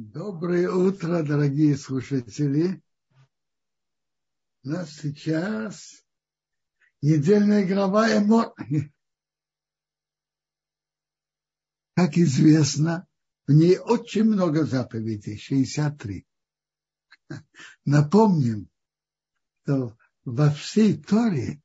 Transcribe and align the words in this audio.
Доброе 0.00 0.70
утро, 0.70 1.24
дорогие 1.24 1.76
слушатели. 1.76 2.80
У 4.62 4.68
нас 4.68 4.92
сейчас 4.92 6.06
недельная 7.02 7.66
глава 7.66 8.08
Эмо. 8.16 8.54
Как 11.96 12.16
известно, 12.16 13.08
в 13.48 13.52
ней 13.52 13.76
очень 13.76 14.22
много 14.22 14.64
заповедей, 14.64 15.36
63. 15.36 16.24
Напомним, 17.84 18.70
что 19.64 19.98
во 20.24 20.52
всей 20.52 20.96
Торе 21.02 21.60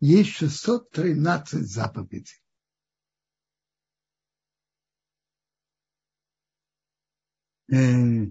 есть 0.00 0.30
613 0.30 1.64
заповедей. 1.64 2.41
Э, 7.72 8.30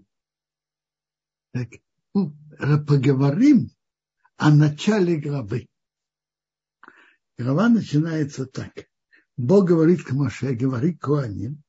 так, 1.51 1.69
ну, 2.13 2.35
поговорим 2.87 3.71
о 4.37 4.51
начале 4.53 5.17
главы. 5.17 5.67
Глава 7.37 7.69
начинается 7.69 8.45
так. 8.45 8.71
Бог 9.37 9.67
говорит 9.67 10.03
к 10.03 10.11
Моше, 10.11 10.53
говорит 10.53 10.99
к 10.99 11.05
Куаним, 11.05 11.63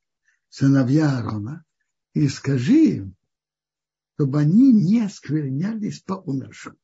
сыновья 0.51 1.19
Аарона, 1.19 1.65
и 2.13 2.29
скажи 2.29 2.97
им, 2.97 3.17
чтобы 4.15 4.41
они 4.41 4.73
не 4.73 5.01
осквернялись 5.01 6.01
по 6.01 6.15
умершим. 6.15 6.77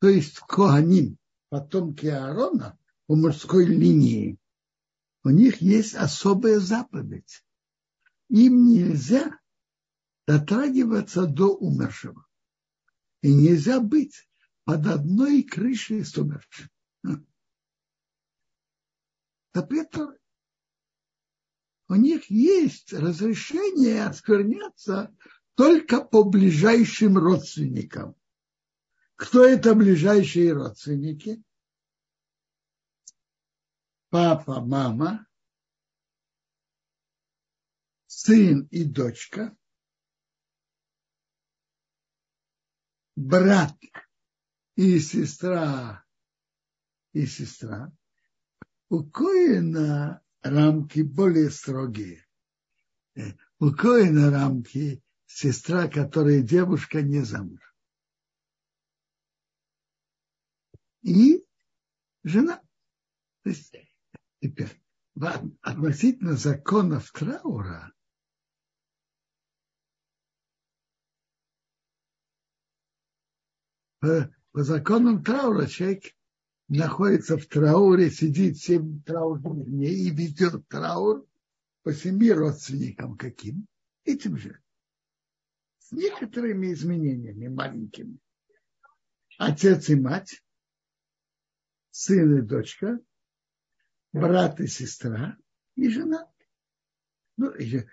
То 0.00 0.08
есть 0.08 0.38
Коаним, 0.38 1.18
потомки 1.50 2.06
Аарона 2.06 2.78
по 3.06 3.16
мужской 3.16 3.66
линии, 3.66 4.38
у 5.22 5.30
них 5.30 5.60
есть 5.60 5.94
особая 5.94 6.60
заповедь. 6.60 7.44
Им 8.30 8.66
нельзя 8.66 9.38
дотрагиваться 10.26 11.26
до 11.26 11.54
умершего. 11.54 12.26
И 13.22 13.32
нельзя 13.32 13.80
быть 13.80 14.28
под 14.64 14.86
одной 14.86 15.42
крышей 15.42 16.04
с 16.04 16.16
умершим. 16.16 16.68
Запреты 19.52 20.08
у 21.88 21.94
них 21.94 22.30
есть 22.30 22.92
разрешение 22.92 24.06
оскверняться 24.06 25.14
только 25.54 26.02
по 26.02 26.24
ближайшим 26.24 27.16
родственникам. 27.18 28.16
Кто 29.16 29.44
это 29.44 29.74
ближайшие 29.74 30.52
родственники? 30.52 31.42
Папа, 34.08 34.60
мама, 34.60 35.26
сын 38.06 38.66
и 38.70 38.84
дочка, 38.84 39.56
брат 43.16 43.76
и 44.76 44.98
сестра 44.98 46.04
и 47.12 47.26
сестра, 47.26 47.92
у 48.90 49.04
Коина 49.04 50.22
рамки 50.42 51.00
более 51.00 51.50
строгие. 51.50 52.26
Э, 53.14 53.32
у 53.60 53.70
Коина 53.70 54.30
рамки 54.30 55.02
сестра, 55.26 55.88
которая 55.88 56.42
девушка 56.42 57.02
не 57.02 57.20
замуж. 57.20 57.60
И 61.02 61.44
жена. 62.24 62.60
То 63.42 63.50
есть, 63.50 63.76
теперь, 64.40 64.80
относительно 65.62 66.34
законов 66.34 67.12
траура, 67.12 67.93
по, 74.04 74.30
по 74.52 74.62
законам 74.62 75.24
траура 75.24 75.66
человек 75.66 76.04
находится 76.68 77.38
в 77.38 77.46
трауре, 77.46 78.10
сидит 78.10 78.58
семь 78.58 79.02
траурных 79.02 79.66
дней 79.66 79.94
и 79.94 80.10
ведет 80.10 80.68
траур 80.68 81.26
по 81.82 81.92
семи 81.94 82.30
родственникам 82.30 83.16
каким? 83.16 83.66
Этим 84.04 84.36
же. 84.36 84.60
С 85.78 85.92
некоторыми 85.92 86.72
изменениями 86.72 87.48
маленькими. 87.48 88.18
Отец 89.38 89.88
и 89.88 89.94
мать, 89.94 90.44
сын 91.90 92.38
и 92.38 92.42
дочка, 92.42 93.00
брат 94.12 94.60
и 94.60 94.66
сестра 94.66 95.38
и 95.76 95.88
жена. 95.88 96.30
Ну, 97.38 97.50
э, 97.52 97.86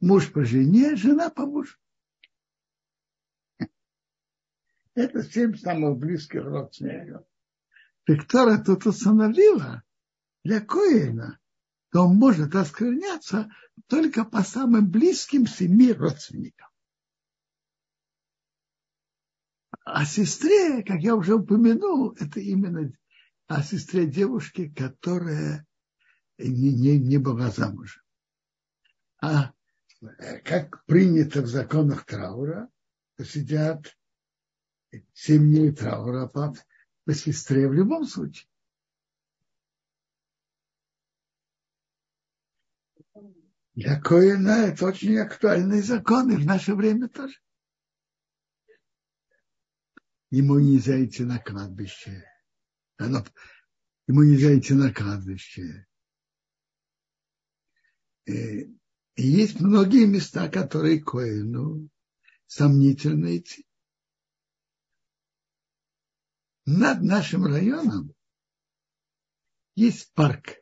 муж 0.00 0.32
по 0.32 0.44
жене, 0.44 0.94
жена 0.94 1.30
по 1.30 1.46
мужу. 1.46 1.76
Это 4.98 5.22
семь 5.22 5.54
самых 5.56 5.96
близких 5.96 6.42
родственников. 6.42 7.24
Так 8.04 8.26
Тора 8.26 8.58
тут 8.58 8.84
установила 8.84 9.84
для 10.42 10.60
Коина, 10.60 11.38
то 11.92 12.08
он 12.08 12.16
может 12.16 12.56
оскверняться 12.56 13.48
только 13.86 14.24
по 14.24 14.42
самым 14.42 14.90
близким 14.90 15.46
семи 15.46 15.92
родственникам. 15.92 16.66
А 19.84 20.04
сестре, 20.04 20.82
как 20.82 21.00
я 21.00 21.14
уже 21.14 21.36
упомянул, 21.36 22.16
это 22.18 22.40
именно 22.40 22.92
о 23.46 23.62
сестре 23.62 24.04
девушки, 24.04 24.68
которая 24.68 25.64
не, 26.38 26.74
не, 26.74 26.98
не 26.98 27.18
была 27.18 27.52
замужем. 27.52 28.02
А 29.22 29.52
как 30.44 30.84
принято 30.86 31.42
в 31.42 31.46
законах 31.46 32.04
траура, 32.04 32.68
сидят 33.22 33.94
семь 35.12 35.50
дней 35.50 35.72
траура 35.72 36.26
по, 36.26 36.54
по 37.04 37.14
сестре 37.14 37.68
в 37.68 37.72
любом 37.72 38.04
случае. 38.04 38.48
Для 43.74 44.00
Коина 44.00 44.66
это 44.66 44.86
очень 44.86 45.18
актуальный 45.18 45.82
закон, 45.82 46.32
и 46.32 46.36
в 46.36 46.44
наше 46.44 46.74
время 46.74 47.08
тоже. 47.08 47.36
Ему 50.30 50.58
нельзя 50.58 51.04
идти 51.04 51.22
на 51.22 51.38
кладбище. 51.38 52.24
Оно, 52.96 53.24
ему 54.08 54.24
нельзя 54.24 54.58
идти 54.58 54.74
на 54.74 54.92
кладбище. 54.92 55.86
И, 58.26 58.62
и 59.14 59.22
есть 59.22 59.60
многие 59.60 60.06
места, 60.06 60.48
которые 60.48 61.00
Коину 61.00 61.88
сомнительно 62.46 63.36
идти 63.36 63.67
над 66.68 67.02
нашим 67.02 67.46
районом 67.46 68.14
есть 69.74 70.12
парк. 70.12 70.58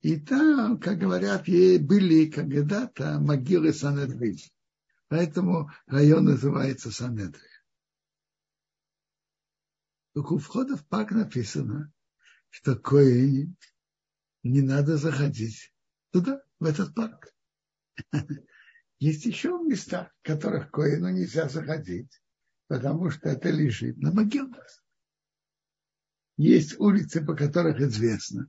И 0.00 0.18
там, 0.18 0.80
как 0.80 0.98
говорят, 0.98 1.44
были 1.46 2.30
когда-то 2.30 3.18
могилы 3.20 3.74
Санедрин. 3.74 4.38
Поэтому 5.08 5.70
район 5.86 6.24
называется 6.24 6.90
Санедрин. 6.90 7.42
Только 10.14 10.32
у 10.32 10.38
входа 10.38 10.78
в 10.78 10.86
парк 10.86 11.10
написано, 11.10 11.92
что 12.48 12.74
кое 12.74 13.54
не 14.42 14.62
надо 14.62 14.96
заходить 14.96 15.70
туда, 16.12 16.42
в 16.60 16.64
этот 16.64 16.94
парк. 16.94 17.34
Есть 18.98 19.26
еще 19.26 19.50
места, 19.62 20.10
в 20.22 20.26
которых 20.26 20.70
Коину 20.70 21.10
нельзя 21.10 21.46
заходить 21.50 22.10
потому 22.68 23.10
что 23.10 23.30
это 23.30 23.50
лежит 23.50 23.96
на 23.98 24.12
могилах. 24.12 24.84
Есть 26.36 26.78
улицы, 26.78 27.24
по 27.24 27.34
которых 27.34 27.80
известно, 27.80 28.48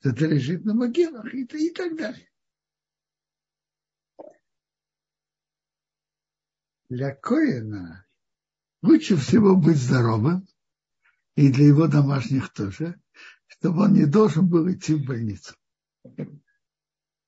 что 0.00 0.10
это 0.10 0.26
лежит 0.26 0.64
на 0.64 0.74
могилах 0.74 1.32
и, 1.32 1.44
и 1.44 1.70
так 1.70 1.96
далее. 1.96 2.28
Для 6.88 7.14
Коина 7.14 8.04
лучше 8.82 9.16
всего 9.16 9.54
быть 9.54 9.76
здоровым, 9.76 10.48
и 11.36 11.52
для 11.52 11.66
его 11.66 11.86
домашних 11.86 12.52
тоже, 12.52 13.00
чтобы 13.46 13.84
он 13.84 13.92
не 13.92 14.06
должен 14.06 14.48
был 14.48 14.68
идти 14.72 14.94
в 14.94 15.06
больницу. 15.06 15.54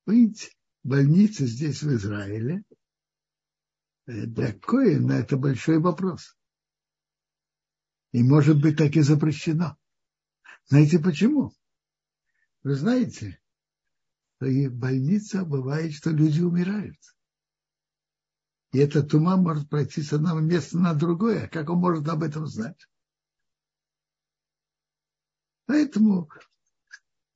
Видите, 0.07 0.51
больница 0.83 1.47
здесь 1.47 1.83
в 1.83 1.95
Израиле– 1.95 2.65
для 4.13 4.53
Коина 4.53 5.13
это 5.13 5.37
большой 5.37 5.79
вопрос. 5.79 6.37
И 8.13 8.23
может 8.23 8.61
быть 8.61 8.77
так 8.77 8.95
и 8.95 9.01
запрещено. 9.01 9.77
Знаете 10.67 10.99
почему? 10.99 11.53
Вы 12.63 12.75
знаете, 12.75 13.41
что 14.37 14.47
и 14.47 14.69
в 14.69 14.75
больнице 14.75 15.45
бывает, 15.45 15.95
что 15.95 16.11
люди 16.11 16.41
умирают. 16.43 16.99
И 18.73 18.79
этот 18.79 19.11
тума 19.11 19.37
может 19.37 19.69
пройти 19.69 20.03
с 20.03 20.13
одного 20.13 20.41
места 20.41 20.79
на 20.79 20.95
другое. 20.95 21.49
Как 21.49 21.71
он 21.71 21.79
может 21.79 22.09
об 22.09 22.23
этом 22.23 22.47
знать? 22.47 22.89
Поэтому 25.67 26.29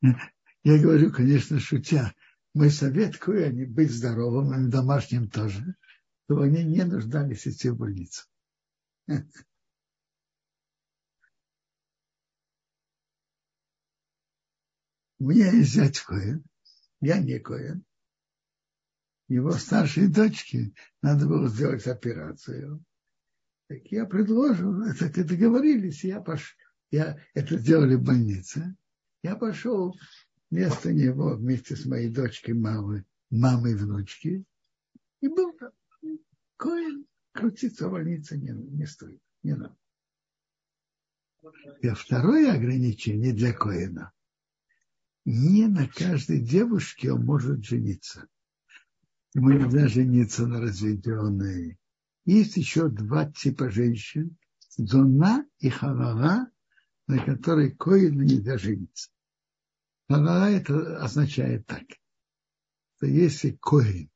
я 0.03 0.83
говорю, 0.83 1.11
конечно, 1.11 1.59
шутя, 1.59 2.15
мой 2.55 2.71
совет, 2.71 3.17
кое 3.17 3.51
быть 3.67 3.91
здоровым, 3.91 4.69
и 4.69 4.71
домашним 4.71 5.31
тоже– 5.31 5.75
чтобы 6.27 6.45
они 6.45 6.63
не 6.65 6.85
нуждались 6.85 7.47
идти 7.47 7.71
в 7.71 7.79
больницу. 7.79 8.27
У 15.19 15.31
меня 15.31 15.51
есть 15.51 15.73
зять 15.73 16.01
Коэн, 16.01 16.45
я 17.01 17.19
не 17.19 17.39
Коэн. 17.39 17.83
Его 19.29 19.53
старшей 19.53 20.09
дочке 20.09 20.75
надо 21.01 21.27
было 21.27 21.49
сделать 21.49 21.87
операцию. 21.87 22.85
Так 23.69 23.87
я 23.87 24.05
предложил, 24.05 24.83
это 24.83 25.25
договорились, 25.25 26.05
я 26.05 26.21
пошел, 26.21 26.55
я 26.91 27.19
это 27.35 27.57
сделали 27.59 27.95
в 27.95 28.03
больнице. 28.03 28.77
Я 29.23 29.37
пошел 29.37 29.97
вместо 30.51 30.93
него 30.93 31.37
вместе 31.37 31.77
с 31.77 31.87
моей 31.87 32.11
дочкой, 32.11 32.55
мамой, 32.55 33.05
мамой 33.31 33.75
внучки, 33.75 34.45
и 35.21 35.29
был 35.29 35.53
там. 35.57 35.73
Коин 36.57 37.07
крутиться 37.33 37.89
в 37.89 37.93
больнице 37.93 38.39
не, 38.39 38.51
не 38.51 38.87
стоит, 38.87 39.21
не 39.43 39.55
надо. 39.55 39.77
И 41.83 41.89
второе 41.91 42.53
ограничение 42.53 43.33
для 43.33 43.53
Коина. 43.53 44.13
Не 45.25 45.67
на 45.67 45.89
каждой 45.89 46.41
девушке 46.41 47.13
он 47.13 47.25
может 47.25 47.65
жениться. 47.65 48.27
Ему 49.35 49.51
нельзя 49.51 49.89
жениться 49.89 50.47
на 50.47 50.61
разведенной. 50.61 51.79
Есть 52.25 52.57
еще 52.57 52.89
два 52.89 53.31
типа 53.31 53.71
женщин. 53.71 54.37
Зона 54.79 55.47
и 55.59 55.71
Халала, 55.71 56.51
на 57.07 57.25
которой 57.25 57.71
Коину 57.75 58.23
нельзя 58.23 58.59
жениться. 58.59 59.11
Халала 60.09 60.51
это 60.51 61.03
означает 61.03 61.67
так, 61.67 61.85
что 62.97 63.07
если 63.07 63.57
Коин 63.61 64.11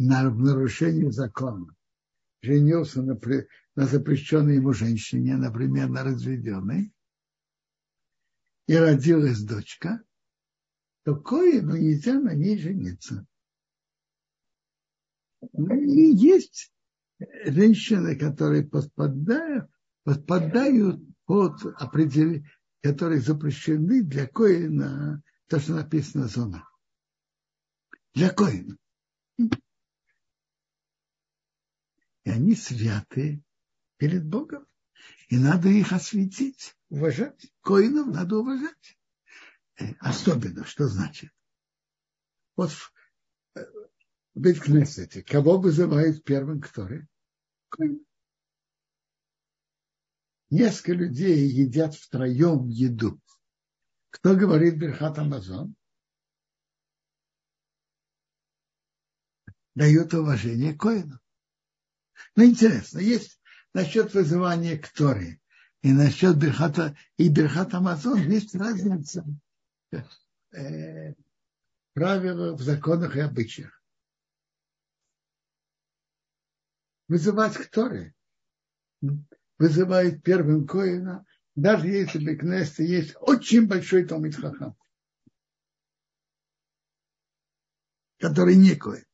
на 0.00 0.30
нарушение 0.30 1.12
закона 1.12 1.76
женился 2.40 3.02
на, 3.02 3.20
на 3.76 3.86
запрещенной 3.86 4.56
ему 4.56 4.72
женщине, 4.72 5.36
например, 5.36 5.90
на 5.90 6.04
разведенной, 6.04 6.90
и 8.66 8.76
родилась 8.76 9.42
дочка, 9.42 10.02
то 11.04 11.16
Коину 11.16 11.76
нельзя 11.76 12.18
на 12.18 12.34
ней 12.34 12.58
жениться. 12.58 13.26
И 15.52 16.12
есть 16.12 16.72
женщины, 17.44 18.16
которые 18.16 18.66
подпадают, 18.66 19.70
подпадают 20.04 21.02
под 21.26 21.62
определение, 21.76 22.50
которые 22.82 23.20
запрещены 23.20 24.02
для 24.02 24.26
коина, 24.26 25.22
то, 25.48 25.60
что 25.60 25.74
написано 25.74 26.26
зона. 26.26 26.66
Для 28.14 28.30
коина. 28.30 28.78
И 32.24 32.30
они 32.30 32.54
святы 32.54 33.42
перед 33.96 34.26
Богом. 34.26 34.66
И 35.28 35.38
надо 35.38 35.68
их 35.68 35.92
осветить, 35.92 36.76
уважать. 36.88 37.52
Коинов 37.62 38.08
надо 38.08 38.38
уважать. 38.38 38.98
Э, 39.78 39.94
особенно, 40.00 40.64
что 40.64 40.88
значит? 40.88 41.30
Вот 42.56 42.70
в 42.70 42.92
э, 43.54 43.64
Беткнесете, 44.34 45.22
кого 45.22 45.58
вызывают 45.58 46.24
первым 46.24 46.60
который? 46.60 47.06
Коин. 47.68 48.04
Несколько 50.50 50.92
людей 50.92 51.46
едят 51.48 51.94
втроем 51.94 52.68
еду. 52.68 53.20
Кто 54.10 54.34
говорит 54.34 54.78
Берхат 54.78 55.18
Амазон? 55.18 55.76
Дает 59.76 60.12
уважение 60.12 60.76
Коину. 60.76 61.20
Ну, 62.36 62.44
интересно, 62.44 62.98
есть 62.98 63.40
насчет 63.74 64.14
вызывания 64.14 64.78
к 64.78 64.88
Торе 64.88 65.40
и 65.82 65.92
насчет 65.92 66.36
Берхата 66.36 66.96
и 67.16 67.28
Берхат 67.28 67.74
Амазон 67.74 68.18
есть 68.30 68.54
разница 68.54 69.24
э, 70.52 71.14
правила 71.94 72.54
в 72.54 72.60
законах 72.60 73.16
и 73.16 73.20
обычаях. 73.20 73.82
Вызывать 77.08 77.56
к 77.56 77.70
Торе 77.70 78.14
вызывает 79.58 80.22
первым 80.22 80.66
Коина, 80.66 81.26
даже 81.54 81.88
если 81.88 82.18
в 82.18 82.38
Кнесте 82.38 82.86
есть 82.86 83.14
очень 83.20 83.66
большой 83.66 84.04
Талмит 84.04 84.36
Хахам, 84.36 84.76
который 88.18 88.56
не 88.56 88.76
Коин, 88.76 89.04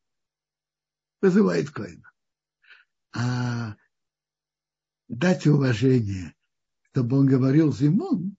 вызывает 1.20 1.70
Коина 1.70 2.12
а 3.16 3.76
дать 5.08 5.46
уважение, 5.46 6.34
чтобы 6.90 7.18
он 7.18 7.26
говорил 7.26 7.72
Зимун, 7.72 8.36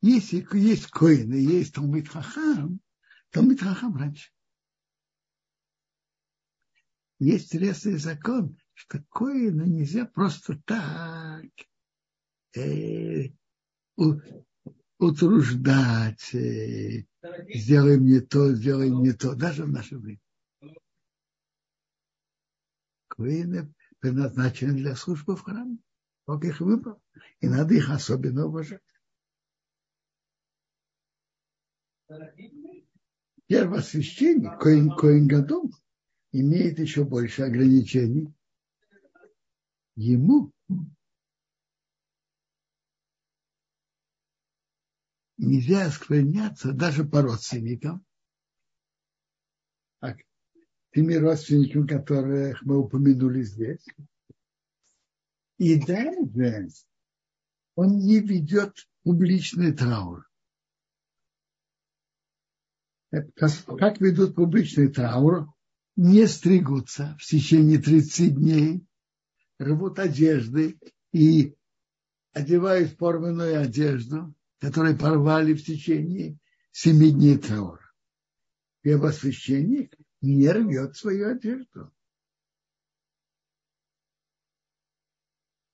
если 0.00 0.46
есть 0.56 0.86
коины, 0.86 1.34
есть 1.34 1.74
Талмит 1.74 2.08
Хахам, 2.08 2.80
Талмит 3.30 3.60
Хахам 3.60 3.96
раньше. 3.96 4.30
Есть 7.18 7.52
лесный 7.54 7.96
закон, 7.96 8.56
что 8.74 9.02
коина 9.10 9.62
нельзя 9.62 10.06
просто 10.06 10.56
так 10.64 11.46
э, 12.54 13.30
у, 13.96 14.20
утруждать, 14.98 16.32
э, 16.32 17.06
сделай 17.52 17.98
мне 17.98 18.20
то, 18.20 18.54
сделай 18.54 18.90
мне 18.92 19.14
то, 19.14 19.34
даже 19.34 19.64
в 19.64 19.72
наше 19.72 19.98
время. 19.98 20.20
Коины 23.18 23.74
предназначены 23.98 24.74
для 24.74 24.94
службы 24.94 25.34
в 25.34 25.42
храме. 25.42 25.78
Бог 26.24 26.44
их 26.44 26.60
выбрал. 26.60 27.02
И 27.40 27.48
надо 27.48 27.74
их 27.74 27.90
особенно 27.90 28.46
уважать. 28.46 28.80
Первосвященник, 33.46 34.60
Коин, 34.60 34.94
Коин 34.96 35.26
Гадом, 35.26 35.72
имеет 36.30 36.78
еще 36.78 37.04
больше 37.04 37.42
ограничений. 37.42 38.32
Ему 39.96 40.52
нельзя 45.36 45.86
оскверняться 45.86 46.72
даже 46.72 47.04
по 47.04 47.22
родственникам 47.22 48.06
теми 50.92 51.14
родственниками, 51.14 51.86
которых 51.86 52.62
мы 52.62 52.78
упомянули 52.78 53.42
здесь. 53.42 53.84
И 55.58 55.80
даже 55.80 56.68
он 57.74 57.98
не 57.98 58.20
ведет 58.20 58.74
публичный 59.02 59.72
траур. 59.72 60.28
Как, 63.10 64.00
ведут 64.00 64.34
публичный 64.34 64.88
траур? 64.88 65.52
Не 65.96 66.26
стригутся 66.26 67.16
в 67.18 67.24
течение 67.24 67.78
30 67.78 68.34
дней, 68.34 68.86
рвут 69.58 69.98
одежды 69.98 70.78
и 71.12 71.56
одевают 72.32 72.92
форменную 72.92 73.60
одежду, 73.60 74.32
которую 74.60 74.96
порвали 74.96 75.54
в 75.54 75.64
течение 75.64 76.38
семи 76.70 77.10
дней 77.10 77.38
траура. 77.38 77.92
Первосвященник 78.82 79.97
не 80.20 80.50
рвет 80.50 80.96
свою 80.96 81.30
одежду. 81.30 81.92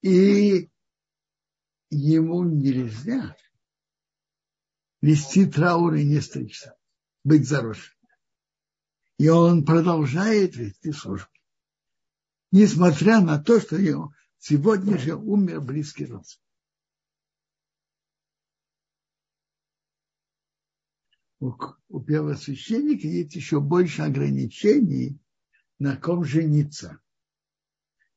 И 0.02 0.70
ему 1.90 2.44
нельзя 2.44 3.36
вести 5.00 5.46
траур 5.46 5.94
и 5.94 6.04
не 6.04 6.20
стричься, 6.20 6.76
быть 7.24 7.48
заросшим. 7.48 7.94
И 9.18 9.28
он 9.28 9.64
продолжает 9.64 10.56
вести 10.56 10.92
службу. 10.92 11.30
Несмотря 12.50 13.20
на 13.20 13.42
то, 13.42 13.60
что 13.60 13.76
ему 13.76 14.12
сегодня 14.38 14.98
же 14.98 15.14
умер 15.14 15.60
близкий 15.60 16.06
родственник. 16.06 16.43
У, 21.44 21.54
у 21.88 22.00
первосвященника 22.00 23.06
есть 23.06 23.34
еще 23.34 23.60
больше 23.60 24.02
ограничений, 24.02 25.18
на 25.78 25.96
ком 25.96 26.24
жениться. 26.24 27.00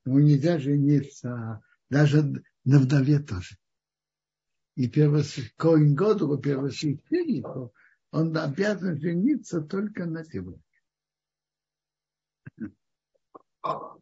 Ему 0.05 0.19
нельзя 0.19 0.59
жениться 0.59 1.61
даже 1.89 2.21
на 2.63 2.79
вдове 2.79 3.19
тоже. 3.19 3.57
И 4.75 4.87
первосвященник, 4.87 5.97
году 5.97 6.37
первосвященнику, 6.37 7.73
он 8.11 8.37
обязан 8.37 8.97
жениться 9.01 9.59
только 9.61 10.05
на 10.05 10.23
девушке. 10.23 10.63
А 13.61 13.97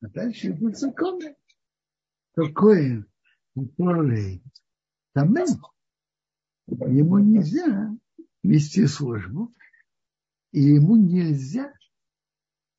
дальше 0.00 0.52
идут 0.52 0.78
законы. 0.78 1.36
Такое, 2.34 3.04
который 3.54 4.42
там 5.12 5.32
ему 6.66 7.18
нельзя 7.18 7.96
вести 8.42 8.86
службу, 8.86 9.54
и 10.52 10.60
ему 10.60 10.96
нельзя 10.96 11.72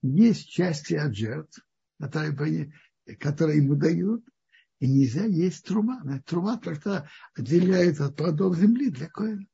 есть 0.01 0.50
части 0.50 0.94
от 0.94 1.15
жертв, 1.15 1.65
которые, 2.00 2.74
которые 3.20 3.63
ему 3.63 3.75
дают, 3.75 4.25
и 4.79 4.88
нельзя 4.88 5.25
есть 5.25 5.65
трума. 5.65 6.01
Трума 6.25 6.58
только 6.58 7.10
отделяет 7.34 8.00
от 8.00 8.15
плодов 8.15 8.58
земли 8.58 8.89
для 8.89 9.10
коина. 9.10 9.46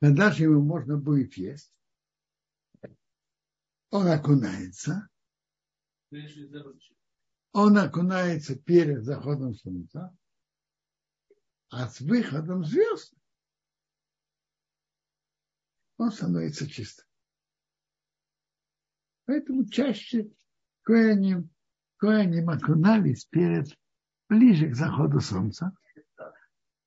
Тогда 0.00 0.32
же 0.32 0.44
его 0.44 0.60
можно 0.60 0.98
будет 0.98 1.34
есть. 1.36 1.72
Он 3.90 4.08
окунается. 4.08 5.08
Он 7.52 7.78
окунается 7.78 8.56
перед 8.56 9.04
заходом 9.04 9.54
солнца, 9.54 10.14
а 11.76 11.88
с 11.88 12.00
выходом 12.00 12.64
звезд 12.64 13.12
он 15.96 16.10
становится 16.12 16.68
чистым. 16.68 17.04
Поэтому 19.26 19.66
чаще 19.66 20.30
коэним, 20.82 21.50
коэним 21.96 22.50
окунались 22.50 23.24
перед, 23.24 23.68
ближе 24.28 24.70
к 24.70 24.76
заходу 24.76 25.20
солнца. 25.20 25.72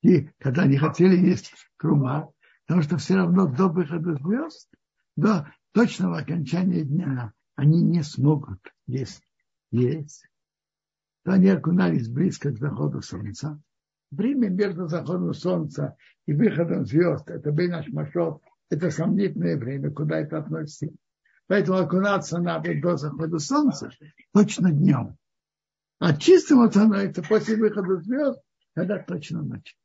И 0.02 0.28
когда 0.40 0.64
они 0.64 0.78
хотели 0.78 1.18
есть 1.18 1.54
крума, 1.76 2.32
потому 2.66 2.84
что 2.84 2.98
все 2.98 3.16
равно 3.16 3.48
до 3.48 3.68
выхода 3.68 4.16
звезд, 4.16 4.72
до 5.16 5.52
точного 5.74 6.20
окончания 6.20 6.84
дня 6.84 7.34
они 7.56 7.82
не 7.82 8.04
смогут 8.04 8.62
есть. 8.86 9.24
есть. 9.72 10.30
То 11.24 11.34
они 11.34 11.50
окунались 11.50 12.08
близко 12.08 12.52
к 12.52 12.58
заходу 12.58 13.02
солнца. 13.02 13.62
Время 14.12 14.50
между 14.50 14.88
заходом 14.88 15.34
солнца 15.34 15.98
и 16.26 16.34
выходом 16.34 16.86
звезд, 16.86 17.30
это 17.30 17.52
был 17.52 17.68
наш 17.68 17.88
машот, 17.90 18.42
это 18.70 18.90
сомнительное 18.90 19.58
время, 19.58 19.92
куда 19.92 20.20
это 20.20 20.38
относится. 20.38 20.88
Поэтому 21.48 21.78
окунаться 21.80 22.40
надо 22.40 22.74
до 22.82 22.96
захода 22.98 23.40
солнца, 23.40 23.90
точно 24.34 24.72
днем. 24.72 25.18
А 26.00 26.16
чистым 26.16 26.60
вот 26.60 26.76
это 26.76 27.24
после 27.24 27.58
выхода 27.58 28.02
звезд, 28.02 28.42
когда 28.74 29.00
точно 29.00 29.42
ночь. 29.42 29.78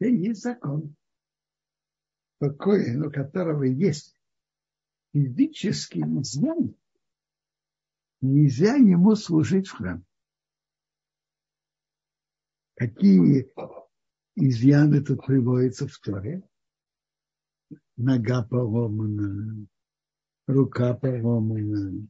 И 0.00 0.06
есть 0.06 0.42
закон, 0.42 0.94
такой, 2.38 2.96
у 2.96 3.10
которого 3.10 3.64
есть 3.64 4.16
физический 5.12 6.00
изъян, 6.00 6.74
нельзя 8.20 8.74
ему 8.76 9.14
служить 9.16 9.68
в 9.68 9.76
храм. 9.76 10.04
Какие 12.76 13.52
изъяны 14.36 15.02
тут 15.02 15.26
приводятся 15.26 15.86
в 15.86 15.98
Торе? 15.98 16.42
Нога 17.96 18.42
поломана, 18.42 19.66
рука 20.46 20.94
поломана, 20.94 22.08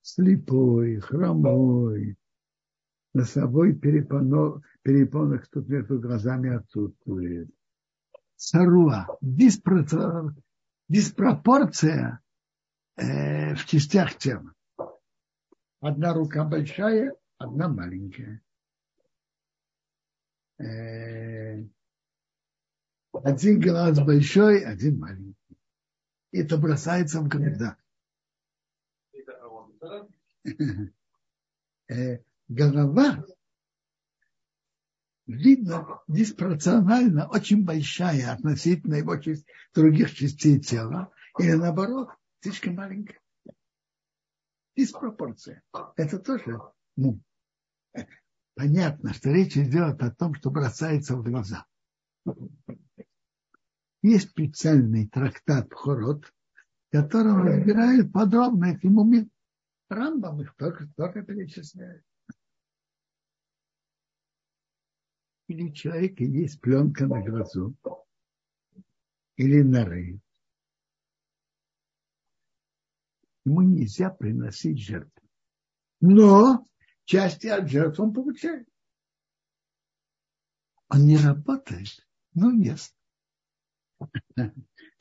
слепой, 0.00 1.00
хромой, 1.00 2.16
на 3.12 3.24
собой 3.24 3.74
перепонок, 3.74 4.64
перепонок 4.82 5.46
тут 5.48 5.68
между 5.68 6.00
глазами 6.00 6.54
отсутствует. 6.56 7.50
Саруа, 8.36 9.08
диспропорция 10.88 12.20
э, 12.96 13.54
в 13.54 13.66
частях 13.66 14.16
тела. 14.16 14.54
Одна 15.80 16.12
рука 16.12 16.44
большая, 16.44 17.14
одна 17.38 17.68
маленькая. 17.68 18.42
Э, 20.58 21.62
один 23.12 23.60
глаз 23.60 24.00
большой, 24.00 24.64
один 24.64 24.98
маленький. 24.98 25.56
Это 26.32 26.58
бросается 26.58 27.20
в 27.20 27.28
глаза. 27.28 27.76
Э, 31.90 32.18
голова 32.48 33.24
видно 35.26 36.00
диспропорционально 36.08 37.28
очень 37.28 37.64
большая 37.64 38.32
относительно 38.32 38.96
его 38.96 39.16
других 39.74 40.12
частей 40.12 40.58
тела, 40.58 41.12
или 41.38 41.52
наоборот, 41.52 42.10
слишком 42.40 42.74
маленькая. 42.74 43.20
Диспропорция. 44.78 45.62
Это 45.96 46.20
тоже 46.20 46.56
ну, 46.94 47.20
понятно, 48.54 49.12
что 49.12 49.30
речь 49.30 49.56
идет 49.56 50.00
о 50.02 50.10
том, 50.12 50.36
что 50.36 50.50
бросается 50.50 51.16
в 51.16 51.24
глаза. 51.24 51.66
Есть 54.02 54.30
специальный 54.30 55.08
трактат 55.08 55.74
Хорот, 55.74 56.26
в 56.26 56.92
котором 56.92 57.42
разбирают 57.42 58.12
подробно 58.12 58.66
эти 58.66 58.86
моменты. 58.86 59.32
Рамбам 59.88 60.42
их 60.42 60.54
только, 60.56 60.88
только 60.96 61.22
перечисляет. 61.22 62.04
Или 65.48 65.70
у 65.70 65.72
человека 65.72 66.22
есть 66.22 66.60
пленка 66.60 67.06
на 67.06 67.20
глазу, 67.20 67.74
или 69.36 69.62
на 69.62 69.84
рыб. 69.84 70.20
Ему 73.48 73.62
нельзя 73.62 74.10
приносить 74.10 74.78
жертву. 74.78 75.26
Но 76.00 76.66
части 77.06 77.46
от 77.46 77.66
жертв 77.68 77.98
он 77.98 78.12
получает. 78.12 78.68
Он 80.90 81.06
не 81.06 81.16
работает, 81.16 82.06
но 82.34 82.50
ест. 82.50 82.94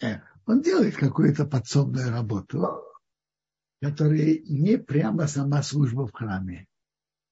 Э, 0.01 0.21
он 0.45 0.61
делает 0.61 0.95
какую-то 0.95 1.45
подсобную 1.45 2.09
работу, 2.09 2.83
которая 3.81 4.39
не 4.39 4.77
прямо 4.77 5.27
сама 5.27 5.61
служба 5.61 6.07
в 6.07 6.13
храме. 6.13 6.67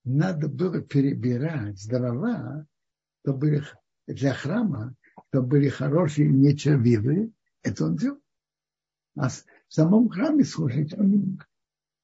Надо 0.03 0.49
было 0.49 0.81
перебирать 0.81 1.87
дрова, 1.87 2.67
чтобы 3.21 3.39
были 3.39 3.63
для 4.07 4.33
храма, 4.33 4.95
чтобы 5.29 5.47
были 5.47 5.69
хорошие 5.69 6.29
нечервивые. 6.29 7.31
Это 7.61 7.85
он 7.85 7.95
делал. 7.95 8.19
В 9.75 9.77
самом 9.77 10.07
храме 10.07 10.45
служить 10.45 10.93
он 10.93 11.09
не 11.09 11.17
мог. 11.17 11.49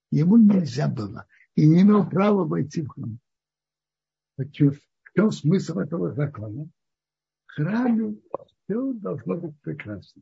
Ему 0.09 0.35
нельзя 0.35 0.89
было 0.89 1.25
и 1.55 1.65
не 1.65 1.83
имел 1.83 2.05
права 2.05 2.43
войти 2.43 2.81
в 2.81 2.89
храм. 2.89 3.17
В 4.35 4.51
чем 4.51 5.31
смысл 5.31 5.79
этого 5.79 6.13
закона? 6.13 6.69
В 7.45 7.51
храме 7.53 8.19
все 8.65 8.91
должно 8.95 9.37
быть 9.37 9.57
прекрасно. 9.61 10.21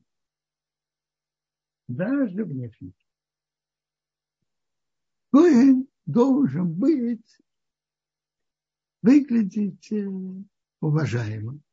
Даже 1.88 2.46
внешне. 2.46 2.94
Коин 5.32 5.88
должен 6.06 6.72
быть, 6.72 7.42
выглядеть 9.02 9.92
э, 9.92 10.08
уважаемым. 10.82 11.64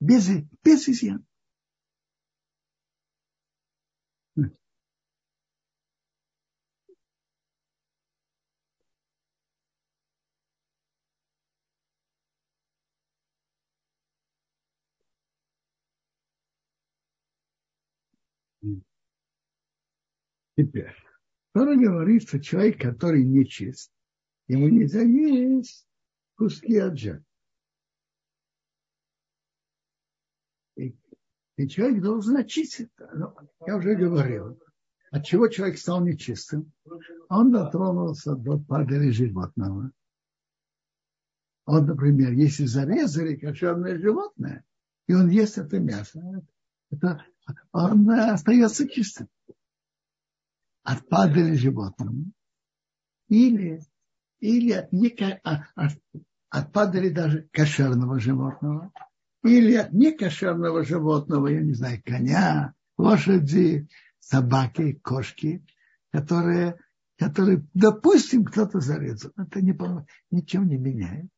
Без, 0.00 0.30
без 0.64 0.88
изъян. 0.88 1.27
Теперь, 20.58 20.92
Тора 21.54 21.76
говорит, 21.76 22.24
что 22.24 22.40
человек, 22.40 22.80
который 22.80 23.22
нечист, 23.22 23.92
ему 24.48 24.66
нельзя 24.66 25.02
есть 25.02 25.86
куски 26.36 26.76
аджа. 26.78 27.22
И, 30.74 30.96
человек 31.68 32.02
должен 32.02 32.38
очиститься. 32.38 33.08
Ну, 33.14 33.36
я 33.68 33.76
уже 33.76 33.94
говорил, 33.94 34.60
от 35.12 35.24
чего 35.24 35.46
человек 35.46 35.78
стал 35.78 36.04
нечистым? 36.04 36.72
Он 37.28 37.52
дотронулся 37.52 38.34
до 38.34 38.58
падали 38.58 39.10
животного. 39.10 39.92
Он, 41.66 41.86
например, 41.86 42.32
если 42.32 42.64
зарезали 42.64 43.36
кошерное 43.36 43.96
животное, 43.96 44.64
и 45.06 45.14
он 45.14 45.28
ест 45.28 45.56
это 45.56 45.78
мясо, 45.78 46.20
это, 46.90 47.24
он 47.70 48.10
остается 48.10 48.88
чистым 48.88 49.28
от 50.88 51.06
падали 51.08 51.54
или, 53.28 53.82
или 54.40 54.72
от, 54.72 54.90
неко, 54.90 55.38
от, 55.44 55.92
от 56.48 56.72
даже 57.10 57.46
кошерного 57.52 58.18
животного, 58.18 58.90
или 59.44 59.74
от 59.74 59.92
некошерного 59.92 60.84
животного, 60.84 61.48
я 61.48 61.60
не 61.60 61.74
знаю, 61.74 62.02
коня, 62.02 62.72
лошади, 62.96 63.86
собаки, 64.18 64.92
кошки, 65.02 65.62
которые, 66.10 66.78
которые 67.18 67.66
допустим, 67.74 68.46
кто-то 68.46 68.80
зарезал. 68.80 69.32
Это 69.36 69.60
не, 69.60 69.76
ничем 70.30 70.68
не 70.68 70.78
меняет. 70.78 71.28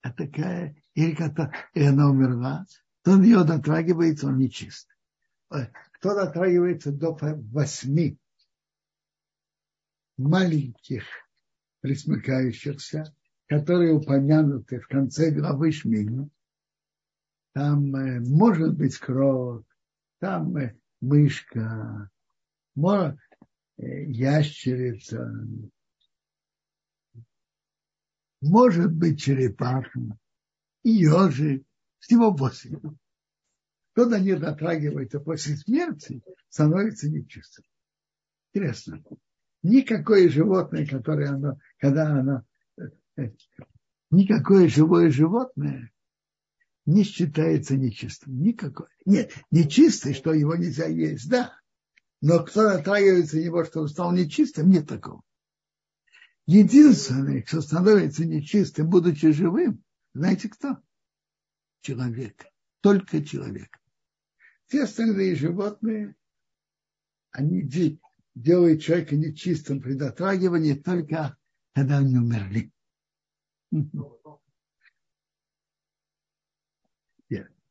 А 0.00 0.12
такая 0.12 0.74
или 0.94 1.14
и 1.74 1.84
она 1.84 2.10
умерла, 2.10 2.66
то 3.04 3.12
он 3.12 3.22
ее 3.22 3.44
дотрагивается, 3.44 4.26
он 4.26 4.38
нечист. 4.38 4.88
Кто 5.48 6.16
дотрагивается 6.16 6.90
до 6.90 7.16
восьми 7.52 8.18
маленьких 10.16 11.04
присмыкающихся, 11.80 13.14
которые 13.46 13.92
упомянуты 13.92 14.80
в 14.80 14.88
конце 14.88 15.30
главы 15.30 15.72
Шмини, 15.72 16.30
там 17.52 17.94
э, 17.94 18.20
может 18.20 18.76
быть 18.76 18.96
крот, 18.98 19.66
там 20.20 20.56
э, 20.56 20.78
мышка, 21.00 22.10
может, 22.74 23.18
э, 23.78 24.04
ящерица, 24.04 25.30
может 28.40 28.92
быть 28.92 29.20
черепаха 29.20 30.00
и 30.82 30.90
ежик, 30.90 31.64
всего 31.98 32.30
восемь. 32.30 32.96
Кто 33.92 34.08
до 34.08 34.18
них 34.18 34.40
дотрагивается 34.40 35.20
после 35.20 35.56
смерти, 35.56 36.22
становится 36.48 37.10
нечистым. 37.10 37.64
Интересно. 38.52 39.02
Никакое 39.62 40.28
животное, 40.28 40.86
которое 40.86 41.30
оно, 41.30 41.58
когда 41.78 42.08
оно, 42.08 42.44
никакое 44.10 44.68
живое 44.68 45.10
животное 45.10 45.92
не 46.84 47.04
считается 47.04 47.76
нечистым. 47.76 48.40
Никакое. 48.42 48.88
Нет, 49.04 49.32
нечистый, 49.50 50.14
что 50.14 50.32
его 50.32 50.56
нельзя 50.56 50.86
есть, 50.86 51.28
да. 51.28 51.54
Но 52.20 52.44
кто 52.44 52.68
дотрагивается 52.68 53.38
него, 53.38 53.64
что 53.64 53.80
он 53.82 53.88
стал 53.88 54.12
нечистым, 54.12 54.70
нет 54.70 54.88
такого. 54.88 55.22
Единственный, 56.46 57.42
кто 57.42 57.60
становится 57.60 58.24
нечистым, 58.24 58.88
будучи 58.88 59.30
живым, 59.30 59.84
знаете 60.12 60.48
кто? 60.48 60.78
Человек. 61.82 62.46
Только 62.80 63.24
человек. 63.24 63.78
Все 64.66 64.84
остальные 64.84 65.36
животные, 65.36 66.16
они 67.30 67.62
делают 68.34 68.82
человека 68.82 69.16
нечистым 69.16 69.80
при 69.80 69.94
дотрагивании 69.94 70.74
только 70.74 71.36
когда 71.74 71.98
они 71.98 72.16
умерли. 72.18 72.72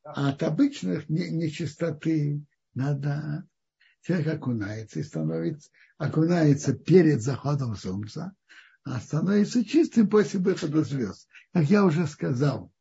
А 0.03 0.29
от 0.29 0.41
обычных 0.41 1.09
нечистоты 1.09 2.43
надо 2.73 3.47
человек 4.01 4.35
окунается 4.35 4.99
и 4.99 5.03
становится, 5.03 5.69
окунается 5.97 6.73
перед 6.73 7.21
заходом 7.21 7.75
солнца, 7.75 8.33
а 8.83 8.99
становится 8.99 9.63
чистым 9.63 10.09
после 10.09 10.39
выхода 10.39 10.83
звезд. 10.83 11.27
Как 11.53 11.65
я 11.69 11.85
уже 11.85 12.07
сказал, 12.07 12.71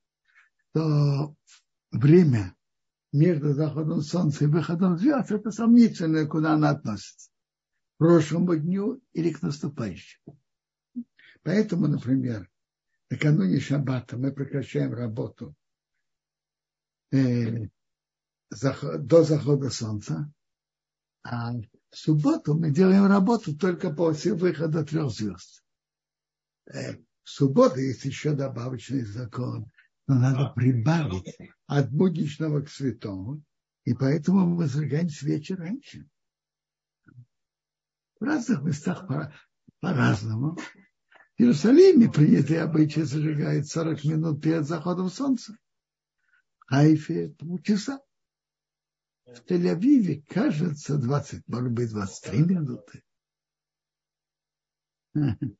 то 0.72 1.36
время 1.90 2.54
между 3.12 3.52
заходом 3.52 4.00
солнца 4.00 4.44
и 4.44 4.46
выходом 4.46 4.96
звезд 4.96 5.30
это 5.30 5.50
сомнительное, 5.50 6.26
куда 6.26 6.54
она 6.54 6.70
относится. 6.70 7.30
Прошлому 8.00 8.56
дню 8.56 9.02
или 9.12 9.30
к 9.30 9.42
наступающему. 9.42 10.40
Поэтому, 11.42 11.86
например, 11.86 12.50
накануне 13.10 13.60
шаббата 13.60 14.16
мы 14.16 14.32
прекращаем 14.32 14.94
работу 14.94 15.54
э, 17.12 17.66
до 18.48 19.22
захода 19.22 19.68
солнца, 19.68 20.32
а 21.24 21.52
в 21.52 21.66
субботу 21.90 22.54
мы 22.54 22.70
делаем 22.70 23.04
работу 23.04 23.54
только 23.54 23.90
после 23.90 24.32
выхода 24.32 24.82
трех 24.82 25.10
звезд. 25.10 25.62
Э, 26.72 26.94
в 26.94 27.28
субботу 27.28 27.80
есть 27.80 28.06
еще 28.06 28.32
добавочный 28.32 29.04
закон, 29.04 29.70
но 30.06 30.14
надо 30.14 30.54
прибавить 30.56 31.36
от 31.66 31.92
будничного 31.92 32.62
к 32.62 32.70
святому, 32.70 33.42
и 33.84 33.92
поэтому 33.92 34.46
мы 34.46 34.68
зажигаем 34.68 35.10
свечи 35.10 35.52
раньше. 35.52 36.08
В 38.20 38.24
разных 38.24 38.62
местах 38.62 39.08
по- 39.08 39.34
по-разному. 39.80 40.56
В 40.56 41.40
Иерусалиме 41.40 42.12
принятые 42.12 42.60
обычаи 42.60 43.00
зажигают 43.00 43.66
40 43.66 44.04
минут 44.04 44.42
перед 44.42 44.66
заходом 44.66 45.08
солнца. 45.08 45.56
В 46.58 46.66
Хайфе 46.68 47.30
полчаса. 47.30 48.00
В 49.24 49.42
Тель-Авиве, 49.46 50.22
кажется, 50.28 50.98
20, 50.98 51.48
может 51.48 51.72
быть, 51.72 51.90
23 51.90 52.38
минуты. 52.40 53.02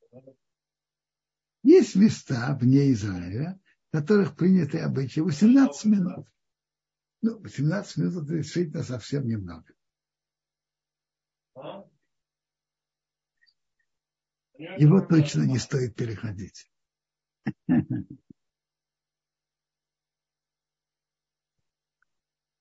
Есть 1.63 1.97
места 1.97 2.59
вне 2.61 2.93
Израиля, 2.93 3.59
в 3.89 3.97
которых 3.97 4.37
приняты 4.37 4.81
обычаи 4.81 5.21
18 5.21 5.85
минут. 5.87 6.27
Ну, 7.23 7.39
18 7.39 7.97
минут 7.99 8.27
действительно 8.29 8.83
совсем 8.83 9.27
немного. 9.27 9.73
Его 14.61 15.01
точно 15.01 15.45
не 15.45 15.59
стоит 15.59 15.97
переходить. 15.97 16.71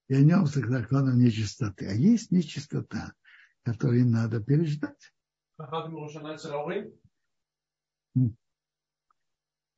Вернемся 0.08 0.62
к 0.62 0.70
законам 0.70 1.20
нечистоты. 1.20 1.88
А 1.88 1.92
есть 1.92 2.32
нечистота, 2.32 3.14
которую 3.64 4.08
надо 4.08 4.42
переждать. 4.42 5.14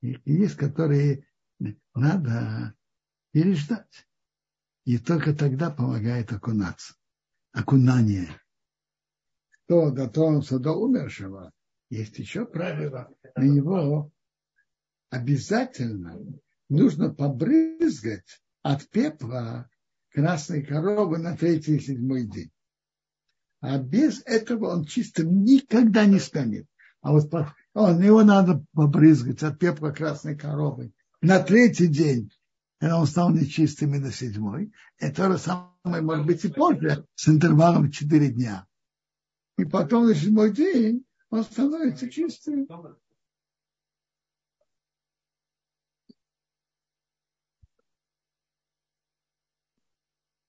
И 0.00 0.20
есть, 0.24 0.56
которые 0.56 1.26
надо 1.92 2.76
переждать. 3.32 4.08
И 4.84 4.98
только 4.98 5.34
тогда 5.34 5.72
помогает 5.72 6.32
окунаться. 6.32 6.94
Окунание. 7.50 8.40
Кто 9.64 9.90
дотронулся 9.90 10.60
до 10.60 10.70
умершего, 10.72 11.52
есть 11.92 12.18
еще 12.18 12.46
правило. 12.46 13.12
На 13.36 13.44
него 13.44 14.10
обязательно 15.10 16.18
нужно 16.70 17.12
побрызгать 17.12 18.40
от 18.62 18.88
пепла 18.88 19.68
красной 20.10 20.62
коровы 20.62 21.18
на 21.18 21.36
третий 21.36 21.76
и 21.76 21.80
седьмой 21.80 22.26
день. 22.26 22.50
А 23.60 23.78
без 23.78 24.22
этого 24.24 24.72
он 24.72 24.86
чистым 24.86 25.44
никогда 25.44 26.06
не 26.06 26.18
станет. 26.18 26.66
А 27.02 27.12
вот 27.12 27.30
он, 27.74 28.00
его 28.00 28.24
надо 28.24 28.64
побрызгать 28.72 29.42
от 29.42 29.58
пепла 29.58 29.90
красной 29.90 30.36
коровы 30.36 30.92
на 31.20 31.40
третий 31.40 31.88
день, 31.88 32.32
когда 32.78 32.98
он 32.98 33.06
стал 33.06 33.30
нечистым 33.30 33.94
и 33.96 33.98
на 33.98 34.12
седьмой. 34.12 34.72
Это 34.96 35.24
то 35.24 35.32
же 35.32 35.38
самое, 35.38 36.02
может 36.02 36.24
быть, 36.24 36.42
и 36.44 36.48
позже, 36.48 37.04
с 37.16 37.28
интервалом 37.28 37.90
4 37.90 38.30
дня. 38.30 38.66
И 39.58 39.66
потом 39.66 40.06
на 40.06 40.14
седьмой 40.14 40.52
день 40.52 41.04
он 41.32 41.44
становится 41.44 42.10
чистым. 42.10 42.68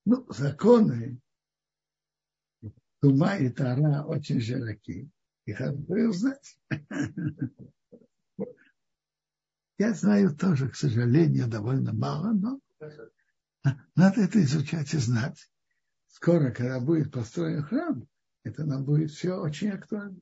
Ну, 0.05 0.25
законы 0.27 1.21
Тума 2.99 3.37
и 3.37 3.49
Тара 3.49 4.03
очень 4.03 4.41
широки. 4.41 5.09
Их 5.45 5.59
надо 5.61 6.09
узнать. 6.09 6.59
Я 9.77 9.93
знаю 9.93 10.35
тоже, 10.35 10.69
к 10.69 10.75
сожалению, 10.75 11.47
довольно 11.47 11.93
мало, 11.93 12.33
но 12.33 12.59
надо 13.95 14.21
это 14.21 14.43
изучать 14.43 14.93
и 14.93 14.97
знать. 14.97 15.49
Скоро, 16.07 16.51
когда 16.51 16.81
будет 16.81 17.13
построен 17.13 17.63
храм, 17.63 18.05
это 18.43 18.65
нам 18.65 18.83
будет 18.83 19.11
все 19.11 19.35
очень 19.35 19.69
актуально. 19.69 20.19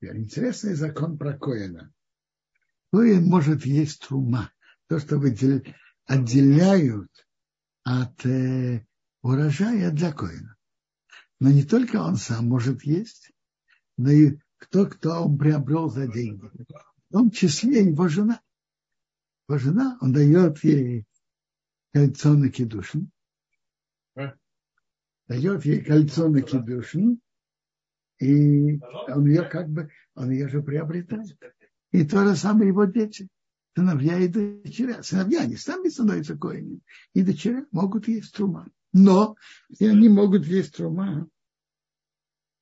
Интересный 0.00 0.74
закон 0.74 1.16
про 1.16 1.38
Коина. 1.38 1.92
Коин 2.92 3.24
может 3.24 3.64
есть 3.64 4.00
трума. 4.00 4.52
То, 4.88 4.98
что 4.98 5.18
отделяют 6.06 7.10
от 7.84 8.26
э, 8.26 8.86
урожая 9.22 9.90
для 9.90 10.12
Коина. 10.12 10.56
Но 11.40 11.50
не 11.50 11.64
только 11.64 11.96
он 11.96 12.16
сам 12.16 12.48
может 12.48 12.84
есть, 12.84 13.32
но 13.96 14.10
и 14.10 14.38
кто, 14.58 14.86
кто 14.86 15.24
он 15.24 15.38
приобрел 15.38 15.88
за 15.88 16.06
деньги. 16.06 16.50
В 17.08 17.12
том 17.12 17.30
числе 17.30 17.84
его 17.84 18.08
жена. 18.08 18.40
Его 19.48 19.58
жена, 19.58 19.98
он 20.00 20.12
дает 20.12 20.62
ей 20.64 21.06
кольцо 21.92 22.34
на 22.34 22.50
кедушин. 22.50 23.10
Дает 25.28 25.64
ей 25.64 25.82
кольцо 25.82 26.28
на 26.28 26.42
кедушин. 26.42 27.20
И 28.20 28.78
он 29.08 29.26
ее 29.26 29.42
как 29.48 29.68
бы, 29.68 29.90
он 30.14 30.30
ее 30.30 30.48
же 30.48 30.62
приобретает. 30.62 31.38
И 31.90 32.04
то 32.04 32.26
же 32.26 32.36
самое 32.36 32.68
его 32.68 32.84
дети. 32.84 33.28
Сыновья 33.76 34.18
и 34.18 34.28
дочеря. 34.28 35.02
Сыновья, 35.02 35.42
они 35.42 35.56
сами 35.56 35.88
становятся 35.88 36.36
коинами. 36.36 36.80
И 37.12 37.22
дочеря 37.22 37.66
могут 37.72 38.08
есть 38.08 38.34
трума. 38.34 38.68
Но 38.92 39.36
и 39.78 39.86
они 39.86 40.08
могут 40.08 40.46
есть 40.46 40.76
трума 40.76 41.28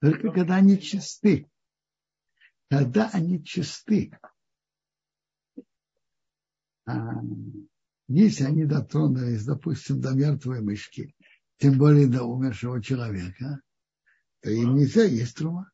только 0.03 0.33
когда 0.33 0.57
они 0.57 0.81
чисты. 0.81 1.49
Когда 2.69 3.09
они 3.11 3.43
чисты. 3.45 4.11
А 6.87 7.23
если 8.09 8.43
они 8.43 8.65
дотронулись, 8.65 9.45
допустим, 9.45 10.01
до 10.01 10.11
мертвой 10.11 10.61
мышки, 10.61 11.15
тем 11.59 11.79
более 11.79 12.07
до 12.09 12.25
умершего 12.25 12.83
человека, 12.83 13.61
то 14.41 14.51
им 14.51 14.75
нельзя 14.77 15.05
есть 15.05 15.37
трума. 15.37 15.71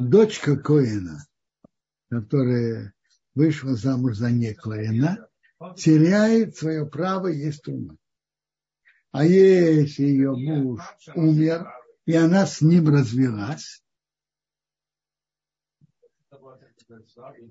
Дочка 0.00 0.56
Коина, 0.56 1.26
которая 2.08 2.94
вышла 3.34 3.74
замуж 3.74 4.16
за 4.16 4.30
не 4.30 4.54
Коина, 4.54 5.28
теряет 5.76 6.56
свое 6.56 6.86
право 6.86 7.26
есть 7.26 7.62
трума. 7.62 7.96
А 9.10 9.24
если 9.24 10.02
ее 10.02 10.32
муж 10.32 10.80
умер, 11.14 11.66
и 12.04 12.14
она 12.14 12.46
с 12.46 12.60
ним 12.60 12.88
развелась, 12.88 13.82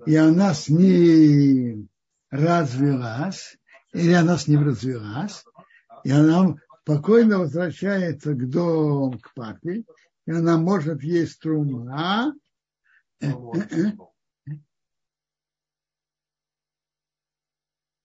и 0.06 0.16
она 0.16 0.54
с 0.54 0.68
ним 0.68 1.88
развелась, 2.29 3.57
или 3.93 4.13
она 4.13 4.37
с 4.37 4.47
ним 4.47 4.63
развелась, 4.65 5.43
и 6.03 6.11
она 6.11 6.55
спокойно 6.81 7.39
возвращается 7.39 8.33
к 8.33 8.49
дому, 8.49 9.19
к 9.19 9.33
папе, 9.33 9.83
и 10.25 10.31
она 10.31 10.57
может 10.57 11.03
есть 11.03 11.39
трума. 11.39 12.33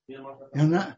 И 0.08 0.14
она, 0.14 0.94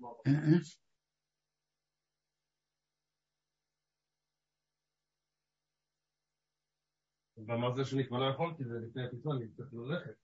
ואמרת 7.46 7.86
שאני 7.86 8.06
כבר 8.06 8.18
לא 8.18 8.32
יכול, 8.34 8.54
כי 8.56 8.64
זה 8.64 8.78
לפני 8.78 9.04
הפיצון, 9.06 9.36
אני 9.36 9.48
צריך 9.48 9.68
ללכת. 9.72 10.21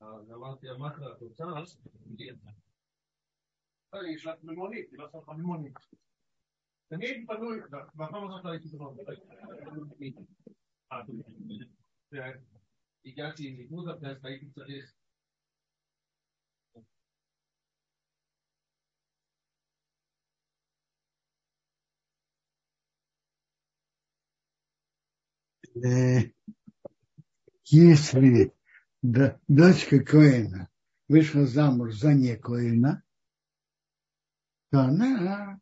אז 0.00 0.32
אמרתי, 0.32 0.70
אמרת, 0.70 0.92
את 0.92 1.22
רוצה? 1.22 1.44
אני 3.94 4.16
אשלח 4.16 4.34
במונית, 4.42 4.88
אני 4.90 4.98
לא 4.98 5.04
אעשה 5.04 5.18
לך 5.18 5.28
במונית. 5.28 5.74
אני 6.92 7.06
הייתי 7.06 7.26
פנוי, 7.26 7.60
בפעם 7.94 8.28
הזאת 8.28 8.46
הייתי 8.46 8.68
פנוי. 8.68 10.12
הגעתי 13.04 13.48
עם 13.48 13.56
לימוד 13.56 13.88
הפנס 13.88 14.18
והייתי 14.22 14.46
צריך 14.50 14.94
если 27.72 28.52
дочка 29.01 29.99
Коина 29.99 30.69
вышла 31.07 31.45
замуж 31.45 31.95
за 31.95 32.13
не 32.13 32.35
Коина, 32.35 33.03
то 34.69 34.81
она 34.81 35.59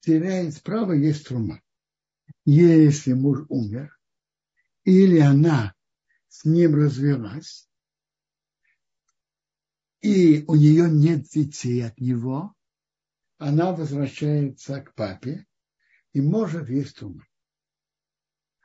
теряет 0.00 0.62
право 0.62 0.92
есть 0.92 1.26
трума. 1.26 1.62
Если 2.44 3.12
муж 3.12 3.46
умер, 3.48 3.98
или 4.84 5.18
она 5.18 5.74
с 6.28 6.44
ним 6.44 6.74
развелась, 6.74 7.68
и 10.00 10.44
у 10.46 10.56
нее 10.56 10.90
нет 10.90 11.24
детей 11.24 11.86
от 11.86 12.00
него, 12.00 12.54
она 13.38 13.72
возвращается 13.72 14.80
к 14.80 14.94
папе 14.94 15.46
и 16.12 16.20
может 16.20 16.68
есть 16.68 16.96
трума. 16.96 17.26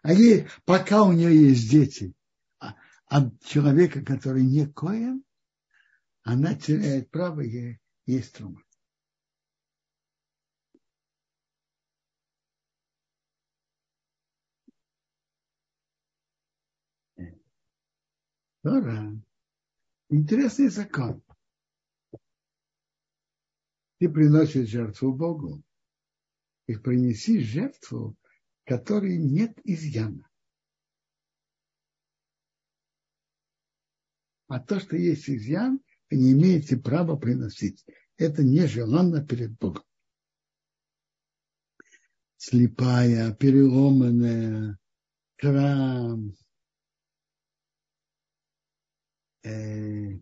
А 0.02 0.14
ей, 0.14 0.48
пока 0.66 1.04
у 1.04 1.12
нее 1.12 1.50
есть 1.50 1.70
дети 1.70 2.14
от 3.16 3.42
человека, 3.44 4.04
который 4.04 4.44
не 4.44 4.68
коин, 4.68 5.24
она 6.24 6.54
теряет 6.54 7.10
право 7.12 7.40
ей 7.40 7.80
есть 8.06 8.34
трума. 8.34 8.62
Тора. 18.64 19.14
Интересный 20.10 20.68
закон. 20.68 21.24
Ты 24.00 24.10
приносишь 24.10 24.68
жертву 24.68 25.14
Богу 25.14 25.64
и 26.68 26.76
принеси 26.76 27.40
жертву, 27.40 28.18
которой 28.66 29.18
нет 29.18 29.58
изъяна. 29.64 30.30
А 34.56 34.60
то, 34.62 34.80
что 34.80 34.96
есть 34.96 35.30
изъян, 35.30 35.82
вы 36.10 36.16
не 36.16 36.32
имеете 36.32 36.78
права 36.78 37.18
приносить. 37.18 37.84
Это 38.16 38.42
нежеланно 38.42 39.22
перед 39.22 39.52
Богом. 39.58 39.84
Слепая, 42.38 43.34
переломанная, 43.34 44.80
крам, 45.36 46.38
э, 49.44 50.20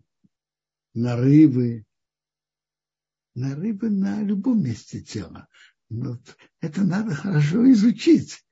нарывы, 0.94 1.84
нарывы 3.36 3.88
на 3.88 4.20
любом 4.20 4.64
месте 4.64 5.00
тела. 5.00 5.46
Но 5.88 6.18
это 6.60 6.82
надо 6.82 7.14
хорошо 7.14 7.70
изучить. 7.70 8.44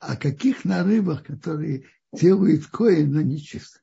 О 0.00 0.18
каких 0.18 0.66
нарывах, 0.66 1.24
которые 1.24 1.86
делают 2.12 2.66
коин, 2.66 3.12
но 3.12 3.22
нечисто. 3.22 3.80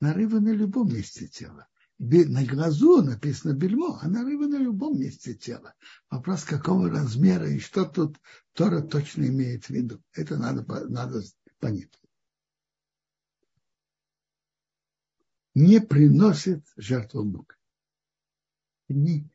Нарывы 0.00 0.40
на 0.40 0.52
любом 0.52 0.92
месте 0.92 1.26
тела. 1.26 1.68
На 1.98 2.44
глазу 2.44 3.02
написано 3.02 3.52
бельмо, 3.52 3.98
а 4.02 4.08
нарывы 4.08 4.48
на 4.48 4.58
любом 4.58 4.98
месте 4.98 5.34
тела. 5.34 5.74
Вопрос, 6.10 6.44
какого 6.44 6.90
размера 6.90 7.48
и 7.48 7.58
что 7.58 7.84
тут 7.84 8.18
Тора 8.52 8.82
точно 8.82 9.26
имеет 9.26 9.66
в 9.66 9.70
виду. 9.70 10.02
Это 10.12 10.36
надо, 10.36 10.64
надо 10.88 11.22
понять. 11.60 11.92
не 15.54 15.80
приносит 15.80 16.66
жертву 16.76 17.24
Бога. 17.24 17.54
Не, 18.88 19.30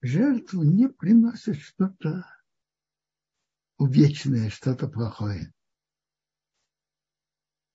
жертву 0.00 0.62
не 0.62 0.88
приносит 0.88 1.60
что-то 1.60 2.26
увечное, 3.76 4.50
что-то 4.50 4.88
плохое. 4.88 5.53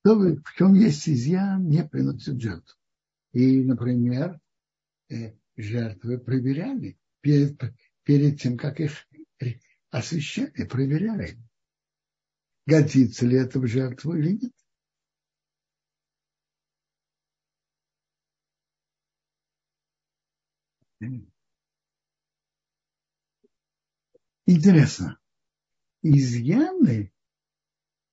То, 0.10 0.16
в 0.16 0.54
чем 0.58 0.74
есть 0.74 1.08
изъян, 1.08 1.70
не 1.70 1.88
приносит 1.88 2.42
жертву. 2.42 2.76
И, 3.32 3.64
например, 3.64 4.40
э, 5.08 5.36
жертвы 5.56 6.18
проверяли 6.18 6.98
перед, 7.22 7.62
перед 8.02 8.42
тем, 8.42 8.58
как 8.58 8.80
их 8.80 9.08
освещали, 9.92 10.66
проверяли, 10.66 11.38
годится 12.66 13.28
ли 13.28 13.38
это 13.38 13.60
в 13.60 13.68
жертву 13.68 14.16
или 14.16 14.52
нет. 21.00 21.20
Интересно. 24.48 25.20
Изъяны 26.02 27.14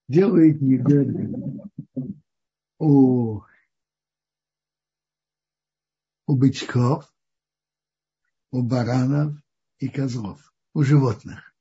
делает 0.09 0.61
неверно 0.61 1.45
у, 2.78 3.42
у 6.26 6.36
бычков, 6.36 7.12
у 8.50 8.62
баранов 8.62 9.34
и 9.78 9.88
козлов, 9.88 10.52
у 10.74 10.82
животных. 10.82 11.54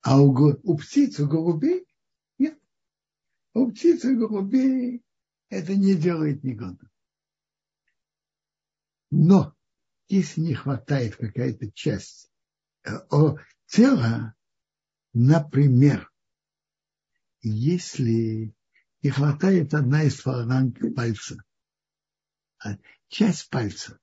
А 0.00 0.20
у, 0.20 0.32
у 0.32 0.76
птиц, 0.76 1.20
у 1.20 1.28
голубей 1.28 1.86
нет. 2.38 2.58
У 3.54 3.70
птиц 3.70 4.04
и 4.04 4.14
голубей 4.14 5.04
это 5.48 5.76
не 5.76 5.94
делает 5.94 6.42
негодно. 6.42 6.90
Но 9.10 9.54
если 10.08 10.40
не 10.40 10.54
хватает 10.54 11.16
какая-то 11.16 11.70
часть 11.72 12.30
э, 12.84 12.96
о, 13.10 13.36
тела, 13.66 14.34
например, 15.12 16.10
если 17.42 18.54
не 19.02 19.10
хватает 19.10 19.74
одна 19.74 20.04
из 20.04 20.20
фаланг 20.20 20.78
пальца, 20.94 21.42
а 22.58 22.76
часть 23.08 23.50
пальца, 23.50 23.98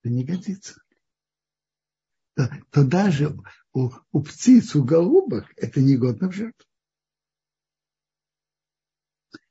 это 0.00 0.12
не 0.12 0.24
годится. 0.24 0.82
То, 2.34 2.50
то 2.70 2.84
даже 2.84 3.34
у, 3.72 3.90
у 4.12 4.22
птиц, 4.22 4.74
у 4.76 4.84
голубок 4.84 5.46
это 5.56 5.80
негодно 5.80 6.28
в 6.28 6.34
жертву. 6.34 6.68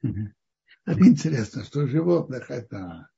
Это 0.03 0.99
интересно, 0.99 1.63
что 1.63 1.81
у 1.81 1.87
животных 1.87 2.51
это 2.51 3.09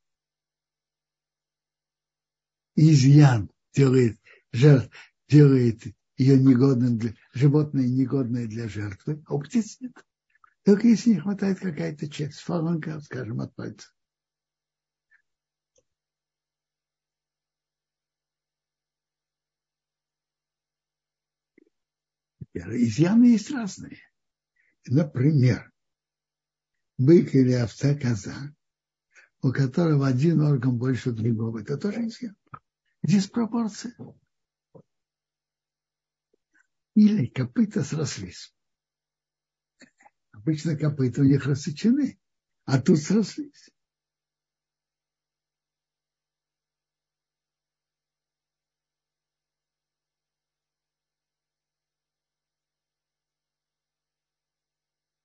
изъян 2.76 3.52
делает, 3.74 4.18
жертв, 4.54 4.96
делает 5.28 5.84
ее 6.16 6.40
негодным 6.40 6.98
для, 6.98 7.14
животное 7.34 7.88
негодное 7.88 8.48
для 8.48 8.70
жертвы, 8.70 9.22
а 9.28 9.36
у 9.36 9.42
птиц 9.42 9.82
нет. 9.82 9.94
Только 10.68 10.90
если 10.90 11.12
не 11.12 11.20
хватает 11.22 11.62
какая-то 11.62 12.10
часть, 12.10 12.40
фаланга, 12.40 13.00
скажем, 13.00 13.40
от 13.40 13.56
пальца. 13.56 13.90
Изъяны 22.54 23.28
есть 23.28 23.50
разные. 23.50 24.02
Например, 24.88 25.72
бык 26.98 27.34
или 27.34 27.54
овца 27.54 27.96
коза, 27.96 28.54
у 29.42 29.54
которого 29.54 30.06
один 30.06 30.42
орган 30.42 30.78
больше 30.78 31.14
другого, 31.14 31.62
это 31.62 31.78
тоже 31.78 32.08
изъян. 32.08 32.36
Диспропорция. 33.04 33.96
Или 36.94 37.28
копыта 37.28 37.86
срослись. 37.86 38.54
Обычно 40.38 40.78
копыта 40.78 41.22
у 41.22 41.24
них 41.24 41.46
рассечены, 41.48 42.20
а 42.66 42.80
тут 42.80 43.00
срослись. 43.00 43.72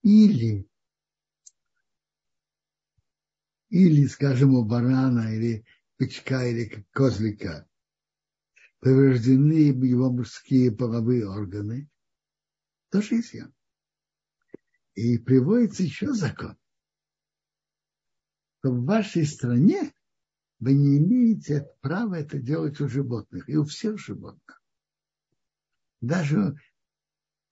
Или, 0.02 0.66
или, 3.68 4.06
скажем, 4.06 4.54
у 4.54 4.64
барана, 4.64 5.34
или 5.34 5.64
бычка, 5.98 6.46
или 6.46 6.86
козлика 6.90 7.68
повреждены 8.80 9.72
его 9.84 10.10
мужские 10.10 10.72
половые 10.72 11.28
органы, 11.28 11.88
тоже 12.90 13.20
изъян. 13.20 13.54
И 14.94 15.18
приводится 15.18 15.82
еще 15.82 16.12
закон, 16.12 16.56
что 18.58 18.72
в 18.72 18.84
вашей 18.84 19.24
стране 19.24 19.92
вы 20.58 20.74
не 20.74 20.98
имеете 20.98 21.68
права 21.80 22.20
это 22.20 22.38
делать 22.38 22.80
у 22.80 22.88
животных 22.88 23.48
и 23.48 23.56
у 23.56 23.64
всех 23.64 23.98
животных. 23.98 24.62
Даже 26.00 26.56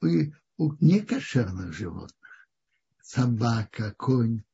у, 0.03 0.07
у 0.59 0.76
некошерных 0.85 1.72
животных. 1.72 2.48
Собака, 3.00 3.94
конь. 3.96 4.44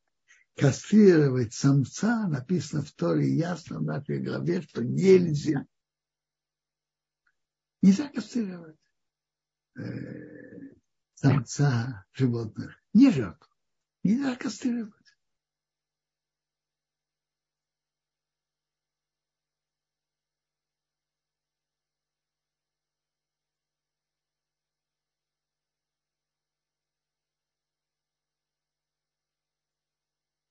Кастрировать 0.55 1.53
самца 1.53 2.27
написано 2.27 2.83
в 2.83 2.93
Торе 2.93 3.29
ясно 3.29 3.81
в 3.81 3.83
нашей 3.83 4.23
главе, 4.23 4.63
что 4.63 4.83
нельзя. 4.83 5.67
Нельзя 7.83 8.09
кастрировать 8.09 8.79
самца 11.17 12.07
животных. 12.13 12.81
Не 12.93 13.11
жертву. 13.11 13.53
Нельзя 14.03 14.37
кастрировать. 14.37 14.95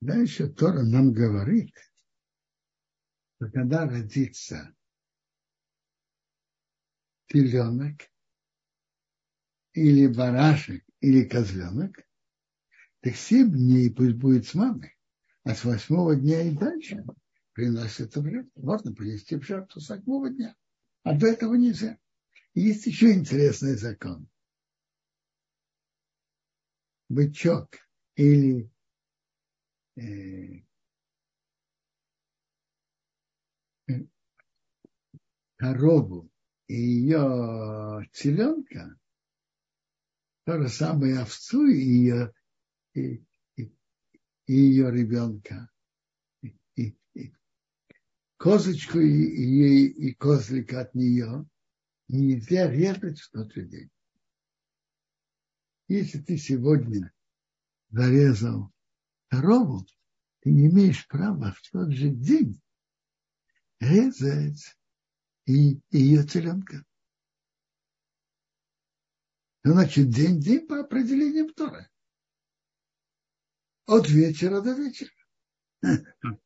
Дальше 0.00 0.48
Тора 0.48 0.84
нам 0.84 1.12
говорит, 1.12 1.74
что 3.36 3.50
когда 3.50 3.86
родится 3.86 4.72
теленок, 7.26 8.08
или 9.76 10.06
барашек, 10.06 10.82
или 11.00 11.24
козленок, 11.24 12.02
так 13.00 13.14
семь 13.14 13.52
дней 13.52 13.92
пусть 13.94 14.16
будет 14.16 14.46
с 14.46 14.54
мамой, 14.54 14.96
а 15.44 15.54
с 15.54 15.64
восьмого 15.64 16.16
дня 16.16 16.42
и 16.42 16.50
дальше 16.50 17.04
приносит 17.52 18.16
в 18.16 18.24
жертву. 18.24 18.62
Можно 18.62 18.92
принести 18.92 19.36
в 19.36 19.42
жертву 19.42 19.80
с 19.80 19.90
восьмого 19.90 20.30
дня, 20.30 20.56
а 21.02 21.16
до 21.16 21.26
этого 21.26 21.54
нельзя. 21.54 21.98
Есть 22.54 22.86
еще 22.86 23.12
интересный 23.12 23.76
закон. 23.76 24.28
Бычок 27.08 27.68
или 28.16 28.70
э, 29.96 30.62
корову 35.56 36.30
и 36.66 36.74
ее 36.74 38.08
теленка, 38.12 38.98
то 40.46 40.62
же 40.62 40.68
самое 40.68 41.18
овцу 41.18 41.66
и 41.66 41.76
ее, 41.76 42.32
и, 42.94 43.26
и, 43.56 43.64
и 44.46 44.54
ее 44.54 44.92
ребенка, 44.92 45.68
и, 46.40 46.56
и, 46.76 46.96
и 47.14 47.34
козочку 48.36 49.00
и, 49.00 49.08
и, 49.08 49.86
и 49.88 50.14
козлика 50.14 50.82
от 50.82 50.94
нее 50.94 51.50
нельзя 52.06 52.70
резать 52.70 53.18
в 53.18 53.30
тот 53.32 53.52
же 53.52 53.64
день. 53.64 53.90
Если 55.88 56.20
ты 56.20 56.36
сегодня 56.36 57.12
зарезал 57.90 58.72
корову, 59.28 59.84
ты 60.42 60.52
не 60.52 60.68
имеешь 60.68 61.08
права 61.08 61.56
в 61.60 61.70
тот 61.72 61.90
же 61.90 62.10
день 62.10 62.62
резать 63.80 64.78
и 65.44 65.80
ее 65.90 66.24
теленка. 66.24 66.85
Значит, 69.66 70.10
день-день 70.10 70.64
по 70.68 70.78
определениям 70.78 71.52
Торы. 71.52 71.90
От 73.86 74.08
вечера 74.08 74.60
до 74.60 74.74
вечера. 74.74 75.10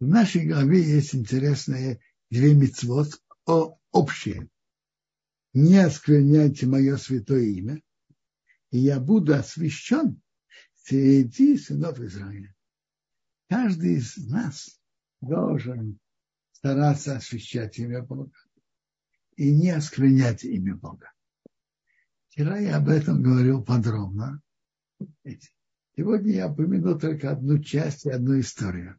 В 0.00 0.08
нашей 0.08 0.48
главе 0.48 0.82
есть 0.82 1.14
интересные 1.14 2.00
две 2.28 2.54
мецвод 2.54 3.22
о 3.44 3.78
общее. 3.92 4.50
Не 5.52 5.76
оскверняйте 5.76 6.66
мое 6.66 6.96
святое 6.96 7.44
имя, 7.44 7.80
и 8.72 8.78
я 8.78 8.98
буду 8.98 9.32
освящен 9.32 10.20
среди 10.74 11.56
сынов 11.56 12.00
Израиля 12.00 12.52
каждый 13.48 13.94
из 13.94 14.16
нас 14.28 14.80
должен 15.20 16.00
стараться 16.56 17.16
освещать 17.16 17.78
имя 17.78 18.02
Бога 18.02 18.32
и 19.36 19.52
не 19.52 19.70
осквернять 19.70 20.42
имя 20.44 20.74
Бога. 20.74 21.12
Вчера 22.28 22.58
я 22.58 22.78
об 22.78 22.88
этом 22.88 23.22
говорил 23.22 23.62
подробно. 23.62 24.40
Сегодня 25.94 26.32
я 26.32 26.48
упомяну 26.48 26.98
только 26.98 27.30
одну 27.30 27.62
часть 27.62 28.06
и 28.06 28.10
одну 28.10 28.40
историю. 28.40 28.98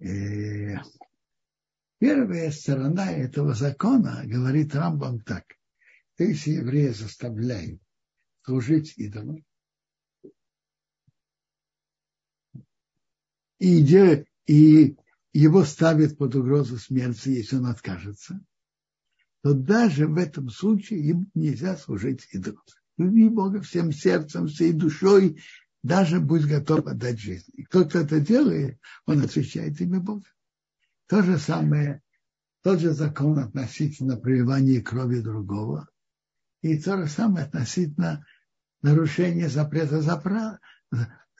И 0.00 0.74
первая 1.98 2.50
сторона 2.50 3.12
этого 3.12 3.54
закона 3.54 4.22
говорит 4.24 4.74
Рамбам 4.74 5.20
так. 5.20 5.44
Ты, 6.16 6.30
если 6.30 6.52
еврея 6.52 6.92
заставляют 6.92 7.80
служить 8.42 8.98
идолам, 8.98 9.44
и, 13.60 14.24
и 14.46 14.96
его 15.32 15.64
ставят 15.64 16.18
под 16.18 16.34
угрозу 16.34 16.78
смерти, 16.78 17.30
если 17.30 17.56
он 17.56 17.66
откажется, 17.66 18.40
то 19.42 19.54
даже 19.54 20.06
в 20.06 20.18
этом 20.18 20.50
случае 20.50 21.00
им 21.00 21.30
нельзя 21.34 21.76
служить 21.76 22.28
идолу. 22.32 22.60
Люби 22.98 23.28
Бога 23.28 23.60
всем 23.60 23.90
сердцем, 23.90 24.46
всей 24.46 24.72
душой, 24.72 25.42
даже 25.82 26.20
будь 26.20 26.44
готов 26.44 26.86
отдать 26.86 27.18
жизнь. 27.18 27.50
И 27.54 27.64
кто 27.64 27.84
кто 27.84 28.00
это 28.00 28.20
делает, 28.20 28.78
он 29.06 29.22
отвечает 29.22 29.80
имя 29.80 30.00
Бога. 30.00 30.26
То 31.08 31.22
же 31.22 31.38
самое, 31.38 32.02
тот 32.62 32.80
же 32.80 32.92
закон 32.92 33.38
относительно 33.38 34.16
проливания 34.16 34.80
крови 34.80 35.20
другого, 35.20 35.88
и 36.60 36.78
то 36.78 36.96
же 36.98 37.08
самое 37.08 37.46
относительно 37.46 38.24
нарушения 38.82 39.48
запрета 39.48 40.00
запра, 40.02 40.60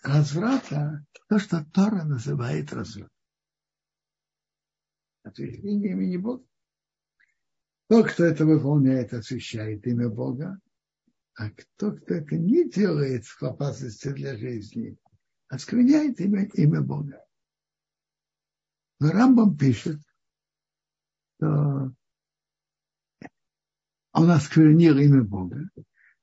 разврата, 0.02 1.04
то, 1.28 1.38
что 1.38 1.64
Тора 1.72 2.02
называет 2.02 2.72
разврат. 2.72 3.11
Освящение 5.22 5.92
имени 5.92 6.16
Бога. 6.16 6.44
Тот, 7.88 8.10
кто 8.10 8.24
это 8.24 8.44
выполняет, 8.44 9.12
освящает 9.12 9.86
имя 9.86 10.08
Бога, 10.08 10.58
а 11.34 11.50
кто, 11.50 11.92
кто 11.92 12.14
это 12.14 12.36
не 12.36 12.68
делает 12.68 13.24
в 13.26 13.42
опасности 13.42 14.08
для 14.12 14.36
жизни, 14.36 14.96
оскверняет 15.48 16.20
имя, 16.20 16.48
имя 16.54 16.80
Бога. 16.80 17.24
Но 18.98 19.10
Рамбам 19.10 19.56
пишет, 19.56 20.00
что 21.36 21.92
он 24.12 24.30
осквернил 24.30 24.98
имя 24.98 25.22
Бога, 25.22 25.68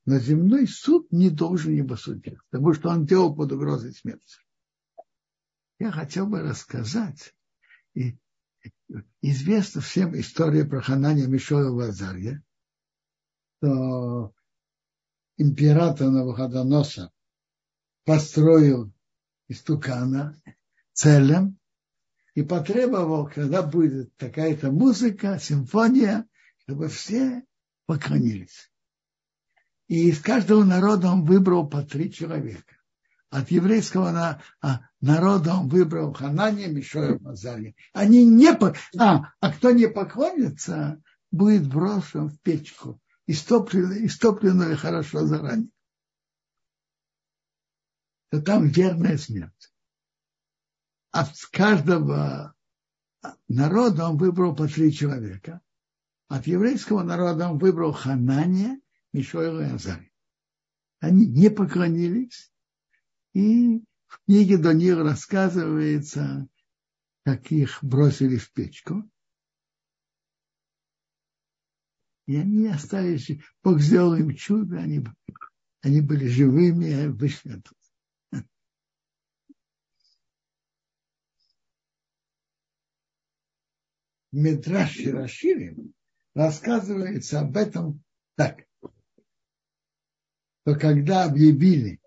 но 0.05 0.17
земной 0.17 0.67
суд 0.67 1.11
не 1.11 1.29
должен 1.29 1.73
его 1.73 1.95
судить, 1.95 2.39
потому 2.49 2.73
что 2.73 2.89
он 2.89 3.05
делал 3.05 3.35
под 3.35 3.51
угрозой 3.51 3.93
смерти. 3.93 4.39
Я 5.77 5.91
хотел 5.91 6.27
бы 6.27 6.41
рассказать 6.41 7.35
и 7.93 8.17
известна 9.21 9.81
всем 9.81 10.19
история 10.19 10.65
про 10.65 10.81
Ханания 10.81 11.27
Мишоя 11.27 11.69
Вазарья, 11.69 12.43
что 13.57 14.33
император 15.37 16.09
Навуходоноса 16.09 17.11
построил 18.05 18.91
истукана 19.47 20.39
целым 20.93 21.59
и 22.35 22.43
потребовал, 22.43 23.27
когда 23.27 23.61
будет 23.61 24.15
такая-то 24.17 24.71
музыка, 24.71 25.39
симфония, 25.39 26.27
чтобы 26.59 26.87
все 26.87 27.43
поклонились. 27.85 28.71
И 29.87 30.09
из 30.09 30.19
каждого 30.19 30.63
народа 30.63 31.09
он 31.09 31.25
выбрал 31.25 31.67
по 31.67 31.81
три 31.81 32.11
человека. 32.11 32.78
От 33.29 33.51
еврейского 33.51 34.11
на, 34.11 34.41
а, 34.61 34.81
народа 35.01 35.53
он 35.53 35.69
выбрал 35.69 36.13
Ханания, 36.13 36.67
Мишоя, 36.67 37.19
Мазария. 37.19 37.75
Они 37.93 38.25
не... 38.25 38.49
А, 38.97 39.33
а 39.39 39.53
кто 39.53 39.71
не 39.71 39.87
поклонится, 39.87 41.01
будет 41.29 41.67
брошен 41.67 42.29
в 42.29 42.39
печку, 42.41 42.99
истопленную, 43.27 44.07
истопленную 44.07 44.77
хорошо 44.77 45.27
заранее. 45.27 45.69
То 48.31 48.41
там 48.41 48.67
верная 48.67 49.17
смерть. 49.17 49.73
От 51.11 51.29
каждого 51.51 52.55
народа 53.47 54.09
он 54.09 54.17
выбрал 54.17 54.55
по 54.55 54.67
три 54.67 54.91
человека. 54.91 55.61
От 56.27 56.47
еврейского 56.47 57.03
народа 57.03 57.49
он 57.49 57.59
выбрал 57.59 57.91
Ханания, 57.91 58.79
Мишоила 59.13 59.61
и 59.61 59.73
Азари. 59.73 60.11
Они 60.99 61.27
не 61.27 61.49
поклонились, 61.49 62.51
и 63.33 63.83
в 64.07 64.19
книге 64.25 64.57
Даниил 64.57 65.03
рассказывается, 65.03 66.47
как 67.23 67.51
их 67.51 67.83
бросили 67.83 68.37
в 68.37 68.51
печку. 68.51 69.09
И 72.25 72.35
они 72.35 72.67
остались, 72.67 73.31
Бог 73.63 73.79
сделал 73.79 74.15
им 74.15 74.35
чудо, 74.35 74.77
они, 74.77 75.03
они 75.81 76.01
были 76.01 76.27
живыми 76.27 76.85
и 76.85 77.07
вышли 77.07 77.53
оттуда. 77.53 77.75
Медраш 84.31 85.03
Раширим 85.07 85.93
рассказывается 86.35 87.39
об 87.39 87.57
этом 87.57 88.03
так, 88.35 88.67
что 90.61 90.75
когда 90.79 91.23
объявили 91.25 91.99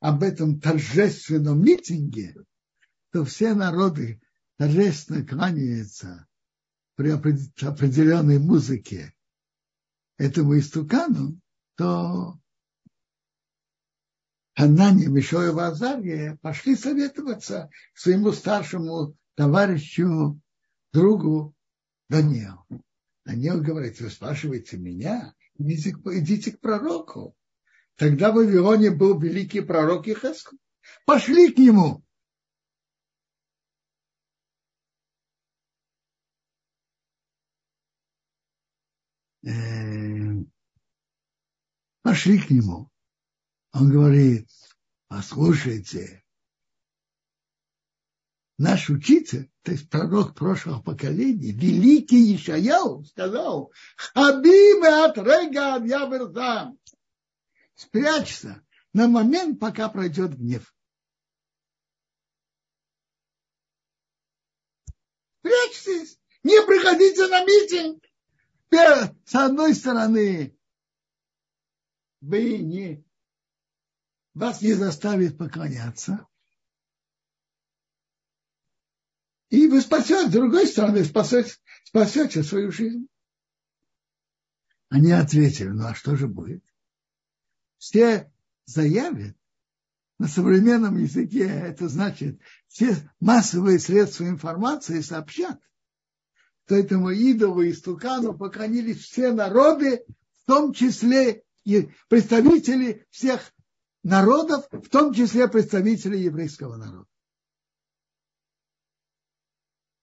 об 0.00 0.22
этом 0.22 0.60
торжественном 0.60 1.62
митинге, 1.62 2.34
то 3.12 3.24
все 3.24 3.54
народы 3.54 4.20
торжественно 4.56 5.24
кланяются 5.24 6.26
при 6.94 7.10
определенной 7.10 8.38
музыке 8.38 9.14
этому 10.16 10.58
истукану, 10.58 11.40
то 11.76 12.38
Ханани, 14.56 15.06
Мишоя 15.06 15.52
Азария 15.52 16.36
пошли 16.42 16.74
советоваться 16.74 17.70
своему 17.94 18.32
старшему 18.32 19.16
товарищу, 19.36 20.40
другу 20.92 21.54
Даниэлу. 22.08 22.66
Даниил 23.24 23.62
говорит, 23.62 24.00
вы 24.00 24.10
спрашиваете 24.10 24.76
меня, 24.76 25.32
идите, 25.58 25.90
идите 25.90 26.50
к 26.50 26.60
пророку. 26.60 27.36
Тогда 27.98 28.30
в 28.30 28.36
Вавилоне 28.36 28.92
был 28.92 29.18
великий 29.18 29.60
пророк 29.60 30.06
Ихеску. 30.06 30.56
Пошли 31.04 31.52
к 31.52 31.58
нему. 31.58 32.04
Э, 39.44 39.50
пошли 42.02 42.38
к 42.38 42.50
нему. 42.50 42.88
Он 43.72 43.90
говорит, 43.90 44.48
послушайте, 45.08 46.24
наш 48.58 48.90
учитель, 48.90 49.50
то 49.62 49.72
есть 49.72 49.90
пророк 49.90 50.36
прошлого 50.36 50.80
поколения, 50.80 51.50
великий 51.50 52.36
Ишаяу, 52.36 53.04
сказал, 53.04 53.72
Хабиме 53.96 55.04
от 55.04 55.18
Рега 55.18 55.74
Абьяверзам, 55.74 56.78
спрячься 57.78 58.66
на 58.92 59.06
момент, 59.06 59.60
пока 59.60 59.88
пройдет 59.88 60.36
гнев. 60.36 60.74
Спрячьтесь, 65.38 66.18
не 66.42 66.60
приходите 66.66 67.28
на 67.28 67.44
митинг. 67.44 68.04
С 69.24 69.34
одной 69.34 69.74
стороны, 69.74 70.58
вы 72.20 72.58
не, 72.58 73.04
вас 74.34 74.60
не 74.60 74.72
заставит 74.74 75.38
поклоняться, 75.38 76.26
И 79.50 79.66
вы 79.66 79.80
спасете, 79.80 80.28
с 80.28 80.30
другой 80.30 80.66
стороны, 80.66 81.04
спасете, 81.04 81.54
спасете 81.84 82.42
свою 82.42 82.70
жизнь. 82.70 83.08
Они 84.90 85.10
ответили, 85.10 85.68
ну 85.68 85.86
а 85.86 85.94
что 85.94 86.16
же 86.16 86.28
будет? 86.28 86.62
Все 87.78 88.30
заявят 88.66 89.36
на 90.18 90.28
современном 90.28 90.96
языке, 90.98 91.48
это 91.48 91.88
значит, 91.88 92.40
все 92.66 92.96
массовые 93.20 93.78
средства 93.78 94.24
информации 94.24 95.00
сообщат, 95.00 95.60
что 96.66 96.74
этому 96.74 97.10
идолу 97.10 97.62
и 97.62 97.72
стукану 97.72 98.36
поклонились 98.36 98.98
все 98.98 99.32
народы, 99.32 100.04
в 100.42 100.46
том 100.46 100.72
числе 100.72 101.44
и 101.64 101.88
представители 102.08 103.06
всех 103.10 103.52
народов, 104.02 104.66
в 104.70 104.88
том 104.88 105.14
числе 105.14 105.48
представители 105.48 106.16
еврейского 106.16 106.76
народа 106.76 107.08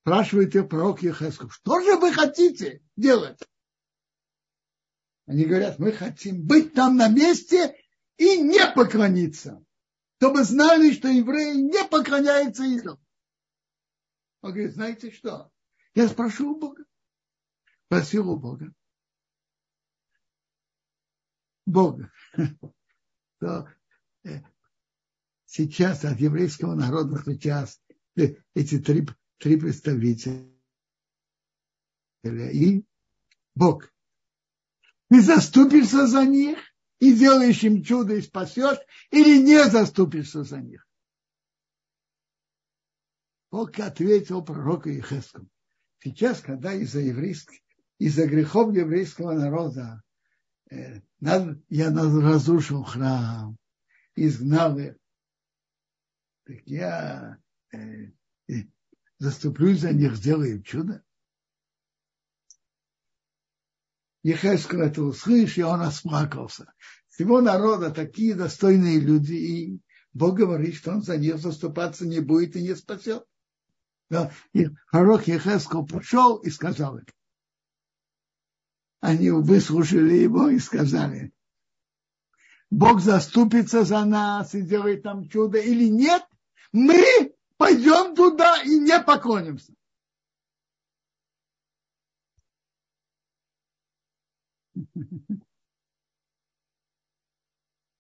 спрашивает 0.06 0.54
ее 0.54 0.64
пророк 0.64 1.02
Ехесков, 1.02 1.52
что 1.56 1.82
же 1.82 1.98
вы 1.98 2.14
хотите 2.14 2.84
делать? 2.96 3.40
Они 5.26 5.46
говорят, 5.46 5.80
мы 5.80 5.92
хотим 5.92 6.46
быть 6.46 6.74
там 6.74 6.98
на 6.98 7.08
месте 7.08 7.76
и 8.18 8.42
не 8.42 8.66
поклониться. 8.74 9.64
Чтобы 10.18 10.44
знали, 10.44 10.94
что 10.94 11.08
евреи 11.08 11.56
не 11.56 11.84
поклоняются 11.88 12.64
идолам. 12.64 13.00
Он 14.42 14.52
говорит, 14.52 14.74
знаете 14.74 15.12
что? 15.12 15.52
Я 15.94 16.08
спрошу 16.08 16.54
у 16.54 16.60
Бога. 16.60 16.84
Просил 17.88 18.30
у 18.30 18.38
Бога. 18.38 18.74
Бога. 21.66 22.12
То, 23.40 23.68
э, 24.24 24.42
сейчас 25.46 26.06
от 26.06 26.20
еврейского 26.20 26.76
народа 26.76 27.22
сейчас 27.26 27.82
э, 28.16 28.36
эти 28.54 28.80
три 28.80 29.06
три 29.38 29.58
представителя 29.58 30.50
и 32.24 32.84
Бог. 33.54 33.92
Ты 35.10 35.22
заступишься 35.22 36.08
за 36.08 36.24
них 36.26 36.58
и 37.00 37.14
сделаешь 37.14 37.64
им 37.64 37.84
чудо 37.84 38.16
и 38.16 38.22
спасешь, 38.22 38.80
или 39.12 39.42
не 39.42 39.64
заступишься 39.66 40.44
за 40.44 40.60
них. 40.62 40.88
Бог 43.52 43.80
ответил 43.80 44.44
пророку 44.44 44.90
Ехескому. 44.90 45.48
Сейчас, 46.04 46.42
когда 46.42 46.74
из-за 46.74 47.00
из-за 47.98 48.28
грехов 48.28 48.76
еврейского 48.76 49.34
народа 49.34 50.02
э, 50.70 51.00
я 51.70 51.90
разрушил 51.92 52.84
храм, 52.84 53.58
изгнал 54.16 54.78
их, 54.78 54.96
так 56.46 56.58
я 56.66 57.38
э, 57.72 58.12
заступлюсь 59.20 59.80
за 59.80 59.94
них, 59.94 60.16
сделаю 60.16 60.62
чудо. 60.62 61.05
Ехескел 64.26 64.82
это 64.82 65.04
услышал, 65.04 65.62
и 65.62 65.66
он 65.68 65.82
расплакался. 65.82 66.74
Всего 67.10 67.42
народа 67.42 67.92
такие 67.92 68.34
достойные 68.34 69.00
люди, 69.00 69.34
и 69.34 69.80
Бог 70.14 70.38
говорит, 70.38 70.74
что 70.74 70.94
он 70.94 71.04
за 71.04 71.16
них 71.16 71.38
заступаться 71.38 72.08
не 72.08 72.22
будет 72.22 72.56
и 72.56 72.64
не 72.64 72.76
спасет. 72.76 73.24
Да. 74.10 74.32
И 74.52 74.66
пророк 74.90 75.28
Ехескел 75.28 75.86
пришел 75.86 76.38
и 76.38 76.50
сказал 76.50 76.98
им. 76.98 77.06
Они 79.00 79.30
выслушали 79.30 80.16
его 80.16 80.50
и 80.50 80.58
сказали, 80.58 81.32
Бог 82.72 83.02
заступится 83.02 83.84
за 83.84 84.06
нас 84.06 84.56
и 84.56 84.62
сделает 84.62 85.04
там 85.04 85.30
чудо 85.30 85.60
или 85.60 85.88
нет, 85.88 86.24
мы 86.72 87.36
пойдем 87.58 88.16
туда 88.16 88.64
и 88.64 88.80
не 88.80 89.00
поклонимся. 89.02 89.72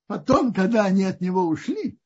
Потом, 0.07 0.53
когда 0.53 0.85
они 0.85 1.03
от 1.03 1.21
него 1.21 1.47
ушли, 1.47 1.99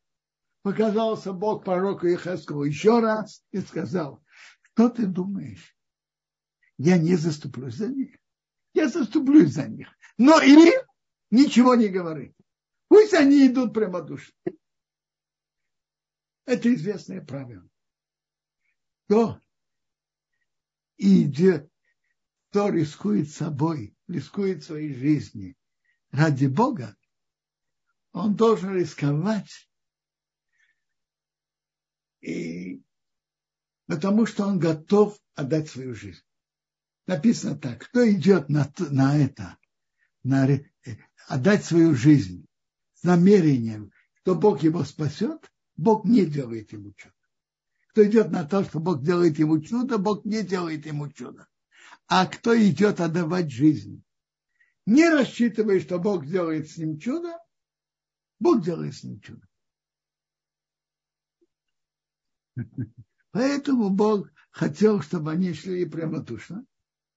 показался 0.61 1.33
Бог 1.33 1.63
пророку 1.65 2.07
Ихаскову 2.07 2.63
еще 2.63 2.99
раз 2.99 3.43
и 3.51 3.59
сказал, 3.59 4.23
Что 4.61 4.89
ты 4.89 5.05
думаешь? 5.05 5.75
Я 6.77 6.97
не 6.97 7.15
заступлюсь 7.15 7.75
за 7.75 7.89
них. 7.89 8.17
Я 8.73 8.87
заступлюсь 8.87 9.53
за 9.53 9.67
них. 9.67 9.89
Но 10.17 10.41
им 10.41 10.73
ничего 11.29 11.75
не 11.75 11.89
говори. 11.89 12.33
Пусть 12.87 13.13
они 13.13 13.47
идут 13.47 13.73
прямодушно. 13.73 14.33
Это 16.45 16.73
известное 16.73 17.21
правило. 17.21 17.67
Кто 19.05 19.41
идет, 20.97 21.69
кто 22.49 22.69
рискует 22.69 23.29
собой, 23.29 23.95
рискует 24.09 24.63
своей 24.63 24.93
жизнью 24.93 25.55
ради 26.11 26.47
Бога, 26.47 26.95
он 28.11 28.35
должен 28.35 28.75
рисковать, 28.75 29.69
и, 32.21 32.83
потому 33.85 34.25
что 34.25 34.45
он 34.45 34.59
готов 34.59 35.17
отдать 35.35 35.69
свою 35.69 35.93
жизнь. 35.93 36.23
Написано 37.05 37.57
так, 37.57 37.85
кто 37.85 38.09
идет 38.09 38.49
на, 38.49 38.71
на 38.89 39.17
это, 39.17 39.57
на, 40.23 40.47
отдать 41.27 41.65
свою 41.65 41.95
жизнь 41.95 42.45
с 42.95 43.03
намерением, 43.03 43.91
что 44.15 44.35
Бог 44.35 44.63
его 44.63 44.83
спасет, 44.83 45.51
Бог 45.77 46.05
не 46.05 46.25
делает 46.25 46.73
ему 46.73 46.93
чудо. 46.93 47.15
Кто 47.89 48.05
идет 48.05 48.31
на 48.31 48.43
то, 48.43 48.63
что 48.63 48.79
Бог 48.79 49.01
делает 49.03 49.39
ему 49.39 49.61
чудо, 49.61 49.97
Бог 49.97 50.25
не 50.25 50.43
делает 50.43 50.85
ему 50.85 51.09
чудо. 51.09 51.47
А 52.09 52.25
кто 52.25 52.59
идет 52.59 52.99
отдавать 53.01 53.51
жизнь, 53.51 54.03
не 54.87 55.07
рассчитывая, 55.07 55.79
что 55.79 55.99
Бог 55.99 56.25
сделает 56.25 56.67
с 56.67 56.77
ним 56.77 56.97
чудо, 56.97 57.37
Бог 58.39 58.63
делает 58.63 58.95
с 58.95 59.03
ним 59.03 59.21
чудо. 59.21 59.47
Поэтому 63.31 63.91
Бог 63.91 64.27
хотел, 64.49 65.01
чтобы 65.01 65.31
они 65.31 65.53
шли 65.53 65.85
прямотушно, 65.85 66.65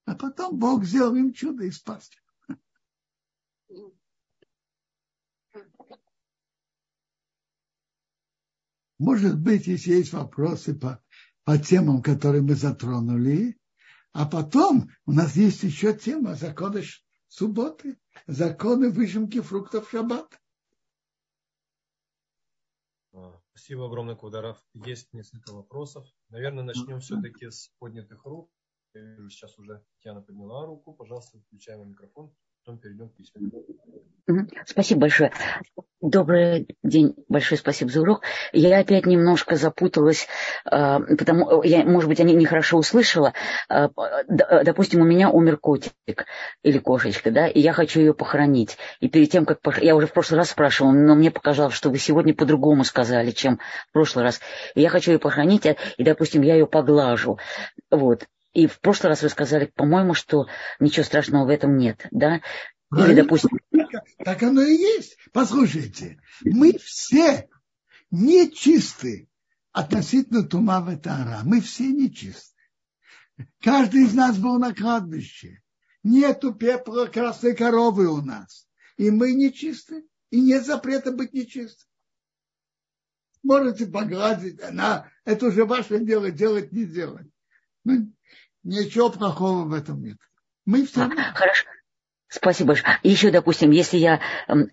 а 0.04 0.14
потом 0.14 0.58
Бог 0.58 0.84
сделал 0.84 1.16
им 1.16 1.32
чудо 1.32 1.64
и 1.64 1.70
спас 1.70 2.10
их. 2.10 2.58
Может 8.98 9.40
быть, 9.40 9.66
если 9.66 9.94
есть 9.94 10.12
вопросы 10.12 10.74
по, 10.78 11.02
по 11.44 11.56
темам, 11.56 12.02
которые 12.02 12.42
мы 12.42 12.54
затронули, 12.54 13.58
а 14.12 14.26
потом 14.26 14.90
у 15.06 15.12
нас 15.12 15.36
есть 15.36 15.62
еще 15.62 15.94
тема 15.96 16.34
законы 16.34 16.82
субботы, 17.28 17.98
законы 18.26 18.90
выжимки 18.90 19.40
фруктов 19.40 19.90
шаббат. 19.90 20.38
А, 23.12 23.40
спасибо 23.50 23.86
огромное, 23.86 24.14
Кударов. 24.14 24.62
Есть 24.74 25.12
несколько 25.12 25.52
вопросов. 25.52 26.06
Наверное, 26.28 26.64
начнем 26.64 27.00
все-таки 27.00 27.50
с 27.50 27.68
поднятых 27.78 28.24
рук. 28.24 28.50
Сейчас 28.92 29.58
уже 29.58 29.82
Татьяна 29.96 30.20
подняла 30.20 30.66
руку. 30.66 30.92
Пожалуйста, 30.92 31.40
включаем 31.40 31.88
микрофон 31.88 32.34
потом 32.64 32.78
перейдем 32.78 33.08
к 33.08 33.16
письменным. 33.16 34.48
Спасибо 34.66 35.02
большое. 35.02 35.32
Добрый 36.00 36.68
день, 36.82 37.14
большое 37.28 37.58
спасибо 37.58 37.90
за 37.90 38.02
урок. 38.02 38.22
Я 38.52 38.78
опять 38.78 39.06
немножко 39.06 39.56
запуталась, 39.56 40.28
а, 40.64 41.00
потому 41.00 41.62
я, 41.62 41.84
может 41.84 42.08
быть, 42.08 42.18
я 42.18 42.24
нехорошо 42.24 42.78
услышала. 42.78 43.34
А, 43.68 43.90
допустим, 44.64 45.00
у 45.00 45.04
меня 45.04 45.30
умер 45.30 45.58
котик 45.58 45.92
или 46.62 46.78
кошечка, 46.78 47.30
да, 47.30 47.46
и 47.46 47.60
я 47.60 47.72
хочу 47.72 48.00
ее 48.00 48.14
похоронить. 48.14 48.78
И 49.00 49.08
перед 49.08 49.30
тем, 49.30 49.44
как 49.44 49.60
я 49.78 49.94
уже 49.96 50.06
в 50.06 50.12
прошлый 50.12 50.38
раз 50.38 50.50
спрашивала, 50.50 50.92
но 50.92 51.14
мне 51.14 51.30
показалось, 51.30 51.74
что 51.74 51.90
вы 51.90 51.98
сегодня 51.98 52.34
по-другому 52.34 52.84
сказали, 52.84 53.30
чем 53.32 53.58
в 53.88 53.92
прошлый 53.92 54.24
раз. 54.24 54.40
И 54.74 54.80
я 54.80 54.88
хочу 54.88 55.12
ее 55.12 55.18
похоронить, 55.18 55.66
и, 55.66 56.04
допустим, 56.04 56.42
я 56.42 56.54
ее 56.54 56.66
поглажу. 56.66 57.38
Вот. 57.90 58.26
И 58.52 58.66
в 58.66 58.80
прошлый 58.80 59.10
раз 59.10 59.22
вы 59.22 59.28
сказали, 59.28 59.66
по-моему, 59.66 60.14
что 60.14 60.46
ничего 60.78 61.04
страшного 61.04 61.46
в 61.46 61.48
этом 61.48 61.76
нет, 61.76 62.06
да? 62.10 62.40
Или, 62.94 63.14
допустим... 63.14 63.58
Так 64.18 64.42
оно 64.42 64.62
и 64.62 64.76
есть. 64.76 65.16
Послушайте, 65.32 66.20
мы 66.42 66.78
все 66.78 67.48
нечисты 68.10 69.28
относительно 69.72 70.42
тума 70.42 70.84
ветара. 70.86 71.40
Мы 71.44 71.60
все 71.60 71.88
нечисты. 71.88 72.60
Каждый 73.60 74.04
из 74.04 74.14
нас 74.14 74.36
был 74.36 74.58
на 74.58 74.74
кладбище. 74.74 75.62
Нету 76.02 76.52
пепла 76.52 77.06
красной 77.06 77.56
коровы 77.56 78.08
у 78.08 78.20
нас. 78.20 78.68
И 78.98 79.10
мы 79.10 79.32
нечисты. 79.32 80.04
И 80.30 80.40
нет 80.40 80.64
запрета 80.66 81.12
быть 81.12 81.32
нечистым. 81.32 81.88
Можете 83.42 83.86
погладить, 83.86 84.62
она, 84.62 85.10
это 85.24 85.46
уже 85.46 85.64
ваше 85.64 85.98
дело, 85.98 86.30
делать, 86.30 86.70
не 86.70 86.84
делать. 86.84 87.26
Ну, 87.84 88.12
Ничего 88.64 89.10
плохого 89.10 89.64
в 89.64 89.72
этом 89.72 90.02
нет. 90.02 90.18
Мы 90.64 90.86
все... 90.86 91.02
А, 91.02 91.34
хорошо. 91.34 91.66
Спасибо 92.28 92.68
большое. 92.68 92.98
Еще, 93.02 93.30
допустим, 93.30 93.72
если 93.72 93.98
я 93.98 94.20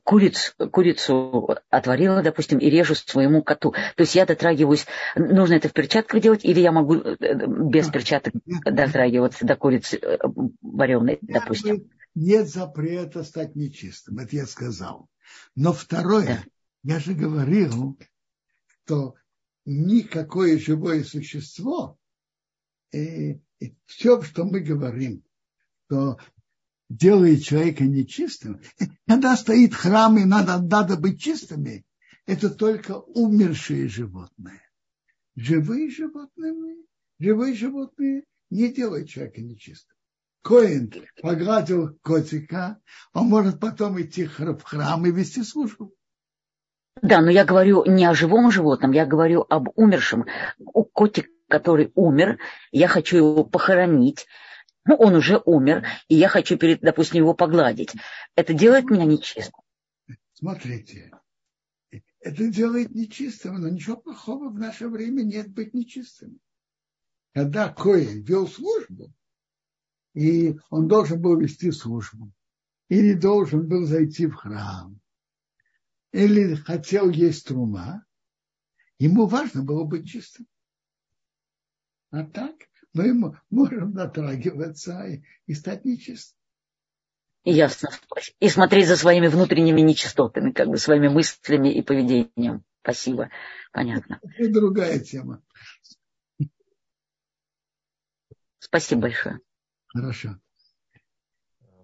курицу, 0.05 0.53
курицу 0.71 1.57
отварила, 1.69 2.23
допустим, 2.23 2.57
и 2.57 2.69
режу 2.69 2.95
своему 2.95 3.43
коту, 3.43 3.71
то 3.71 4.01
есть 4.01 4.15
я 4.15 4.25
дотрагиваюсь, 4.25 4.85
нужно 5.17 5.55
это 5.55 5.67
в 5.67 5.73
перчатках 5.73 6.21
делать, 6.21 6.45
или 6.45 6.61
я 6.61 6.71
могу 6.71 6.95
э, 6.95 7.17
без 7.19 7.89
перчаток 7.89 8.33
дотрагиваться 8.63 9.45
до 9.45 9.57
курицы 9.57 9.97
э, 9.97 10.19
вареной, 10.61 11.19
допустим? 11.21 11.89
Нет 12.15 12.47
запрета 12.47 13.23
стать 13.23 13.57
нечистым, 13.57 14.19
это 14.19 14.37
я 14.37 14.45
сказал. 14.45 15.09
Но 15.53 15.73
второе, 15.73 16.25
да. 16.25 16.43
я 16.83 16.99
же 16.99 17.13
говорил, 17.13 17.99
что 18.85 19.15
никакое 19.65 20.57
живое 20.57 21.03
существо 21.03 21.97
э, 22.93 23.39
и 23.59 23.75
все, 23.85 24.21
что 24.21 24.45
мы 24.45 24.61
говорим, 24.61 25.23
что 25.85 26.17
делает 26.89 27.43
человека 27.43 27.83
нечистым, 27.83 28.61
когда 29.07 29.35
стоит 29.35 29.73
храм 29.73 30.17
и 30.17 30.25
надо, 30.25 30.61
надо 30.61 30.97
быть 30.97 31.21
чистыми, 31.21 31.85
это 32.25 32.49
только 32.49 32.99
умершие 32.99 33.87
животные. 33.87 34.61
Живые 35.35 35.89
животные, 35.89 36.53
живые 37.19 37.53
животные 37.53 38.23
не 38.49 38.71
делают 38.73 39.09
человека 39.09 39.41
нечистым. 39.41 39.95
Коин 40.41 40.93
погладил 41.21 41.97
котика, 42.01 42.79
он 43.13 43.27
может 43.27 43.59
потом 43.59 44.01
идти 44.01 44.25
в 44.25 44.63
храм 44.63 45.05
и 45.05 45.11
вести 45.11 45.43
службу. 45.43 45.93
Да, 47.01 47.21
но 47.21 47.29
я 47.29 47.45
говорю 47.45 47.85
не 47.85 48.05
о 48.05 48.13
живом 48.13 48.51
животном, 48.51 48.91
я 48.91 49.05
говорю 49.05 49.45
об 49.49 49.69
умершем. 49.75 50.25
Котик 50.93 51.29
который 51.49 51.91
умер, 51.95 52.39
я 52.71 52.87
хочу 52.87 53.17
его 53.17 53.43
похоронить, 53.43 54.27
ну, 54.85 54.95
он 54.95 55.15
уже 55.15 55.41
умер, 55.45 55.85
и 56.07 56.15
я 56.15 56.29
хочу, 56.29 56.57
перед, 56.57 56.81
допустим, 56.81 57.19
его 57.19 57.33
погладить. 57.33 57.93
Это 58.35 58.53
делает 58.53 58.85
меня 58.85 59.05
нечистым. 59.05 59.61
Смотрите, 60.33 61.11
это 62.21 62.47
делает 62.47 62.95
нечистым, 62.95 63.61
но 63.61 63.69
ничего 63.69 63.97
плохого 63.97 64.49
в 64.49 64.57
наше 64.57 64.87
время 64.87 65.23
нет 65.23 65.49
быть 65.49 65.73
нечистым. 65.73 66.39
Когда 67.33 67.69
Коин 67.69 68.23
вел 68.23 68.47
службу, 68.47 69.13
и 70.13 70.57
он 70.69 70.87
должен 70.87 71.21
был 71.21 71.39
вести 71.39 71.71
службу, 71.71 72.31
или 72.87 73.13
должен 73.13 73.67
был 73.67 73.85
зайти 73.85 74.27
в 74.27 74.33
храм, 74.33 74.99
или 76.11 76.55
хотел 76.55 77.09
есть 77.09 77.47
трума, 77.47 78.05
ему 78.97 79.27
важно 79.27 79.61
было 79.61 79.83
быть 79.83 80.09
чистым. 80.09 80.47
А 82.11 82.23
так 82.23 82.55
мы 82.93 83.13
можем 83.49 83.93
дотрагиваться 83.93 85.03
и, 85.05 85.23
и 85.45 85.53
стать 85.53 85.85
нечистым. 85.85 86.37
Ясно. 87.43 87.89
И 88.39 88.49
смотреть 88.49 88.87
за 88.87 88.97
своими 88.97 89.27
внутренними 89.27 89.81
нечистотами, 89.81 90.51
как 90.51 90.67
бы 90.67 90.77
своими 90.77 91.07
мыслями 91.07 91.73
и 91.73 91.81
поведением. 91.81 92.63
Спасибо. 92.81 93.29
Понятно. 93.71 94.19
Это 94.37 94.51
другая 94.51 94.99
тема. 94.99 95.41
Спасибо 98.59 99.01
большое. 99.01 99.39
Хорошо. 99.87 100.39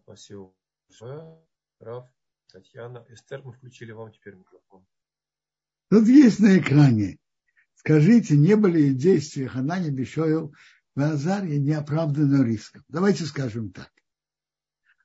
Спасибо 0.03 0.53
большое. 0.87 1.39
Раф, 1.79 2.09
Татьяна. 2.51 3.05
Эстер, 3.09 3.43
мы 3.43 3.53
включили 3.53 3.91
вам 3.91 4.11
теперь 4.11 4.35
микрофон. 4.35 4.85
Тут 5.89 6.07
есть 6.07 6.39
на 6.39 6.57
экране 6.57 7.19
Скажите, 7.85 8.35
не 8.35 8.55
были 8.55 8.93
действия 8.93 9.47
Ханани, 9.47 9.91
Бешоил 9.91 10.55
в 10.95 11.01
Азаре 11.01 11.59
неоправданным 11.59 12.43
риском? 12.43 12.83
Давайте 12.87 13.25
скажем 13.25 13.71
так. 13.71 13.91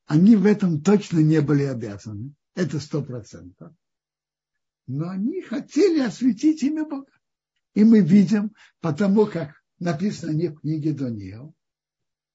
Они 0.07 0.35
в 0.35 0.47
этом 0.47 0.83
точно 0.83 1.19
не 1.19 1.43
были 1.43 1.65
обязаны. 1.65 2.33
Это 2.55 2.81
сто 2.81 3.03
процентов. 3.03 3.75
Но 4.87 5.11
они 5.11 5.43
хотели 5.43 6.01
осветить 6.01 6.63
имя 6.63 6.87
Бога. 6.87 7.13
И 7.75 7.85
мы 7.85 8.01
видим, 8.01 8.55
потому 8.81 9.27
как 9.27 9.63
написано 9.79 10.31
не 10.31 10.49
в 10.49 10.61
книге 10.61 10.95
Даниил, 10.95 11.55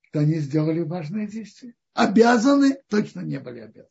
что 0.04 0.20
они 0.20 0.36
сделали 0.36 0.82
важное 0.82 1.26
действие. 1.26 1.74
Обязаны 1.94 2.78
точно 2.88 3.22
не 3.22 3.40
были 3.40 3.62
обязаны. 3.62 3.90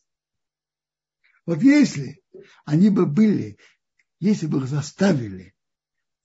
Вот 1.46 1.61
если 1.64 2.22
они 2.64 2.90
бы 2.90 3.07
были, 3.07 3.59
если 4.20 4.46
бы 4.46 4.59
их 4.59 4.68
заставили 4.68 5.53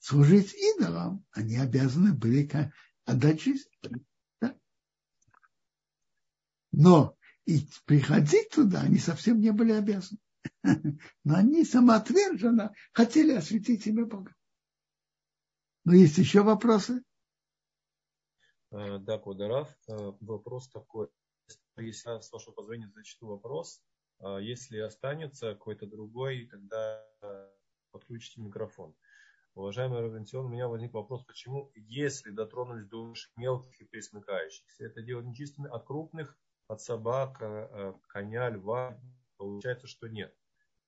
служить 0.00 0.54
идолам, 0.54 1.24
они 1.30 1.56
обязаны 1.56 2.12
были 2.12 2.50
отдать 3.04 3.40
жизнь. 3.40 3.68
Да? 4.40 4.58
Но 6.72 7.16
и 7.44 7.60
приходить 7.84 8.50
туда 8.50 8.82
они 8.82 8.98
совсем 8.98 9.40
не 9.40 9.52
были 9.52 9.72
обязаны. 9.72 10.18
Но 11.24 11.36
они 11.36 11.64
самоотверженно 11.64 12.74
хотели 12.92 13.32
осветить 13.32 13.86
имя 13.86 14.06
Бога. 14.06 14.34
Но 15.84 15.94
есть 15.94 16.18
еще 16.18 16.42
вопросы? 16.42 17.02
Э, 18.70 18.98
да, 18.98 19.18
Кударав. 19.18 19.68
Э, 19.88 20.12
вопрос 20.20 20.68
такой. 20.68 21.08
Если 21.76 22.08
я, 22.08 22.20
с 22.20 22.30
вашего 22.32 22.52
позволения, 22.52 22.90
зачту 22.94 23.26
вопрос. 23.26 23.82
Э, 24.20 24.38
если 24.40 24.78
останется 24.78 25.52
какой-то 25.54 25.86
другой, 25.86 26.46
тогда 26.46 27.04
подключите 27.90 28.40
микрофон. 28.40 28.94
Уважаемый 29.54 30.00
Равентион, 30.00 30.46
у 30.46 30.48
меня 30.48 30.68
возник 30.68 30.92
вопрос, 30.94 31.24
почему, 31.24 31.70
если 31.74 32.30
дотронулись 32.30 32.88
до 32.88 33.12
мелких 33.36 33.80
и 33.80 33.84
пресмыкающихся, 33.84 34.84
это 34.84 35.02
дело 35.02 35.22
нечистыми, 35.22 35.68
от 35.68 35.84
крупных, 35.84 36.38
от 36.68 36.80
собак, 36.80 37.38
коня, 38.08 38.48
льва, 38.48 39.00
получается, 39.36 39.86
что 39.86 40.08
нет. 40.08 40.34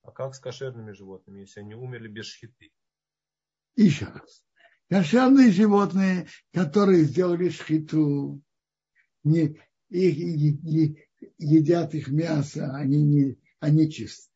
А 0.03 0.11
как 0.11 0.35
с 0.35 0.41
кошерными 0.41 0.93
животными, 0.93 1.41
если 1.41 1.61
они 1.61 1.75
умерли 1.75 2.09
без 2.09 2.27
шхиты? 2.27 2.73
Еще 3.75 4.07
раз 4.07 4.45
кошерные 4.93 5.51
животные, 5.51 6.29
которые 6.53 7.05
сделали 7.05 7.49
шхиту, 7.49 8.43
не, 9.25 9.59
их, 9.89 10.19
и, 10.19 11.09
едят 11.39 11.95
их 11.95 12.09
мясо, 12.09 12.75
они 12.77 13.03
не, 13.03 13.39
они 13.59 13.91
чисты. 13.91 14.31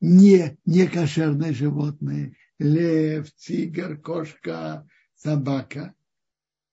Не, 0.00 0.56
не 0.64 0.86
кошерные 0.86 1.52
животные, 1.52 2.36
лев, 2.58 3.32
тигр, 3.36 3.98
кошка, 3.98 4.88
собака. 5.14 5.94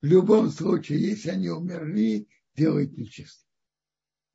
В 0.02 0.06
любом 0.06 0.50
случае, 0.50 1.02
если 1.02 1.30
они 1.30 1.50
умерли, 1.50 2.28
делают 2.56 2.98
нечисто. 2.98 3.46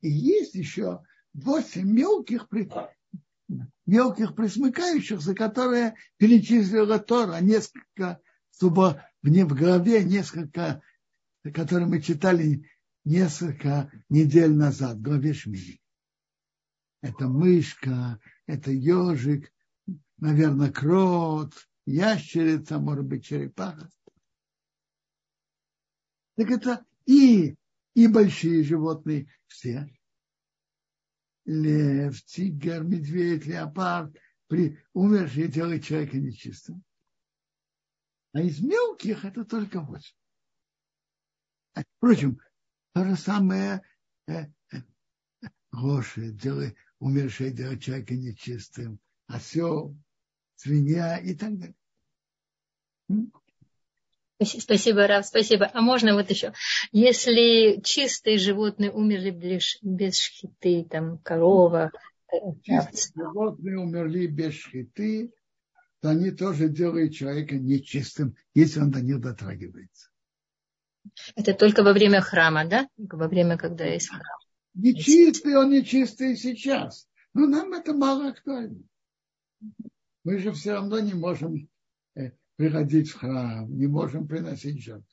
И 0.01 0.09
есть 0.09 0.55
еще 0.55 1.03
восемь 1.33 1.89
мелких 1.89 2.47
мелких 3.85 4.35
присмыкающихся, 4.35 5.35
которые 5.35 5.95
перечислила 6.17 6.99
Тора, 6.99 7.39
несколько, 7.41 8.21
чтобы 8.53 9.01
мне 9.21 9.45
в 9.45 9.53
голове 9.53 10.03
несколько, 10.03 10.81
которые 11.53 11.87
мы 11.87 12.01
читали 12.01 12.69
несколько 13.03 13.91
недель 14.09 14.53
назад, 14.53 14.97
в 14.97 15.01
главе 15.01 15.33
Шмини. 15.33 15.81
Это 17.01 17.27
мышка, 17.27 18.19
это 18.45 18.71
ежик, 18.71 19.51
наверное, 20.21 20.71
крот, 20.71 21.53
ящерица, 21.85 22.79
может 22.79 23.05
быть, 23.05 23.25
черепаха. 23.25 23.89
Так 26.37 26.49
это 26.49 26.85
и, 27.05 27.55
и 27.93 28.07
большие 28.07 28.63
животные, 28.63 29.27
все 29.47 29.89
лев, 31.45 32.23
тигр, 32.23 32.83
медведь, 32.83 33.45
леопард, 33.45 34.15
при 34.47 34.79
умершие 34.93 35.47
делают 35.47 35.83
человека 35.83 36.17
нечистым. 36.17 36.83
А 38.33 38.41
из 38.41 38.61
мелких 38.61 39.25
это 39.25 39.43
только 39.43 39.81
восемь. 39.81 40.15
Впрочем, 41.97 42.39
то 42.93 43.05
же 43.05 43.15
самое 43.15 43.81
э, 44.27 44.45
э, 44.71 44.77
Гоши 45.71 46.31
делает, 46.31 46.75
умершие 46.99 47.51
делают 47.51 47.81
человека 47.81 48.13
нечистым, 48.13 48.99
осел, 49.27 49.97
свинья 50.61 51.17
и 51.17 51.33
так 51.33 51.57
далее. 51.57 51.75
Спасибо, 54.43 55.05
Рав, 55.05 55.25
спасибо. 55.25 55.69
А 55.73 55.81
можно 55.81 56.15
вот 56.15 56.29
еще? 56.29 56.53
Если 56.91 57.79
чистые 57.83 58.37
животные 58.37 58.91
умерли 58.91 59.29
без, 59.29 59.77
без 59.81 60.17
шхиты, 60.17 60.83
там 60.89 61.19
корова, 61.19 61.91
э, 62.31 62.35
Чистые 62.63 63.25
животные 63.27 63.77
умерли 63.77 64.25
без 64.25 64.53
шхиты, 64.53 65.31
то 66.01 66.09
они 66.09 66.31
тоже 66.31 66.69
делают 66.69 67.13
человека 67.13 67.55
нечистым, 67.55 68.35
если 68.55 68.79
он 68.79 68.89
до 68.89 69.01
них 69.01 69.21
дотрагивается. 69.21 70.09
Это 71.35 71.53
только 71.53 71.83
во 71.83 71.93
время 71.93 72.21
храма, 72.21 72.65
да? 72.65 72.87
Во 72.97 73.27
время, 73.27 73.57
когда 73.57 73.85
есть 73.85 74.09
храм. 74.09 74.39
Нечистый, 74.73 75.55
он 75.55 75.69
нечистый 75.69 76.35
сейчас. 76.35 77.07
Но 77.33 77.45
нам 77.45 77.73
это 77.73 77.93
мало 77.93 78.29
актуально. 78.29 78.81
Мы 80.23 80.37
же 80.37 80.51
все 80.51 80.73
равно 80.73 80.99
не 80.99 81.13
можем 81.13 81.69
э, 82.15 82.31
приходить 82.55 83.09
в 83.09 83.19
храм, 83.19 83.71
не 83.75 83.87
можем 83.87 84.27
приносить 84.27 84.81
жертву. 84.81 85.07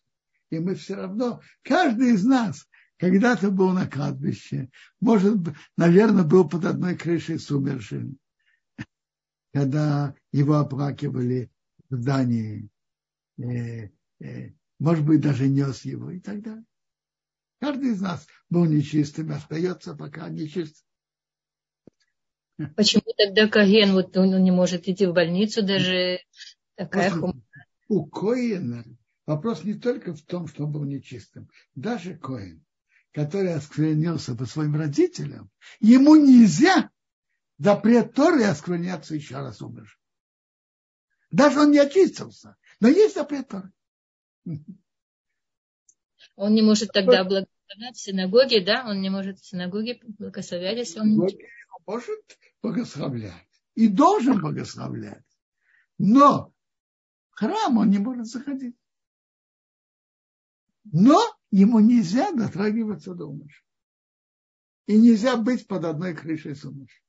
И 0.51 0.59
мы 0.59 0.75
все 0.75 0.95
равно, 0.95 1.41
каждый 1.63 2.15
из 2.15 2.25
нас 2.25 2.67
когда-то 2.97 3.51
был 3.51 3.71
на 3.73 3.87
кладбище, 3.87 4.71
может, 5.01 5.37
наверное, 5.77 6.25
был 6.25 6.49
под 6.49 6.65
одной 6.65 6.97
крышей 6.97 7.39
с 7.39 7.51
умершим, 7.51 8.19
когда 9.53 10.15
его 10.33 10.55
оплакивали 10.55 11.51
в 11.89 11.97
здании, 11.97 12.69
э, 13.39 13.91
э, 14.21 14.53
может 14.79 15.05
быть, 15.05 15.21
даже 15.21 15.49
нес 15.49 15.85
его 15.85 16.11
и 16.11 16.21
так 16.21 16.43
далее. 16.43 16.65
Каждый 17.61 17.91
из 17.93 18.01
нас 18.01 18.27
был 18.51 18.67
нечистым, 18.67 19.33
остается 19.33 19.95
пока 19.95 20.29
нечистым. 20.29 20.88
Почему 22.75 23.05
тогда 23.17 23.47
Каген 23.49 23.93
вот 23.93 24.17
он 24.17 24.43
не 24.43 24.51
может 24.51 24.89
идти 24.89 25.07
в 25.07 25.13
больницу 25.13 25.63
даже 25.63 26.21
Такая 26.79 27.13
У 27.89 28.07
Коина 28.07 28.85
вопрос 29.27 29.65
не 29.65 29.75
только 29.75 30.15
в 30.15 30.23
том, 30.23 30.47
что 30.47 30.65
он 30.65 30.73
был 30.73 30.85
нечистым. 30.85 31.51
Даже 31.75 32.17
Коин, 32.17 32.65
который 33.13 33.55
осквернился 33.55 34.37
по 34.37 34.47
своим 34.47 34.77
родителям, 34.77 35.51
ему 35.81 36.15
нельзя 36.15 36.91
запрет 37.59 38.15
Торы 38.15 38.45
оскверняться 38.45 39.17
еще 39.17 39.37
раз 39.37 39.61
умершим. 39.61 40.01
Даже 41.33 41.61
он 41.61 41.73
не 41.73 41.79
очистился, 41.79 42.57
но 42.81 42.89
есть 42.89 43.17
запрет 43.17 43.49
Торы. 43.49 43.73
Он 46.37 46.55
не 46.55 46.63
может 46.63 46.93
тогда 46.93 47.25
благословлять 47.25 47.97
в 47.97 48.01
синагоге, 48.01 48.65
да? 48.65 48.85
Он 48.87 49.01
не 49.01 49.11
может 49.11 49.41
в 49.41 49.47
синагоге 49.47 50.01
благословлять, 50.19 50.79
если 50.79 51.01
он... 51.01 51.21
Он 51.21 51.29
может 51.89 52.39
благословлять 52.63 53.49
и 53.75 53.89
должен 53.89 54.41
благословлять. 54.41 55.25
Но 55.97 56.53
храм 57.31 57.79
он 57.79 57.89
не 57.89 57.99
может 57.99 58.27
заходить. 58.27 58.77
Но 60.85 61.19
ему 61.51 61.81
нельзя 61.81 62.31
дотрагиваться 62.33 63.15
до 63.15 63.25
умыши. 63.25 63.63
И 64.87 64.99
нельзя 64.99 65.37
быть 65.37 65.67
под 65.67 65.87
одной 65.87 66.15
крышей 66.15 66.55
с 66.55 66.65
умышей. 66.65 67.03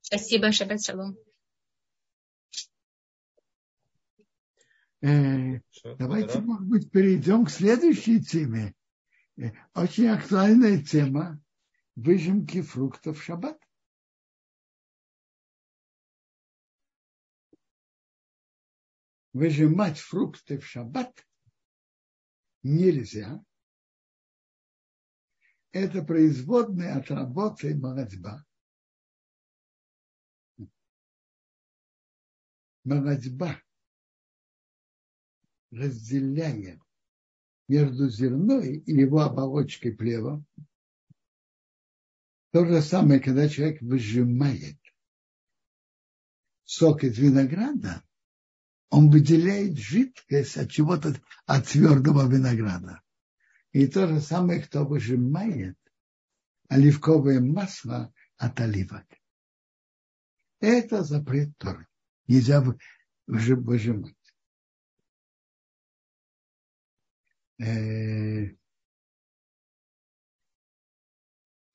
Спасибо, 0.00 0.50
Шаббат 0.50 0.82
Шалом. 0.82 1.16
Э, 5.02 5.60
давайте, 5.98 6.40
может 6.40 6.66
быть, 6.66 6.90
перейдем 6.90 7.44
к 7.44 7.50
следующей 7.50 8.22
теме. 8.22 8.74
Э, 9.36 9.52
очень 9.74 10.08
актуальная 10.08 10.82
тема 10.82 11.40
выжимки 11.96 12.62
фруктов 12.62 13.18
в 13.18 13.22
шаббат. 13.22 13.60
выжимать 19.32 19.98
фрукты 19.98 20.58
в 20.58 20.66
шаббат 20.66 21.26
нельзя. 22.62 23.42
Это 25.72 26.02
производные 26.02 26.92
от 26.92 27.10
работы 27.10 27.76
молодьба. 27.76 28.44
Молодьба 32.82 33.62
разделяя 35.70 36.80
между 37.68 38.08
зерной 38.08 38.78
и 38.78 38.92
его 38.92 39.20
оболочкой 39.20 39.92
плева. 39.94 40.44
То 42.52 42.64
же 42.66 42.82
самое, 42.82 43.20
когда 43.20 43.48
человек 43.48 43.80
выжимает 43.80 44.78
сок 46.64 47.04
из 47.04 47.16
винограда, 47.18 48.02
он 48.88 49.08
выделяет 49.10 49.78
жидкость 49.78 50.56
от 50.56 50.70
чего-то, 50.70 51.14
от 51.46 51.68
твердого 51.68 52.28
винограда. 52.28 53.02
И 53.72 53.86
то 53.86 54.08
же 54.08 54.20
самое, 54.20 54.60
кто 54.62 54.84
выжимает 54.84 55.78
оливковое 56.68 57.40
масло 57.40 58.12
от 58.36 58.60
оливок. 58.60 59.06
Это 60.58 61.04
запрет 61.04 61.56
Торы. 61.58 61.86
Нельзя 62.26 62.64
выжимать. 63.26 64.16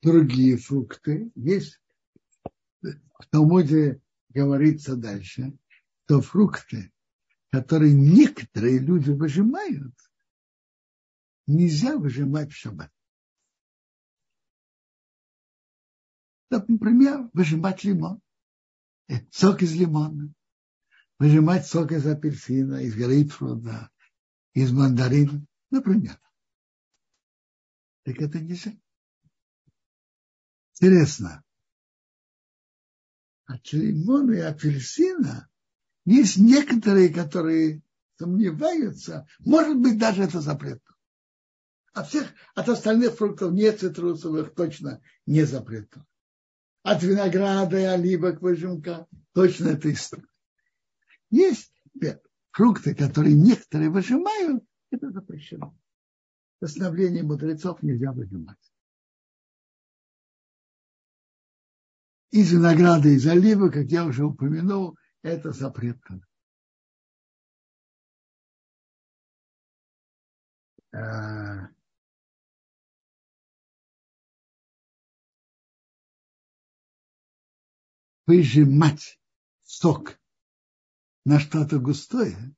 Другие 0.06 0.56
фрукты 0.56 1.32
есть. 1.34 1.80
В 2.80 3.26
Талмуде 3.30 4.00
говорится 4.28 4.94
дальше, 4.94 5.58
что 6.04 6.20
фрукты, 6.20 6.92
которые 7.50 7.92
некоторые 7.92 8.78
люди 8.78 9.10
выжимают, 9.10 9.94
нельзя 11.48 11.96
выжимать 11.96 12.52
в 12.52 12.56
шаббат. 12.56 12.92
Например, 16.50 17.28
выжимать 17.32 17.82
лимон, 17.82 18.20
э, 19.08 19.14
сок 19.32 19.62
из 19.62 19.74
лимона, 19.74 20.32
выжимать 21.18 21.66
сок 21.66 21.90
из 21.90 22.06
апельсина, 22.06 22.84
из 22.84 22.94
грейпфрута, 22.94 23.90
из 24.54 24.70
мандарина, 24.70 25.44
например. 25.70 26.20
Так 28.04 28.20
это 28.20 28.38
нельзя. 28.38 28.72
Интересно. 30.80 31.42
От 33.46 33.72
лимона 33.72 34.32
и 34.32 34.40
апельсина 34.40 35.48
есть 36.04 36.36
некоторые, 36.36 37.08
которые 37.08 37.82
сомневаются, 38.18 39.26
может 39.38 39.78
быть, 39.78 39.98
даже 39.98 40.22
это 40.22 40.40
запретно. 40.40 40.94
От 41.92 42.08
всех, 42.08 42.26
от 42.54 42.68
остальных 42.68 43.14
фруктов 43.14 43.52
не 43.52 43.72
цитрусовых 43.72 44.54
точно 44.54 45.00
не 45.24 45.44
запретно. 45.44 46.06
От 46.82 47.02
винограда 47.02 47.78
и 47.78 47.84
оливок 47.84 48.42
выжимка 48.42 49.06
точно 49.32 49.68
это 49.68 49.92
история. 49.92 50.26
Есть 51.30 51.72
фрукты, 52.52 52.94
которые 52.94 53.34
некоторые 53.34 53.90
выжимают, 53.90 54.62
это 54.90 55.10
запрещено. 55.10 55.76
Постановление 56.58 57.22
мудрецов 57.22 57.82
нельзя 57.82 58.12
выжимать. 58.12 58.65
Из 62.36 62.52
винограда, 62.52 63.08
из 63.08 63.26
оливы, 63.26 63.70
как 63.70 63.86
я 63.86 64.04
уже 64.04 64.26
упомянул, 64.26 64.98
это 65.22 65.52
запретно. 65.52 66.20
А, 70.92 71.70
выжимать 78.26 79.18
сок 79.62 80.20
на 81.24 81.40
что-то 81.40 81.78
густое, 81.78 82.54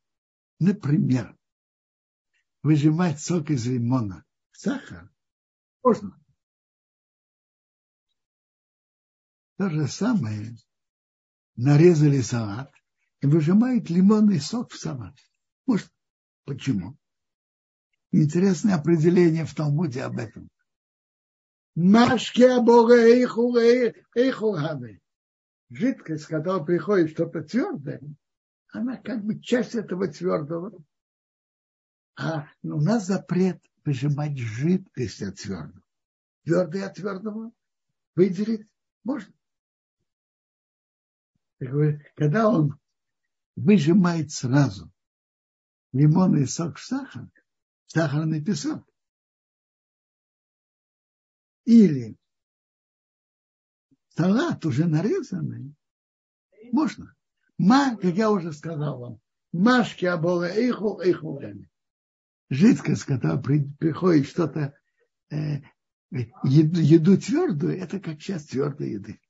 например, 0.58 1.38
выжимать 2.64 3.20
сок 3.20 3.50
из 3.50 3.64
лимона, 3.68 4.24
сахар, 4.50 5.08
можно. 5.84 6.20
То 9.58 9.68
же 9.70 9.88
самое 9.88 10.56
нарезали 11.56 12.20
салат 12.20 12.72
и 13.20 13.26
выжимают 13.26 13.90
лимонный 13.90 14.40
сок 14.40 14.70
в 14.70 14.78
салат. 14.78 15.16
Может, 15.66 15.92
почему? 16.44 16.96
Интересное 18.12 18.76
определение 18.76 19.44
в 19.44 19.54
Талмуде 19.56 20.02
об 20.02 20.18
этом. 20.18 20.48
Машки 21.74 22.64
Бога 22.64 22.94
Жидкость, 25.70 26.26
когда 26.26 26.60
приходит 26.60 27.10
что-то 27.10 27.42
твердое, 27.42 28.00
она 28.68 28.96
как 28.96 29.24
бы 29.24 29.40
часть 29.40 29.74
этого 29.74 30.06
твердого. 30.06 30.72
А 32.16 32.48
у 32.62 32.80
нас 32.80 33.06
запрет 33.06 33.60
выжимать 33.84 34.38
жидкость 34.38 35.20
от 35.22 35.34
твердого. 35.34 35.82
Твердое 36.44 36.86
от 36.86 36.94
твердого 36.94 37.50
выделить 38.14 38.68
можно. 39.02 39.32
Когда 41.58 42.48
он 42.48 42.78
выжимает 43.56 44.30
сразу 44.30 44.92
лимонный 45.92 46.46
сок 46.46 46.76
в 46.76 46.84
сахар, 46.84 47.28
сахарный 47.86 48.44
песок, 48.44 48.86
или 51.64 52.16
салат 54.10 54.64
уже 54.64 54.86
нарезанный, 54.86 55.74
можно. 56.72 57.14
Ма, 57.58 57.96
как 57.96 58.14
я 58.14 58.30
уже 58.30 58.52
сказал 58.52 59.00
вам, 59.00 59.20
машки 59.52 60.04
абола 60.04 60.48
эйху 60.48 61.00
эйху 61.00 61.40
Жидкость, 62.50 63.04
когда 63.04 63.36
приходит 63.36 64.26
что-то, 64.26 64.78
э, 65.30 65.60
еду, 66.10 66.80
еду 66.80 67.18
твердую, 67.18 67.76
это 67.76 68.00
как 68.00 68.20
часть 68.20 68.50
твердой 68.50 68.92
еды. 68.92 69.20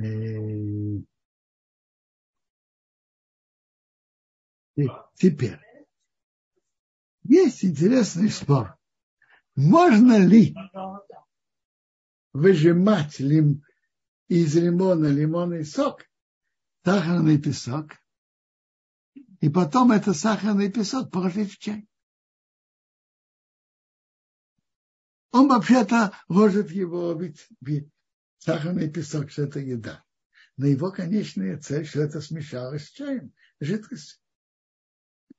Э, 0.00 1.02
теперь, 5.14 5.60
есть 7.24 7.64
интересный 7.64 8.30
спор. 8.30 8.78
Можно 9.56 10.26
ли 10.26 10.54
выжимать 12.32 13.18
лим, 13.20 13.62
из 14.28 14.54
лимона 14.56 15.08
лимонный 15.08 15.66
сок, 15.66 16.08
сахарный 16.82 17.38
песок, 17.38 17.92
и 19.40 19.50
потом 19.50 19.92
это 19.92 20.14
сахарный 20.14 20.72
песок 20.72 21.10
положить 21.10 21.52
в 21.52 21.58
чай? 21.58 21.86
Он 25.32 25.48
вообще-то 25.48 26.16
ложит 26.28 26.70
его, 26.70 27.12
ведь, 27.12 27.46
ведь 27.60 27.90
сахарный 28.40 28.90
песок, 28.90 29.30
что 29.30 29.42
это 29.42 29.60
еда. 29.60 30.04
Но 30.56 30.66
его 30.66 30.90
конечная 30.90 31.58
цель, 31.58 31.86
что 31.86 32.02
это 32.02 32.20
смешалось 32.20 32.86
с 32.86 32.90
чаем, 32.90 33.32
жидкость. 33.60 34.20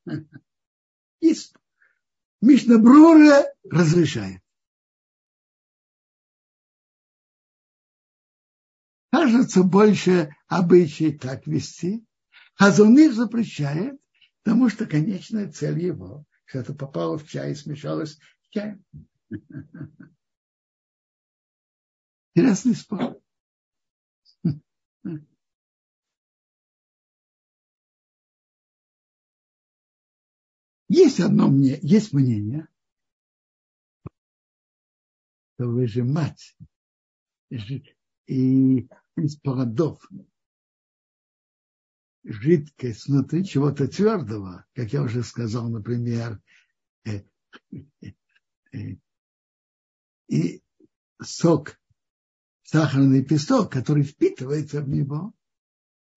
Есть. 1.20 1.54
Мишна 2.42 2.80
Брура 2.80 3.46
разрешает. 3.70 4.42
Кажется, 9.12 9.64
больше 9.64 10.34
обычай 10.48 11.16
так 11.16 11.46
вести. 11.46 12.04
Хазуныш 12.56 13.14
запрещает, 13.14 14.00
потому 14.44 14.70
что 14.70 14.86
конечная 14.88 15.52
цель 15.52 15.80
его, 15.80 16.26
что 16.46 16.60
это 16.60 16.74
попало 16.74 17.18
в 17.18 17.28
чай 17.28 17.52
и 17.52 17.56
смешалось 17.56 18.14
с 18.14 18.50
чаем. 18.50 18.84
Интересный 22.34 22.76
спор. 22.76 23.22
Есть 30.88 31.20
одно 31.20 31.50
мнение, 31.50 31.80
есть 31.82 32.14
мнение, 32.14 32.68
что 35.56 35.68
выжимать 35.68 36.58
и 38.28 38.88
из 39.18 39.36
плодов 39.38 40.06
жидкость 42.24 43.08
внутри 43.08 43.46
чего-то 43.46 43.88
твердого, 43.88 44.66
как 44.74 44.94
я 44.94 45.02
уже 45.02 45.24
сказал, 45.24 45.70
например, 45.70 46.42
э, 47.06 47.24
э, 47.72 48.14
э, 48.74 48.98
и 50.28 50.64
сок 51.22 51.81
сахарный 52.72 53.24
песок, 53.24 53.70
который 53.72 54.04
впитывается 54.04 54.82
в 54.82 54.88
него. 54.88 55.34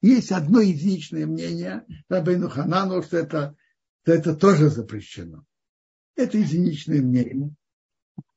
Есть 0.00 0.30
одно 0.30 0.60
единичное 0.60 1.26
мнение 1.26 1.84
Рабейну 2.08 2.48
Ханану, 2.48 3.02
что 3.02 3.16
это, 3.16 3.56
что 4.02 4.12
это 4.12 4.36
тоже 4.36 4.70
запрещено. 4.70 5.44
Это 6.14 6.38
единичное 6.38 7.02
мнение. 7.02 7.54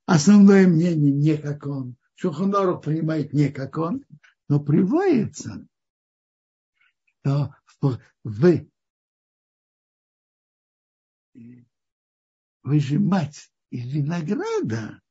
Основное 0.05 0.67
мнение 0.67 1.11
не 1.11 1.37
как 1.37 1.67
он. 1.67 1.95
Шухонору 2.15 2.81
понимает 2.81 3.33
не 3.33 3.49
как 3.49 3.77
он, 3.77 4.03
но 4.47 4.59
приводится, 4.59 5.67
что 7.21 7.53
вы 8.23 8.71
выжимать 12.63 13.51
из 13.69 13.85
винограда 13.93 15.01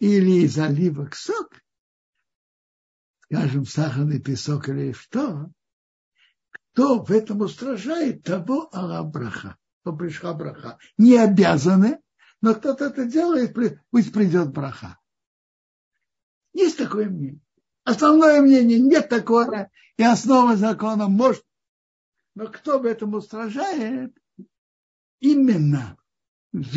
или 0.00 0.44
из 0.44 0.58
оливок 0.58 1.14
сок, 1.14 1.62
скажем, 3.30 3.66
сахарный 3.66 4.20
песок 4.20 4.68
или 4.68 4.92
что, 4.92 5.50
кто 6.50 7.02
в 7.02 7.10
этом 7.10 7.42
устражает 7.42 8.22
того 8.22 8.68
Аллабраха, 8.72 9.56
то 9.84 9.92
пришла 9.92 10.32
браха. 10.34 10.78
Не 10.96 11.16
обязаны, 11.16 12.00
но 12.40 12.54
кто-то 12.54 12.86
это 12.86 13.04
делает, 13.04 13.54
пусть 13.90 14.12
придет 14.12 14.50
браха. 14.50 14.98
Есть 16.54 16.78
такое 16.78 17.08
мнение. 17.08 17.40
Основное 17.84 18.40
мнение 18.40 18.80
нет 18.80 19.08
такого, 19.08 19.70
и 19.96 20.02
основа 20.02 20.56
закона 20.56 21.08
может. 21.08 21.44
Но 22.34 22.46
кто 22.46 22.78
в 22.78 22.86
этом 22.86 23.14
устражает? 23.14 24.16
Именно 25.20 25.96
в 26.52 26.76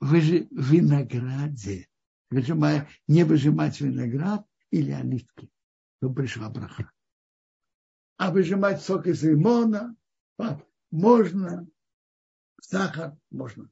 винограде. 0.00 1.88
Выжимая, 2.30 2.88
не 3.06 3.24
выжимать 3.24 3.80
виноград 3.80 4.46
или 4.70 4.90
оливки. 4.90 5.50
То 6.02 6.10
пришла 6.10 6.50
браха. 6.50 6.90
А 8.16 8.32
выжимать 8.32 8.82
сок 8.82 9.06
из 9.06 9.22
лимона 9.22 9.96
можно, 10.90 11.64
сахар 12.60 13.16
можно. 13.30 13.70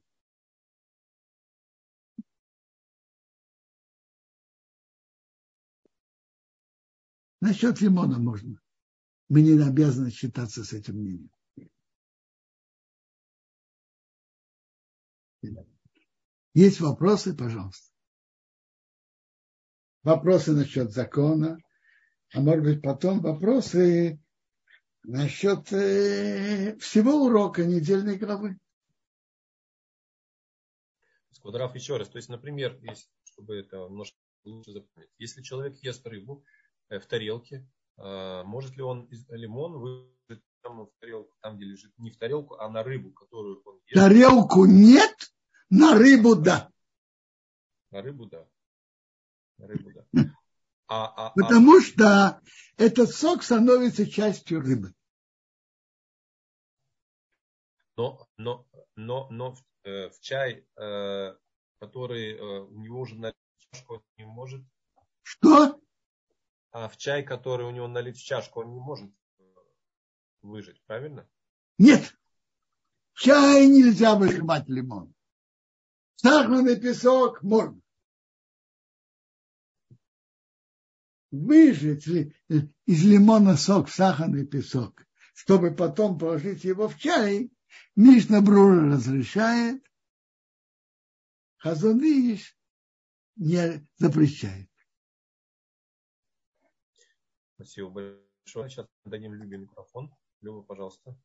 Насчет 7.41 7.81
лимона 7.81 8.17
можно. 8.17 8.61
Мы 9.27 9.41
не 9.41 9.61
обязаны 9.61 10.09
считаться 10.09 10.63
с 10.63 10.71
этим 10.71 11.01
мнением. 11.01 11.31
Есть 16.53 16.79
вопросы, 16.79 17.35
пожалуйста. 17.35 17.93
Вопросы 20.03 20.53
насчет 20.53 20.91
закона, 20.91 21.57
а 22.33 22.39
может 22.39 22.63
быть 22.63 22.81
потом 22.81 23.19
вопросы 23.19 24.19
насчет 25.03 25.71
э, 25.73 26.77
всего 26.77 27.25
урока 27.25 27.65
недельной 27.65 28.17
главы. 28.17 28.57
Сквадрав 31.31 31.75
еще 31.75 31.97
раз. 31.97 32.09
То 32.09 32.17
есть, 32.17 32.29
например, 32.29 32.77
если, 32.83 33.09
чтобы 33.23 33.55
это 33.55 33.77
немножко 33.77 34.17
лучше 34.45 34.71
запомнить, 34.71 35.09
если 35.17 35.41
человек 35.41 35.75
ест 35.81 36.05
рыбу 36.07 36.43
э, 36.89 36.99
в 36.99 37.05
тарелке, 37.05 37.67
э, 37.97 38.43
может 38.43 38.77
ли 38.77 38.83
он 38.83 39.09
лимон 39.29 39.73
выложить 39.73 40.43
там 40.61 40.85
в 40.85 40.91
тарелку, 40.99 41.35
там, 41.41 41.57
где 41.57 41.65
лежит, 41.65 41.91
не 41.97 42.11
в 42.11 42.17
тарелку, 42.17 42.55
а 42.55 42.69
на 42.69 42.83
рыбу, 42.83 43.11
которую 43.11 43.61
он 43.65 43.81
ест? 43.87 43.95
Тарелку 43.95 44.65
нет, 44.65 45.15
на 45.69 45.97
рыбу 45.97 46.35
да. 46.35 46.71
На 47.89 48.01
рыбу 48.01 48.25
да. 48.27 48.47
На 49.57 49.67
рыбу 49.67 49.91
да. 49.91 50.05
А, 50.93 51.05
а, 51.05 51.27
а, 51.27 51.29
Потому 51.29 51.77
а... 51.77 51.81
что 51.81 52.41
этот 52.75 53.11
сок 53.11 53.43
становится 53.43 54.05
частью 54.05 54.59
рыбы. 54.59 54.93
Но, 57.95 58.27
но, 58.35 58.67
но, 58.97 59.29
но 59.29 59.53
в, 59.53 59.63
э, 59.85 60.09
в 60.09 60.19
чай, 60.19 60.67
э, 60.75 61.35
который 61.79 62.33
э, 62.33 62.59
у 62.63 62.77
него 62.77 62.99
уже 62.99 63.15
налить 63.15 63.37
в 63.57 63.71
чашку, 63.71 63.93
он 63.93 64.03
не 64.17 64.25
может. 64.25 64.65
Что? 65.23 65.79
А 66.71 66.89
в 66.89 66.97
чай, 66.97 67.23
который 67.23 67.65
у 67.65 67.71
него 67.71 67.87
налить 67.87 68.17
в 68.17 68.25
чашку, 68.25 68.59
он 68.59 68.73
не 68.73 68.79
может 68.81 69.11
э, 69.39 69.43
выжить, 70.41 70.83
правильно? 70.87 71.25
Нет. 71.77 72.17
В 73.13 73.21
чай 73.21 73.65
нельзя 73.67 74.15
выжимать 74.15 74.67
лимон. 74.67 75.13
Сахарный 76.15 76.77
песок 76.77 77.41
можно. 77.43 77.80
Выжать 81.31 82.05
из 82.07 83.03
лимона 83.05 83.55
сок 83.55 83.87
в 83.87 83.93
сахарный 83.93 84.45
песок, 84.45 85.05
чтобы 85.33 85.71
потом 85.73 86.19
положить 86.19 86.65
его 86.65 86.89
в 86.89 86.97
чай, 86.97 87.51
Мишна 87.95 88.41
Брура 88.41 88.93
разрешает, 88.93 89.81
Хазанвиш 91.57 92.57
не 93.37 93.87
запрещает. 93.97 94.69
Спасибо 97.55 97.89
большое. 97.89 98.69
Сейчас 98.69 98.87
дадим 99.05 99.35
Любе 99.35 99.57
микрофон. 99.57 100.13
Люба, 100.41 100.63
пожалуйста. 100.63 101.15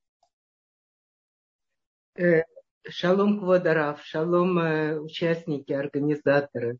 Э, 2.14 2.42
Шалом 2.88 3.40
Квадарав, 3.40 4.04
шалом 4.04 4.58
э, 4.58 4.98
участники, 4.98 5.72
организаторы. 5.72 6.78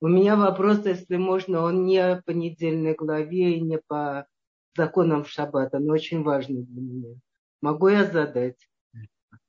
У 0.00 0.08
меня 0.08 0.36
вопрос, 0.36 0.86
если 0.86 1.16
можно, 1.16 1.60
он 1.60 1.84
не 1.84 2.22
по 2.24 2.30
недельной 2.30 2.94
главе 2.94 3.56
и 3.56 3.60
не 3.60 3.78
по 3.78 4.26
законам 4.74 5.24
шаббата, 5.24 5.78
но 5.78 5.92
очень 5.92 6.22
важный 6.22 6.62
для 6.62 6.80
меня. 6.80 7.14
Могу 7.60 7.88
я 7.88 8.04
задать? 8.04 8.56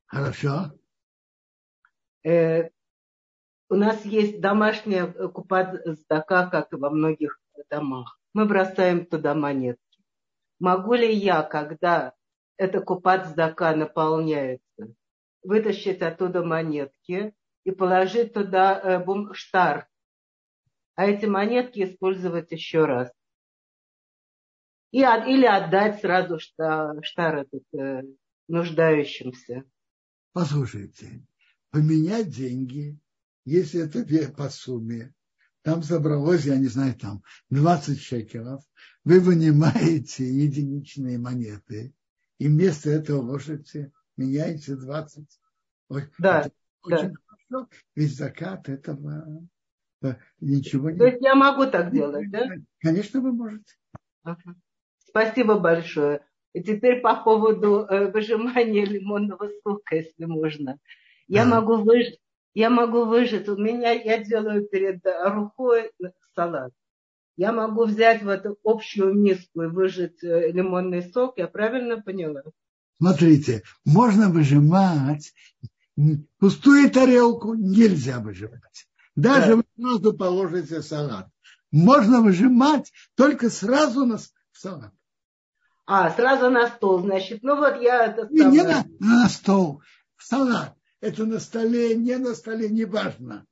Хорошо. 0.05 0.73
Э, 2.23 2.69
у 3.69 3.75
нас 3.75 4.03
есть 4.03 4.41
домашняя 4.41 5.07
купат 5.07 5.81
сдака, 5.85 6.47
как 6.47 6.73
и 6.73 6.75
во 6.75 6.89
многих 6.89 7.39
домах. 7.69 8.19
Мы 8.33 8.45
бросаем 8.45 9.05
туда 9.05 9.33
монетки. 9.33 10.03
Могу 10.59 10.93
ли 10.95 11.13
я, 11.13 11.43
когда 11.43 12.13
эта 12.57 12.81
купат 12.81 13.27
сдака 13.27 13.73
наполняется, 13.75 14.93
вытащить 15.43 16.01
оттуда 16.01 16.43
монетки 16.43 17.33
и 17.63 17.71
положить 17.71 18.33
туда 18.33 18.79
э, 18.79 19.33
штар. 19.33 19.87
А 20.95 21.05
эти 21.05 21.25
монетки 21.25 21.83
использовать 21.83 22.51
еще 22.51 22.85
раз. 22.85 23.11
И, 24.91 24.99
или 24.99 25.45
отдать 25.45 26.01
сразу 26.01 26.39
штар, 26.39 27.03
штар 27.03 27.37
этот, 27.37 27.63
э, 27.73 28.03
нуждающимся. 28.47 29.63
Послушайте, 30.33 31.25
поменять 31.69 32.29
деньги, 32.29 32.97
если 33.45 33.81
это 33.81 34.33
по 34.33 34.49
сумме, 34.49 35.13
там 35.61 35.83
собралось, 35.83 36.45
я 36.45 36.57
не 36.57 36.67
знаю, 36.67 36.95
там 36.95 37.23
20 37.49 38.01
шекелов, 38.01 38.63
вы 39.03 39.19
вынимаете 39.19 40.25
единичные 40.25 41.17
монеты, 41.17 41.93
и 42.37 42.47
вместо 42.47 42.89
этого 42.89 43.21
ложите 43.21 43.91
меняете 44.17 44.75
20. 44.75 45.39
Да, 45.89 45.99
это 45.99 46.17
да. 46.19 46.51
Очень 46.83 47.15
хорошо. 47.25 47.69
Ведь 47.95 48.15
закат 48.15 48.69
этого 48.69 49.47
ничего 50.39 50.89
не... 50.89 50.97
То 50.97 51.05
есть 51.05 51.21
я 51.21 51.35
могу 51.35 51.65
так 51.65 51.91
делать, 51.91 52.29
да? 52.31 52.47
Конечно, 52.79 53.21
вы 53.21 53.31
можете. 53.31 53.73
Ага. 54.23 54.55
Спасибо 55.07 55.59
большое. 55.59 56.21
И 56.53 56.61
теперь 56.63 57.01
по 57.01 57.15
поводу 57.23 57.85
э, 57.85 58.11
выжимания 58.11 58.85
лимонного 58.85 59.49
сока, 59.63 59.95
если 59.95 60.25
можно. 60.25 60.77
Я, 61.27 61.43
а. 61.43 61.45
могу, 61.45 61.77
выж... 61.77 62.07
я 62.53 62.69
могу 62.69 63.05
выжать, 63.05 63.47
у 63.47 63.55
меня, 63.55 63.91
я 63.91 64.23
делаю 64.23 64.67
перед 64.67 65.01
рукой 65.05 65.91
салат. 66.35 66.73
Я 67.37 67.53
могу 67.53 67.85
взять 67.85 68.21
в 68.21 68.27
эту 68.27 68.57
общую 68.63 69.13
миску 69.13 69.63
и 69.63 69.67
выжать 69.67 70.23
э, 70.23 70.51
лимонный 70.51 71.01
сок, 71.01 71.37
я 71.37 71.47
правильно 71.47 72.01
поняла? 72.01 72.43
Смотрите, 72.97 73.63
можно 73.85 74.29
выжимать 74.29 75.33
пустую 76.37 76.91
тарелку, 76.91 77.55
нельзя 77.55 78.19
выжимать. 78.19 78.87
Даже 79.15 79.47
да. 79.47 79.55
вы 79.57 79.63
сразу 79.77 80.13
положите 80.13 80.81
салат. 80.81 81.27
Можно 81.71 82.21
выжимать 82.21 82.91
только 83.15 83.49
сразу 83.49 84.05
на 84.05 84.19
салат. 84.51 84.93
А, 85.85 86.11
сразу 86.11 86.49
на 86.49 86.67
стол, 86.67 87.01
значит. 87.01 87.43
Ну 87.43 87.57
вот 87.57 87.81
я 87.81 88.05
это 88.05 88.27
Не, 88.29 88.45
не 88.45 88.63
на, 88.63 88.85
на 88.99 89.29
стол, 89.29 89.81
в 90.15 90.23
салат. 90.23 90.75
Это 90.99 91.25
на 91.25 91.39
столе, 91.39 91.95
не 91.95 92.17
на 92.17 92.35
столе, 92.35 92.69
неважно. 92.69 93.45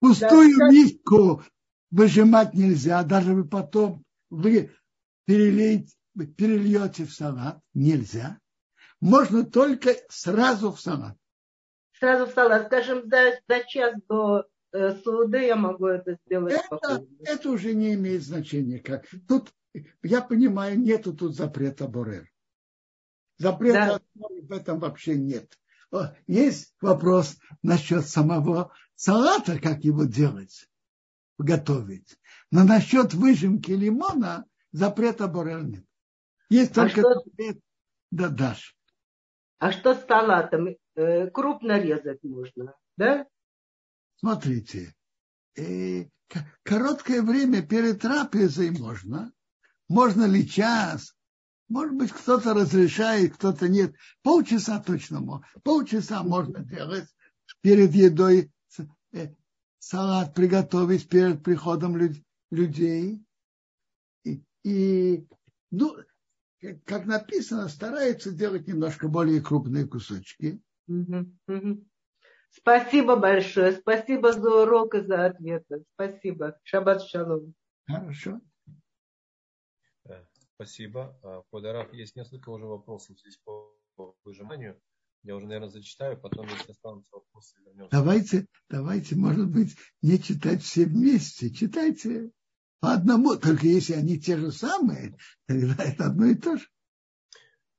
Пустую 0.00 0.56
да, 0.58 0.68
миску 0.70 1.42
выжимать 1.90 2.54
нельзя, 2.54 3.02
даже 3.02 3.34
вы 3.34 3.44
потом 3.44 4.04
вы 4.30 4.72
перелейте, 5.26 5.94
перельете 6.36 7.04
в 7.04 7.12
салат, 7.12 7.58
нельзя 7.72 8.38
можно 9.04 9.44
только 9.44 9.90
сразу 10.08 10.72
в 10.72 10.80
салат. 10.80 11.14
Сразу 11.98 12.24
в 12.26 12.30
салат. 12.30 12.66
Скажем, 12.66 13.02
за, 13.10 13.38
за 13.46 13.64
час 13.64 13.94
до 14.08 14.46
суда 15.02 15.38
я 15.38 15.56
могу 15.56 15.86
это 15.86 16.18
сделать. 16.26 16.54
Это, 16.70 17.06
это 17.20 17.50
уже 17.50 17.74
не 17.74 17.94
имеет 17.94 18.22
значения. 18.22 18.80
Как. 18.80 19.06
Тут, 19.28 19.52
я 20.02 20.20
понимаю, 20.20 20.78
нету 20.78 21.14
тут 21.14 21.36
запрета 21.36 21.86
Борер. 21.86 22.30
Запрета 23.38 24.00
да. 24.14 24.26
в 24.42 24.52
этом 24.52 24.78
вообще 24.80 25.16
нет. 25.16 25.58
Есть 26.26 26.74
вопрос 26.80 27.36
насчет 27.62 28.06
самого 28.06 28.72
салата, 28.96 29.60
как 29.60 29.84
его 29.84 30.04
делать, 30.04 30.68
готовить. 31.38 32.18
Но 32.50 32.64
насчет 32.64 33.14
выжимки 33.14 33.70
лимона 33.70 34.44
запрета 34.72 35.28
Борер 35.28 35.64
нет. 35.64 35.84
Есть 36.50 36.72
а 36.72 36.74
только 36.74 37.00
что... 37.00 37.14
запрет 37.14 37.60
да, 38.10 38.28
дашь. 38.28 38.76
А 39.58 39.72
что 39.72 39.94
с 39.94 40.04
салатом? 40.06 40.76
Э, 40.94 41.28
крупно 41.30 41.80
резать 41.80 42.22
можно, 42.22 42.76
да? 42.96 43.26
Смотрите, 44.16 44.94
э, 45.56 46.06
короткое 46.62 47.22
время 47.22 47.62
перед 47.62 48.00
трапезой 48.00 48.70
можно. 48.70 49.32
Можно 49.88 50.24
ли 50.24 50.48
час? 50.48 51.14
Может 51.68 51.94
быть, 51.96 52.12
кто-то 52.12 52.54
разрешает, 52.54 53.34
кто-то 53.34 53.68
нет. 53.68 53.94
Полчаса 54.22 54.80
точно 54.80 55.20
можно. 55.20 55.46
Полчаса 55.62 56.22
можно 56.22 56.60
делать 56.64 57.08
перед 57.60 57.92
едой 57.94 58.50
э, 59.12 59.28
салат 59.78 60.34
приготовить 60.34 61.08
перед 61.08 61.42
приходом 61.42 61.96
людей. 62.50 63.24
И, 64.24 64.42
и 64.62 65.26
ну, 65.70 65.96
как 66.84 67.06
написано, 67.06 67.68
старается 67.68 68.32
делать 68.32 68.66
немножко 68.66 69.08
более 69.08 69.40
крупные 69.40 69.86
кусочки. 69.86 70.60
Спасибо 72.56 73.16
большое. 73.16 73.72
Спасибо 73.72 74.32
за 74.32 74.62
урок 74.62 74.94
и 74.94 75.00
за 75.00 75.26
ответы. 75.26 75.84
Спасибо. 75.94 76.58
Шаббат 76.62 77.02
шалом. 77.02 77.54
Хорошо. 77.86 78.40
Спасибо. 80.54 81.18
А, 81.22 81.42
Подарав, 81.50 81.92
есть 81.92 82.14
несколько 82.14 82.50
уже 82.50 82.64
вопросов 82.66 83.18
здесь 83.18 83.38
по 83.44 83.74
выжиманию. 84.24 84.80
Я 85.24 85.36
уже, 85.36 85.46
наверное, 85.46 85.70
зачитаю, 85.70 86.20
потом, 86.20 86.46
если 86.46 86.72
останутся 86.72 87.08
вопросы, 87.12 87.56
вернемся. 87.64 87.90
Давайте, 87.90 88.46
давайте, 88.68 89.16
может 89.16 89.50
быть, 89.50 89.74
не 90.02 90.20
читать 90.20 90.62
все 90.62 90.84
вместе. 90.84 91.50
Читайте 91.50 92.30
по 92.78 92.92
одному, 92.92 93.36
только 93.36 93.66
если 93.66 93.94
они 93.94 94.20
те 94.20 94.36
же 94.36 94.52
самые, 94.52 95.16
тогда 95.46 95.82
это 95.82 96.06
одно 96.06 96.26
и 96.26 96.34
то 96.34 96.56
же. 96.56 96.68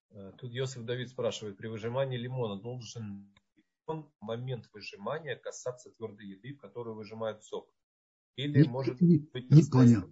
А, 0.10 0.32
тут 0.34 0.52
Йосиф 0.52 0.84
Давид 0.84 1.10
спрашивает, 1.10 1.56
при 1.56 1.68
выжимании 1.68 2.18
лимона 2.18 2.60
должен 2.60 3.32
в 3.88 4.12
момент 4.20 4.70
выжимания 4.74 5.36
касаться 5.36 5.92
твердой 5.92 6.28
еды, 6.28 6.54
в 6.54 6.60
которую 6.60 6.96
выжимают 6.96 7.44
сок? 7.44 7.70
Или 8.36 8.64
не, 8.64 8.68
может 8.68 9.02
не, 9.02 9.20
быть... 9.20 9.50
Не 9.50 9.64
понял. 9.64 10.12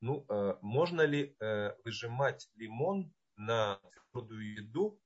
Ну, 0.00 0.24
э, 0.28 0.56
можно 0.62 1.02
ли 1.02 1.36
э, 1.40 1.72
выжимать 1.84 2.48
лимон 2.54 3.12
на 3.36 3.78
твердую 4.12 4.54
еду 4.54 4.98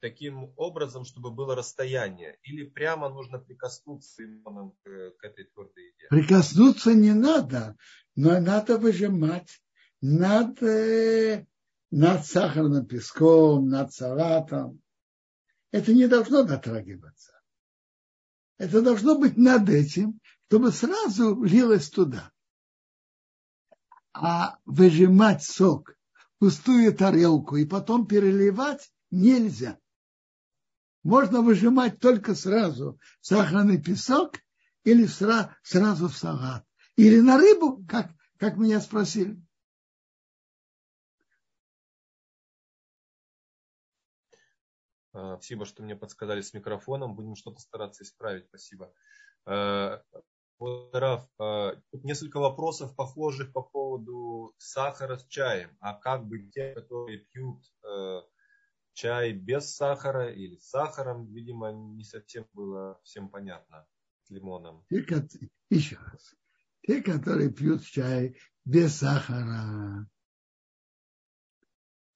таким 0.00 0.52
образом, 0.56 1.04
чтобы 1.04 1.30
было 1.30 1.54
расстояние? 1.54 2.38
Или 2.42 2.64
прямо 2.64 3.08
нужно 3.08 3.38
прикоснуться 3.38 4.22
лимоном 4.22 4.72
к, 4.82 5.12
к 5.18 5.24
этой 5.24 5.44
твердой 5.44 5.86
еде? 5.86 6.06
Прикоснуться 6.10 6.94
не 6.94 7.12
надо, 7.12 7.76
но 8.14 8.40
надо 8.40 8.78
выжимать 8.78 9.62
над, 10.00 10.62
э, 10.62 11.46
над 11.90 12.26
сахарным 12.26 12.86
песком, 12.86 13.68
над 13.68 13.92
салатом. 13.92 14.80
Это 15.70 15.92
не 15.92 16.06
должно 16.06 16.42
дотрагиваться. 16.44 17.32
Это 18.56 18.82
должно 18.82 19.18
быть 19.18 19.36
над 19.36 19.68
этим, 19.68 20.20
чтобы 20.48 20.72
сразу 20.72 21.42
лилось 21.42 21.90
туда 21.90 22.32
а 24.20 24.58
выжимать 24.64 25.44
сок 25.44 25.94
в 26.12 26.38
пустую 26.40 26.94
тарелку 26.94 27.56
и 27.56 27.64
потом 27.64 28.06
переливать 28.06 28.90
нельзя. 29.10 29.78
Можно 31.04 31.40
выжимать 31.40 32.00
только 32.00 32.34
сразу 32.34 32.98
в 33.20 33.26
сахарный 33.26 33.80
песок 33.80 34.34
или 34.82 35.06
сразу 35.06 36.08
в 36.08 36.16
салат. 36.16 36.64
Или 36.96 37.20
на 37.20 37.38
рыбу, 37.38 37.84
как, 37.88 38.10
как 38.38 38.56
меня 38.56 38.80
спросили. 38.80 39.40
Спасибо, 45.36 45.64
что 45.64 45.82
мне 45.82 45.96
подсказали 45.96 46.40
с 46.40 46.54
микрофоном. 46.54 47.14
Будем 47.14 47.34
что-то 47.34 47.60
стараться 47.60 48.04
исправить. 48.04 48.46
Спасибо. 48.46 48.92
А, 49.46 50.02
Раф, 50.60 51.28
а, 51.38 51.76
тут 51.90 52.04
несколько 52.04 52.40
вопросов 52.40 52.96
похожих 52.96 53.52
по 53.52 53.62
поводу 53.62 54.54
сахара 54.58 55.16
с 55.16 55.26
чаем. 55.26 55.76
А 55.80 55.94
как 55.94 56.26
быть 56.26 56.52
те, 56.52 56.74
которые 56.74 57.18
пьют 57.18 57.62
э, 57.84 58.22
чай 58.92 59.32
без 59.32 59.74
сахара 59.74 60.32
или 60.32 60.56
с 60.56 60.68
сахаром? 60.68 61.26
Видимо, 61.32 61.70
не 61.72 62.02
совсем 62.02 62.46
было 62.52 63.00
всем 63.04 63.28
понятно 63.28 63.86
с 64.24 64.30
лимоном. 64.30 64.84
Те, 64.88 65.04
еще 65.70 65.96
раз. 65.96 66.34
Те, 66.82 67.02
которые 67.02 67.52
пьют 67.52 67.84
чай 67.84 68.36
без 68.64 68.96
сахара. 68.96 70.08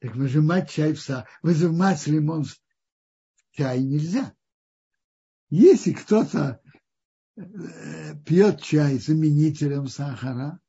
Так 0.00 0.16
выжимать 0.16 0.68
чай 0.68 0.94
в 0.94 1.00
сахар, 1.00 1.30
выжимать 1.42 2.08
лимон 2.08 2.44
чай 3.52 3.82
нельзя. 3.82 4.34
Если 5.50 5.92
кто-то 5.92 6.62
Э, 7.34 8.14
пьет 8.26 8.60
чай 8.60 8.98
заменителем 8.98 9.88
сахара, 9.88 10.60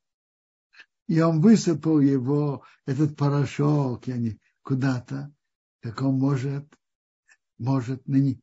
и 1.08 1.20
он 1.20 1.42
высыпал 1.42 2.00
его, 2.00 2.64
этот 2.86 3.18
порошок, 3.18 4.08
я 4.08 4.18
не, 4.18 4.40
куда-то, 4.62 5.34
так 5.82 6.02
он 6.02 6.18
может, 6.18 6.66
может 7.58 8.08
на 8.08 8.16
не, 8.16 8.42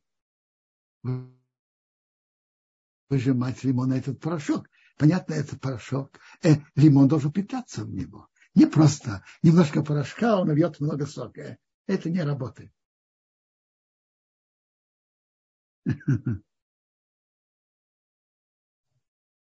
выжимать 3.09 3.63
лимон 3.63 3.91
этот 3.91 4.19
порошок. 4.19 4.69
Понятно, 4.97 5.33
этот 5.33 5.59
порошок, 5.59 6.19
э, 6.43 6.57
лимон 6.75 7.07
должен 7.07 7.31
питаться 7.31 7.83
в 7.83 7.89
него. 7.91 8.27
Не 8.53 8.67
просто 8.67 9.23
немножко 9.41 9.81
порошка, 9.81 10.39
он 10.39 10.51
льет 10.51 10.79
много 10.79 11.07
сока. 11.07 11.57
Это 11.87 12.11
не 12.11 12.21
работает. 12.21 12.71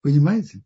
Понимаете? 0.02 0.62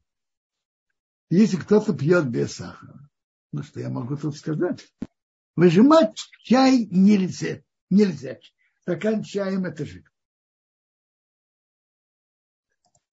Если 1.29 1.57
кто-то 1.57 1.93
пьет 1.95 2.29
без 2.29 2.55
сахара, 2.55 3.11
ну 3.53 3.63
что 3.63 3.81
я 3.81 3.91
могу 3.91 4.17
тут 4.17 4.37
сказать? 4.37 4.87
Выжимать 5.57 6.19
чай 6.43 6.87
нельзя. 6.91 7.63
Нельзя. 7.91 8.39
Стакан 8.83 9.23
чаем 9.23 9.65
это 9.65 9.85
же. 9.85 10.05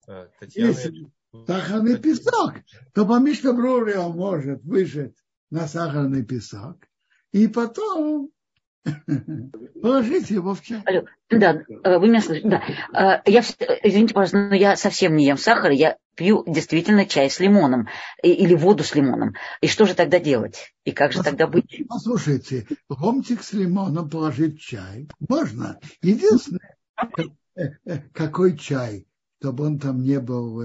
А, 0.07 0.27
Татьяна... 0.39 0.67
Если 0.67 1.11
сахарный 1.47 1.97
песок, 1.97 2.55
то 2.93 3.05
по 3.05 3.19
Мишна 3.19 3.51
он 3.51 4.15
может 4.15 4.63
выжать 4.63 5.15
на 5.49 5.67
сахарный 5.67 6.25
песок 6.25 6.87
и 7.31 7.47
потом 7.47 8.32
Положите 9.81 10.35
его 10.35 10.53
в 10.53 10.61
чай. 10.61 10.81
Алло, 10.85 11.03
да, 11.29 11.61
э, 11.83 11.97
вы 11.97 12.07
меня 12.07 12.21
слышите? 12.21 12.49
Да. 12.49 12.61
Э, 12.93 13.21
я, 13.29 13.41
извините, 13.83 14.13
пожалуйста, 14.13 14.49
но 14.49 14.55
я 14.55 14.75
совсем 14.75 15.15
не 15.15 15.25
ем 15.25 15.37
сахар, 15.37 15.71
я 15.71 15.97
пью 16.15 16.43
действительно 16.45 17.05
чай 17.05 17.29
с 17.29 17.39
лимоном 17.39 17.87
или 18.21 18.55
воду 18.55 18.83
с 18.83 18.93
лимоном. 18.93 19.35
И 19.61 19.67
что 19.67 19.85
же 19.85 19.95
тогда 19.95 20.19
делать? 20.19 20.73
И 20.83 20.91
как 20.91 21.13
же 21.13 21.23
тогда 21.23 21.47
быть? 21.47 21.83
Послушайте, 21.87 22.67
ломтик 22.89 23.41
с 23.41 23.53
лимоном 23.53 24.09
положить 24.09 24.59
в 24.59 24.61
чай 24.61 25.07
можно. 25.27 25.79
Единственное, 26.01 26.77
э, 27.55 27.63
какой 28.13 28.57
чай, 28.57 29.07
чтобы 29.39 29.65
он 29.65 29.79
там 29.79 30.01
не 30.01 30.19
был, 30.19 30.61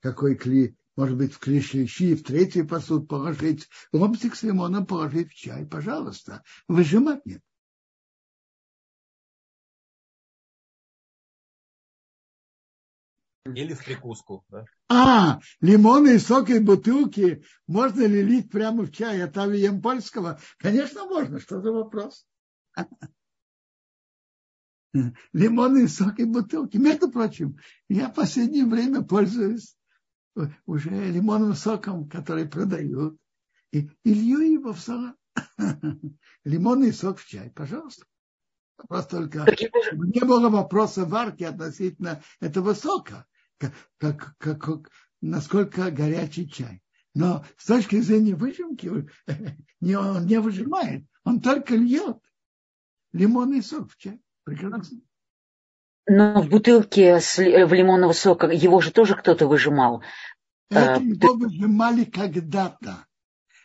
какой 0.00 0.36
кли, 0.36 0.76
может 0.96 1.16
быть, 1.16 1.34
в 1.34 1.38
клещи, 1.38 2.14
в 2.14 2.22
третий 2.22 2.62
посуд 2.62 3.08
положить, 3.08 3.68
ломтик 3.92 4.34
с 4.34 4.42
лимоном 4.44 4.86
положить 4.86 5.30
в 5.30 5.34
чай, 5.34 5.66
пожалуйста. 5.66 6.42
Выжимать 6.68 7.24
нет. 7.26 7.42
Или 13.54 13.74
в 13.74 13.84
прикуску. 13.84 14.44
Да? 14.48 14.64
А, 14.88 15.40
лимонные 15.60 16.18
соки 16.18 16.52
и 16.52 16.58
бутылки 16.58 17.44
можно 17.66 18.02
ли 18.02 18.22
лить 18.22 18.50
прямо 18.50 18.84
в 18.84 18.92
чай 18.92 19.22
от 19.22 19.36
Авием 19.36 19.82
Польского? 19.82 20.40
Конечно, 20.58 21.04
можно. 21.04 21.40
Что 21.40 21.60
за 21.60 21.72
вопрос? 21.72 22.26
Лимонные 25.32 25.88
соки 25.88 26.22
и 26.22 26.24
бутылки. 26.24 26.76
Между 26.76 27.10
прочим, 27.10 27.58
я 27.88 28.08
в 28.08 28.14
последнее 28.14 28.64
время 28.64 29.02
пользуюсь 29.02 29.76
уже 30.66 30.90
лимонным 30.90 31.54
соком, 31.54 32.08
который 32.08 32.46
продают, 32.46 33.16
и, 33.72 33.90
и 34.04 34.14
лью 34.14 34.40
его 34.40 34.72
в 34.72 34.80
салат. 34.80 35.16
Лимонный 36.44 36.92
сок 36.92 37.18
в 37.18 37.26
чай, 37.26 37.50
пожалуйста. 37.50 38.04
Вопрос 38.78 39.06
только, 39.06 39.46
не 39.92 40.20
было 40.20 40.50
вопроса 40.50 41.06
варки 41.06 41.44
относительно 41.44 42.22
этого 42.40 42.74
сока 42.74 43.26
как, 43.58 43.72
как, 43.98 44.36
как, 44.38 44.90
насколько 45.20 45.90
горячий 45.90 46.48
чай. 46.48 46.82
Но 47.14 47.44
с 47.56 47.66
точки 47.66 48.00
зрения 48.00 48.34
выжимки 48.34 48.90
не, 49.80 49.96
он 49.96 50.26
не 50.26 50.38
выжимает, 50.40 51.06
он 51.24 51.40
только 51.40 51.74
льет 51.74 52.18
лимонный 53.12 53.62
сок 53.62 53.90
в 53.90 53.96
чай. 53.96 54.20
Прекрасно. 54.44 54.98
Но 56.06 56.40
в 56.40 56.48
бутылке 56.48 57.20
с, 57.20 57.36
в 57.38 57.72
лимонного 57.72 58.12
сока 58.12 58.46
его 58.46 58.80
же 58.80 58.92
тоже 58.92 59.16
кто-то 59.16 59.48
выжимал. 59.48 60.02
Это 60.70 60.96
а, 60.96 61.00
его 61.00 61.34
выжимали 61.34 62.04
когда-то. 62.04 63.06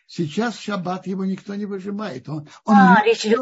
Сейчас 0.07 0.57
шаббат 0.57 1.05
его 1.05 1.23
никто 1.23 1.53
не 1.55 1.65
выжимает. 1.65 2.27
Он, 2.29 2.47
он 2.65 2.75
а, 2.75 3.03
речь 3.05 3.25
идет... 3.25 3.41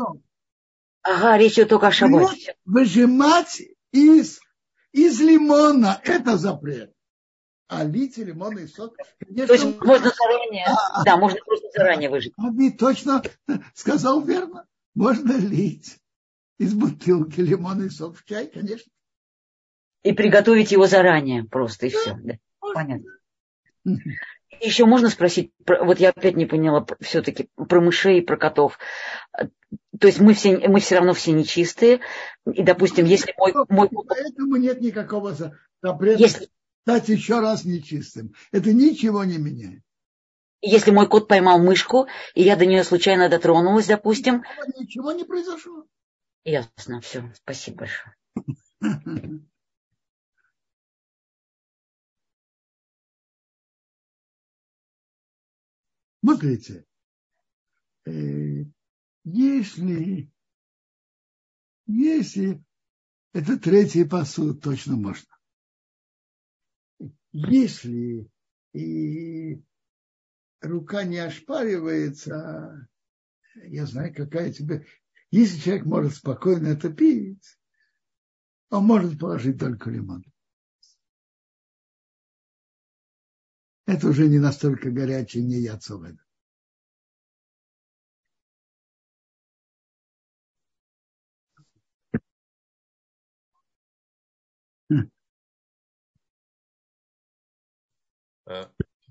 Ага, 1.02 1.38
речь 1.38 1.54
идет 1.54 1.70
только 1.70 1.88
о 1.88 1.92
шаббате. 1.92 2.56
Выжимать 2.66 3.62
из 3.92 4.40
из 4.92 5.20
лимона 5.20 6.02
это 6.04 6.38
запрет. 6.38 6.94
А 7.68 7.84
лить 7.84 8.18
лимонный 8.18 8.68
сок, 8.68 8.96
конечно... 9.20 9.48
То 9.48 9.54
есть 9.54 9.80
можно 9.80 10.10
заранее, 10.10 10.66
а, 10.66 11.04
да, 11.04 11.18
можно 11.18 11.40
просто 11.46 11.68
заранее 11.76 12.10
выжить. 12.10 12.34
Аби 12.38 12.72
точно 12.72 13.22
сказал 13.76 14.22
верно. 14.22 14.66
Можно 14.96 15.38
лить 15.38 16.00
из 16.58 16.74
бутылки 16.74 17.42
лимонный 17.42 17.92
сок 17.92 18.18
в 18.18 18.26
чай, 18.26 18.48
конечно. 18.48 18.92
И 20.02 20.14
приготовить 20.14 20.72
его 20.72 20.88
заранее 20.88 21.44
просто, 21.44 21.86
и 21.86 21.92
да, 21.92 22.00
все. 22.00 22.18
Да. 22.24 22.34
Понятно. 22.74 23.12
Еще 24.62 24.86
можно 24.86 25.10
спросить, 25.10 25.54
вот 25.66 26.00
я 26.00 26.10
опять 26.10 26.36
не 26.36 26.46
поняла 26.46 26.86
все-таки 27.02 27.50
про 27.56 27.82
мышей 27.82 28.20
и 28.20 28.22
про 28.22 28.36
котов. 28.36 28.80
То 30.00 30.08
есть 30.08 30.20
мы 30.20 30.34
все, 30.34 30.58
мы 30.68 30.80
все 30.80 30.96
равно 30.96 31.14
все 31.14 31.32
нечистые. 31.32 32.00
И, 32.46 32.64
допустим, 32.64 33.06
если 33.06 33.34
мой... 33.38 33.54
мой... 33.70 33.90
Поэтому 33.90 34.56
нет 34.56 34.82
никакого 34.82 35.34
запрета 35.82 36.20
если... 36.20 36.50
стать 36.84 37.10
еще 37.10 37.40
раз 37.40 37.66
нечистым. 37.66 38.34
Это 38.52 38.74
ничего 38.74 39.24
не 39.24 39.38
меняет. 39.38 39.82
Если 40.62 40.92
мой 40.92 41.08
кот 41.08 41.28
поймал 41.28 41.60
мышку, 41.60 42.08
и 42.34 42.44
я 42.44 42.56
до 42.56 42.66
нее 42.66 42.84
случайно 42.84 43.30
дотронулась, 43.30 43.88
допустим. 43.88 44.44
Ничего 44.78 45.12
не 45.14 45.24
произошло. 45.24 45.86
Ясно, 46.44 47.00
все. 47.02 47.32
Спасибо 47.36 47.86
большое. 47.86 48.16
Смотрите, 56.22 56.86
э, 58.06 58.66
если, 59.32 60.32
если 61.86 62.64
это 63.34 63.60
третий 63.60 64.06
посуд, 64.06 64.62
точно 64.64 64.96
можно. 64.96 65.38
Если 67.32 68.30
и 68.74 69.64
рука 70.62 71.04
не 71.04 71.20
ошпаривается, 71.20 72.90
я 73.56 73.86
знаю, 73.86 74.14
какая 74.16 74.52
тебе... 74.52 74.86
Если 75.32 75.60
человек 75.60 75.86
может 75.86 76.16
спокойно 76.16 76.70
это 76.70 76.92
пить, 76.92 77.60
он 78.72 78.86
может 78.86 79.20
положить 79.20 79.60
только 79.60 79.92
лимон. 79.92 80.24
Это 83.86 84.08
уже 84.08 84.28
не 84.28 84.40
настолько 84.40 84.90
горячий, 84.90 85.44
не 85.44 85.60
яцовый. 85.60 86.18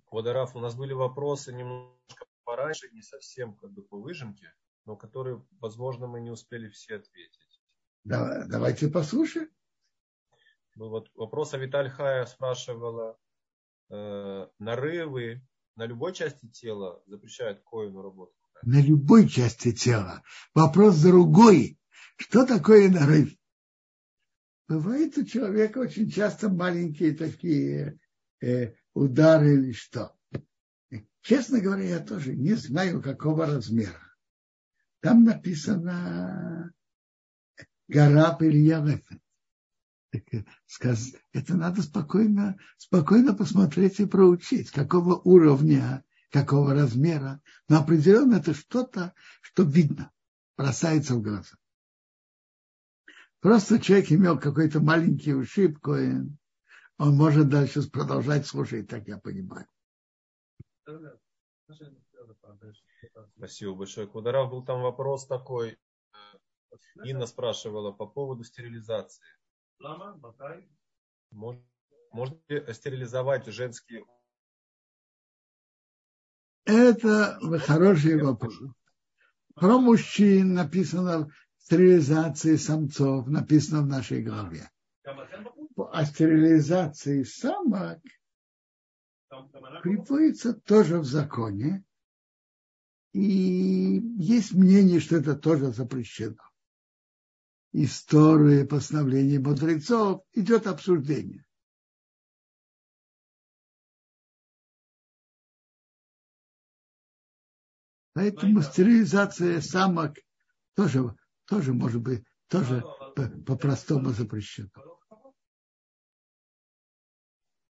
Квадораф, 0.07 0.57
у 0.57 0.61
нас 0.61 0.74
были 0.74 0.93
вопросы 0.93 1.53
немножко 1.53 2.26
пораньше, 2.45 2.89
не 2.93 3.03
совсем 3.03 3.55
как 3.57 3.72
бы 3.72 3.82
по 3.82 3.99
выжимке, 3.99 4.53
но 4.84 4.97
которые, 4.97 5.45
возможно, 5.61 6.07
мы 6.07 6.20
не 6.20 6.30
успели 6.30 6.68
все 6.70 6.97
ответить. 6.97 7.61
Да, 8.05 8.47
давайте 8.47 8.89
послушаем. 8.89 9.51
Был 10.74 10.91
вот 10.91 11.11
вопрос 11.14 11.55
о 11.55 11.59
Виталь 11.59 11.91
Хая 11.91 12.24
спрашивала, 12.24 13.18
э, 13.91 14.49
нарывы 14.59 15.43
на 15.76 15.86
любой 15.86 16.14
части 16.14 16.49
тела 16.49 17.03
запрещают 17.07 17.61
коину 17.62 18.03
работу? 18.03 18.32
На 18.62 18.80
любой 18.80 19.28
части 19.28 19.72
тела. 19.72 20.22
Вопрос 20.55 21.03
другой. 21.03 21.78
Что 22.16 22.47
такое 22.47 22.89
нарыв? 22.89 23.30
Бывает 24.68 25.16
у 25.18 25.24
человека 25.24 25.78
очень 25.78 26.11
часто 26.11 26.49
маленькие 26.49 27.14
такие 27.14 27.99
э, 28.41 28.74
удары 28.99 29.55
или 29.55 29.72
что. 29.72 30.14
Честно 31.22 31.61
говоря, 31.61 31.84
я 31.84 32.01
тоже 32.01 32.34
не 32.34 32.55
знаю, 32.55 33.03
какого 33.03 33.46
размера. 33.46 34.14
Там 35.01 35.24
написано 35.24 36.72
гора 37.86 38.34
Пельявефет. 38.34 39.20
Это 40.11 41.55
надо 41.55 41.82
спокойно, 41.82 42.57
спокойно 42.78 43.34
посмотреть 43.34 44.01
и 44.01 44.07
проучить, 44.07 44.70
какого 44.70 45.16
уровня, 45.16 46.05
какого 46.30 46.72
размера. 46.72 47.42
Но 47.68 47.80
определенно 47.80 48.36
это 48.36 48.55
что-то, 48.55 49.12
что 49.42 49.64
видно, 49.64 50.11
бросается 50.57 51.14
в 51.14 51.22
глаза. 51.22 51.57
Просто 53.40 53.78
человек 53.78 54.11
имел 54.11 54.38
какой-то 54.38 54.80
маленький 54.80 55.34
ушиб, 55.34 55.78
он 56.99 57.16
может 57.16 57.49
дальше 57.49 57.88
продолжать 57.90 58.46
слушать, 58.46 58.88
так 58.88 59.07
я 59.09 59.18
понимаю. 59.18 59.66
Спасибо 63.36 63.74
большое. 63.74 64.07
Кударав 64.07 64.51
был 64.51 64.64
там 64.64 64.82
вопрос 64.82 65.26
такой. 65.26 65.78
Инна 67.05 67.26
спрашивала 67.26 67.92
по 67.92 68.07
поводу 68.07 68.44
стерилизации. 68.44 69.24
Можно, 71.30 71.62
можно 72.11 72.40
ли 72.49 72.72
стерилизовать 72.74 73.46
женские 73.46 74.05
это 76.68 77.38
хороший 77.61 78.22
вопрос. 78.22 78.55
Про 79.55 79.78
мужчин 79.78 80.53
написано 80.53 81.30
в 81.57 81.62
стерилизации 81.62 82.57
самцов, 82.57 83.26
написано 83.26 83.80
в 83.80 83.86
нашей 83.86 84.22
главе 84.22 84.68
о 85.85 86.05
стерилизации 86.05 87.22
самок 87.22 88.01
приводится 89.83 90.55
тоже 90.55 90.99
в 90.99 91.05
законе. 91.05 91.85
И 93.12 94.01
есть 94.18 94.53
мнение, 94.53 95.01
что 95.01 95.16
это 95.16 95.35
тоже 95.35 95.72
запрещено. 95.72 96.43
История 97.72 98.64
постановления 98.64 99.39
мудрецов 99.39 100.22
идет 100.33 100.66
обсуждение. 100.66 101.45
Поэтому 108.14 108.62
стерилизация 108.62 109.61
самок 109.61 110.16
тоже, 110.74 111.14
тоже 111.47 111.72
может 111.72 112.03
быть, 112.03 112.24
тоже 112.49 112.83
по-простому 113.47 114.11
запрещено. 114.11 114.97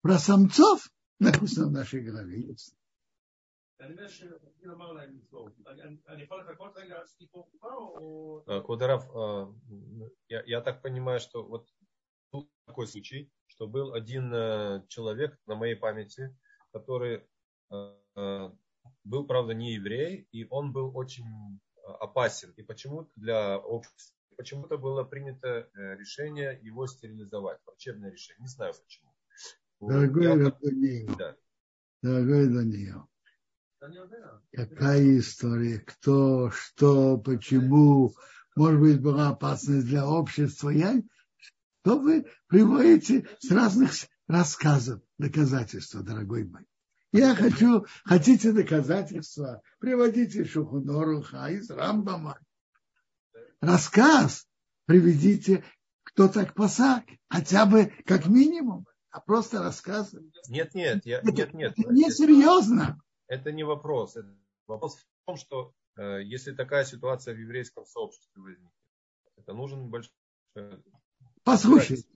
Про 0.04 0.18
самцов 0.18 0.90
написано 1.18 1.68
в 1.68 1.72
нашей 1.72 2.02
голове. 2.02 2.38
Есть. 2.38 2.76
Кударов, 8.66 9.02
я, 10.28 10.42
я 10.44 10.60
так 10.60 10.82
понимаю, 10.82 11.20
что 11.20 11.42
вот 11.42 11.70
тут 12.30 12.50
такой 12.66 12.86
случай, 12.86 13.32
что 13.46 13.66
был 13.66 13.94
один 13.94 14.30
э, 14.30 14.82
человек 14.88 15.38
на 15.46 15.54
моей 15.54 15.74
памяти, 15.74 16.36
который 16.70 17.26
э, 17.70 17.96
э, 18.16 18.50
был, 19.04 19.26
правда, 19.26 19.54
не 19.54 19.72
еврей, 19.72 20.28
и 20.32 20.46
он 20.50 20.74
был 20.74 20.94
очень 20.94 21.24
опасен. 21.82 22.52
И 22.58 22.62
почему-то 22.62 23.10
для 23.16 23.58
общества, 23.58 24.14
почему-то 24.36 24.76
было 24.76 25.02
принято 25.04 25.70
решение 25.72 26.60
его 26.62 26.86
стерилизовать, 26.86 27.58
врачебное 27.64 28.10
решение. 28.10 28.42
Не 28.42 28.48
знаю 28.48 28.74
почему. 28.74 29.13
Дорогой 29.80 30.28
Рабанию, 30.28 31.14
да. 31.18 31.36
дорогой 32.02 32.48
Даниил, 32.48 33.08
какая 34.52 35.18
история, 35.18 35.78
кто, 35.80 36.50
что, 36.50 37.18
почему, 37.18 38.14
может 38.56 38.80
быть, 38.80 39.00
была 39.00 39.28
опасность 39.28 39.86
для 39.86 40.06
общества. 40.06 40.70
Я, 40.70 41.02
что 41.82 41.98
вы 41.98 42.26
приводите 42.46 43.28
с 43.40 43.50
разных 43.50 43.92
рассказов 44.26 45.02
доказательства, 45.18 46.02
дорогой 46.02 46.44
мой. 46.44 46.66
Я 47.12 47.34
хочу, 47.34 47.86
хотите 48.04 48.52
доказательства, 48.52 49.62
приводите 49.78 50.44
Шухуноруха 50.44 51.46
из 51.48 51.70
Рамбама. 51.70 52.38
Рассказ 53.60 54.46
приведите, 54.86 55.62
кто 56.02 56.28
так 56.28 56.54
посак, 56.54 57.04
хотя 57.28 57.66
бы 57.66 57.92
как 58.04 58.26
минимум 58.26 58.86
а 59.14 59.20
просто 59.20 59.62
рассказывать. 59.62 60.34
Нет, 60.48 60.74
нет, 60.74 61.06
я, 61.06 61.18
это, 61.18 61.30
нет, 61.30 61.54
нет. 61.54 61.74
Это 61.78 61.92
не 61.92 62.10
серьезно. 62.10 63.00
Это 63.28 63.52
не 63.52 63.62
вопрос. 63.62 64.16
Это 64.16 64.28
вопрос 64.66 64.96
в 64.96 65.06
том, 65.24 65.36
что 65.36 65.72
э, 65.96 66.24
если 66.24 66.50
такая 66.50 66.84
ситуация 66.84 67.32
в 67.32 67.38
еврейском 67.38 67.86
сообществе 67.86 68.42
возникнет, 68.42 68.72
это 69.36 69.52
нужен 69.54 69.88
большой... 69.88 70.10
Послушайте, 71.44 72.08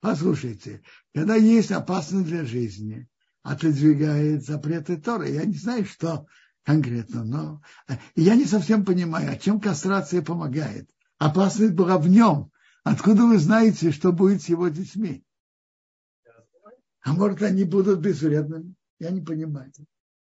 послушайте, 0.00 0.82
когда 1.14 1.36
есть 1.36 1.72
опасность 1.72 2.26
для 2.26 2.44
жизни, 2.44 3.08
отодвигает 3.42 4.44
запреты 4.44 4.98
Торы. 4.98 5.30
Я 5.30 5.46
не 5.46 5.56
знаю, 5.56 5.86
что 5.86 6.26
конкретно, 6.64 7.24
но 7.24 7.62
э, 7.88 7.94
я 8.14 8.34
не 8.34 8.44
совсем 8.44 8.84
понимаю, 8.84 9.32
а 9.32 9.36
чем 9.36 9.58
кастрация 9.58 10.20
помогает. 10.20 10.86
Опасность 11.16 11.72
была 11.72 11.96
в 11.96 12.08
нем. 12.08 12.50
Откуда 12.84 13.24
вы 13.24 13.38
знаете, 13.38 13.90
что 13.90 14.12
будет 14.12 14.42
с 14.42 14.50
его 14.50 14.68
детьми? 14.68 15.24
А 17.02 17.12
может, 17.12 17.42
они 17.42 17.64
будут 17.64 18.00
безвредными? 18.00 18.74
Я 18.98 19.10
не 19.10 19.20
понимаю. 19.20 19.72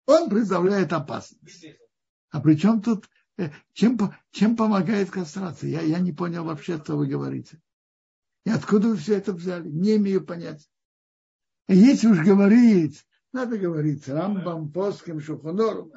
Он 0.07 0.29
представляет 0.29 0.93
опасность. 0.93 1.67
А 2.31 2.41
при 2.41 2.57
чем 2.57 2.83
тут, 2.83 3.09
э, 3.39 3.51
чем, 3.73 3.99
чем 4.33 4.57
помогает 4.57 5.11
кастрация? 5.11 5.71
Я, 5.71 5.81
я 5.83 5.99
не 6.01 6.13
понял 6.13 6.45
вообще, 6.45 6.79
что 6.79 6.97
вы 6.97 7.07
говорите. 7.07 7.61
И 8.45 8.51
откуда 8.51 8.89
вы 8.89 8.97
все 8.97 9.17
это 9.17 9.33
взяли? 9.33 9.69
Не 9.69 9.97
имею 9.97 10.25
понятия. 10.25 10.69
Если 11.69 12.09
уж 12.09 12.19
говорить, 12.25 13.05
надо 13.33 13.59
говорить 13.59 14.09
Рамбам, 14.09 14.73
Поским, 14.73 15.21
Шухонором. 15.21 15.93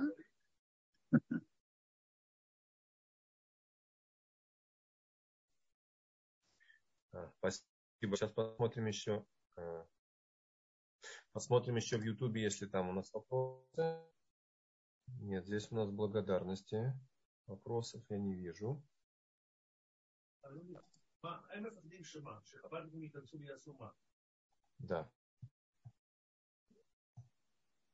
А? 7.11 7.31
Спасибо. 7.39 8.15
Сейчас 8.15 8.31
посмотрим 8.31 8.85
еще 8.85 9.25
Посмотрим 11.31 11.75
еще 11.75 11.97
в 11.97 12.03
Ютубе, 12.03 12.41
если 12.41 12.65
там 12.65 12.89
у 12.89 12.93
нас 12.93 13.13
вопросы. 13.13 13.99
Нет, 15.19 15.45
здесь 15.45 15.71
у 15.71 15.75
нас 15.75 15.89
благодарности. 15.89 16.93
Вопросов 17.45 18.03
я 18.09 18.17
не 18.17 18.33
вижу. 18.33 18.83
Да. 24.79 25.11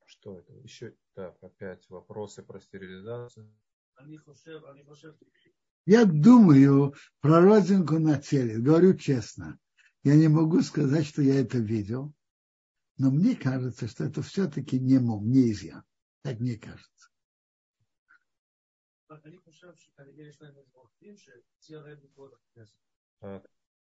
Что 0.05 0.39
это? 0.39 0.53
Еще, 0.53 0.95
так, 1.13 1.38
опять 1.43 1.89
вопросы 1.89 2.43
про 2.43 2.59
стерилизацию. 2.59 3.53
Я 5.86 6.05
думаю 6.05 6.95
про 7.21 7.41
родинку 7.41 7.99
на 7.99 8.19
теле. 8.19 8.59
Говорю 8.59 8.95
честно. 8.97 9.59
Я 10.03 10.15
не 10.15 10.27
могу 10.27 10.61
сказать, 10.61 11.05
что 11.05 11.21
я 11.21 11.39
это 11.39 11.57
видел. 11.57 12.13
Но 12.98 13.12
мне 13.12 13.36
кажется, 13.36 13.88
что 13.88 14.06
это 14.06 14.22
все-таки 14.22 14.80
не 14.80 15.00
мог, 15.00 15.24
не 15.24 15.52
изъян. 15.52 15.84
Так 16.22 16.39
мне 16.39 16.58
кажется. 16.58 17.10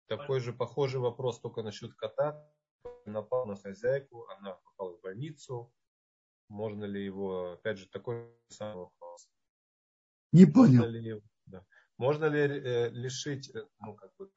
Такой 0.08 0.40
же 0.40 0.54
похожий 0.54 1.00
вопрос 1.00 1.40
только 1.40 1.64
насчет 1.64 1.94
кота. 1.96 2.52
Напал 3.06 3.46
на 3.46 3.56
хозяйку, 3.56 4.28
она 4.30 4.56
попала 4.56 4.98
в 4.98 5.02
больницу. 5.02 5.72
Можно 6.50 6.86
ли 6.86 7.04
его, 7.04 7.54
опять 7.54 7.78
же, 7.78 7.88
такой 7.88 8.30
самый 8.50 8.76
вопрос. 8.76 9.30
Не 10.32 10.46
понял. 10.46 10.82
Можно 10.82 10.98
ли, 10.98 11.22
да. 11.46 11.66
Можно 11.98 12.26
ли 12.26 12.40
э, 12.40 12.90
лишить 12.90 13.50
э, 13.56 13.66
ну, 13.80 13.96
как 13.96 14.14
бы, 14.18 14.30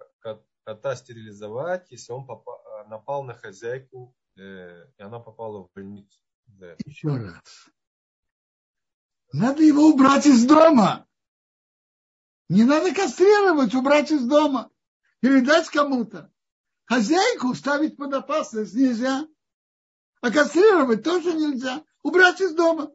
кота 0.65 0.97
стерилизовать, 0.97 1.91
если 1.91 2.13
он 2.13 2.27
попал, 2.27 2.61
напал 2.87 3.25
на 3.25 3.35
хозяйку, 3.35 4.15
э, 4.37 4.87
и 4.99 5.03
она 5.03 5.19
попала 5.19 5.65
в 5.65 5.73
больницу? 5.75 6.19
Да. 6.47 6.75
Еще 6.85 7.09
раз. 7.09 7.69
Надо 9.33 9.63
его 9.63 9.89
убрать 9.89 10.27
из 10.27 10.47
дома. 10.47 11.07
Не 12.49 12.65
надо 12.65 12.95
кастрировать, 12.95 13.75
убрать 13.75 14.11
из 14.11 14.25
дома. 14.25 14.71
Передать 15.21 15.69
кому-то. 15.69 16.33
Хозяйку 16.85 17.55
ставить 17.55 17.97
под 17.97 18.15
опасность 18.15 18.75
нельзя. 18.75 19.27
А 20.21 20.31
кастрировать 20.31 21.03
тоже 21.03 21.35
нельзя. 21.35 21.85
Убрать 22.03 22.41
из 22.41 22.55
дома. 22.55 22.93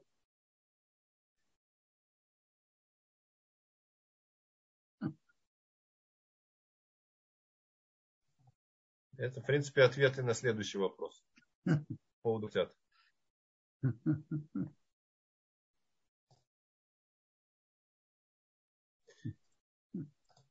Это, 9.21 9.39
в 9.39 9.45
принципе, 9.45 9.83
ответы 9.83 10.23
на 10.23 10.33
следующий 10.33 10.79
вопрос. 10.79 11.23
По 11.63 11.85
поводу 12.23 12.47
котят. 12.47 12.75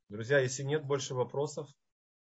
Друзья, 0.08 0.38
если 0.38 0.62
нет 0.62 0.84
больше 0.84 1.16
вопросов, 1.16 1.68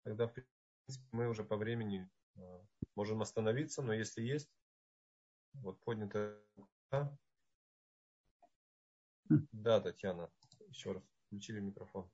тогда 0.03 0.27
в 0.27 0.33
принципе, 0.33 1.07
мы 1.11 1.29
уже 1.29 1.43
по 1.43 1.57
времени 1.57 2.07
э, 2.35 2.59
можем 2.93 3.23
остановиться, 3.23 3.81
но 3.81 3.93
если 3.93 4.21
есть, 4.21 4.51
вот 5.53 5.79
поднятая 5.83 6.39
Да, 9.51 9.81
Татьяна, 9.81 10.31
еще 10.67 10.91
раз 10.91 11.03
включили 11.25 11.59
микрофон. 11.59 12.07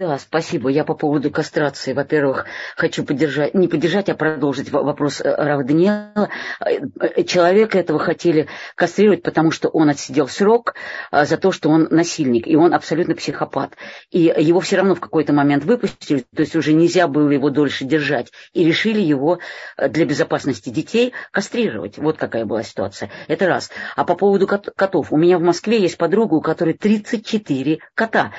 Да, 0.00 0.16
спасибо. 0.18 0.68
Я 0.68 0.84
по 0.84 0.94
поводу 0.94 1.28
кастрации, 1.28 1.92
во-первых, 1.92 2.46
хочу 2.76 3.02
поддержать, 3.02 3.54
не 3.54 3.66
поддержать, 3.66 4.08
а 4.08 4.14
продолжить 4.14 4.70
вопрос 4.70 5.20
э, 5.20 5.24
Равданиэла. 5.24 6.28
Э, 6.60 7.24
человека 7.24 7.80
этого 7.80 7.98
хотели 7.98 8.46
кастрировать, 8.76 9.24
потому 9.24 9.50
что 9.50 9.68
он 9.68 9.88
отсидел 9.88 10.28
срок 10.28 10.76
э, 11.10 11.24
за 11.24 11.36
то, 11.36 11.50
что 11.50 11.68
он 11.70 11.88
насильник, 11.90 12.46
и 12.46 12.54
он 12.54 12.74
абсолютно 12.74 13.16
психопат. 13.16 13.72
И 14.12 14.32
его 14.38 14.60
все 14.60 14.76
равно 14.76 14.94
в 14.94 15.00
какой-то 15.00 15.32
момент 15.32 15.64
выпустили, 15.64 16.24
то 16.32 16.42
есть 16.42 16.54
уже 16.54 16.74
нельзя 16.74 17.08
было 17.08 17.28
его 17.30 17.50
дольше 17.50 17.84
держать, 17.84 18.30
и 18.52 18.64
решили 18.64 19.00
его 19.00 19.40
для 19.84 20.04
безопасности 20.04 20.68
детей 20.68 21.12
кастрировать. 21.32 21.98
Вот 21.98 22.18
какая 22.18 22.44
была 22.44 22.62
ситуация. 22.62 23.10
Это 23.26 23.48
раз. 23.48 23.68
А 23.96 24.04
по 24.04 24.14
поводу 24.14 24.46
котов. 24.46 25.12
У 25.12 25.16
меня 25.16 25.38
в 25.38 25.42
Москве 25.42 25.80
есть 25.80 25.98
подруга, 25.98 26.34
у 26.34 26.40
которой 26.40 26.74
34 26.74 27.80
кота, 27.96 28.32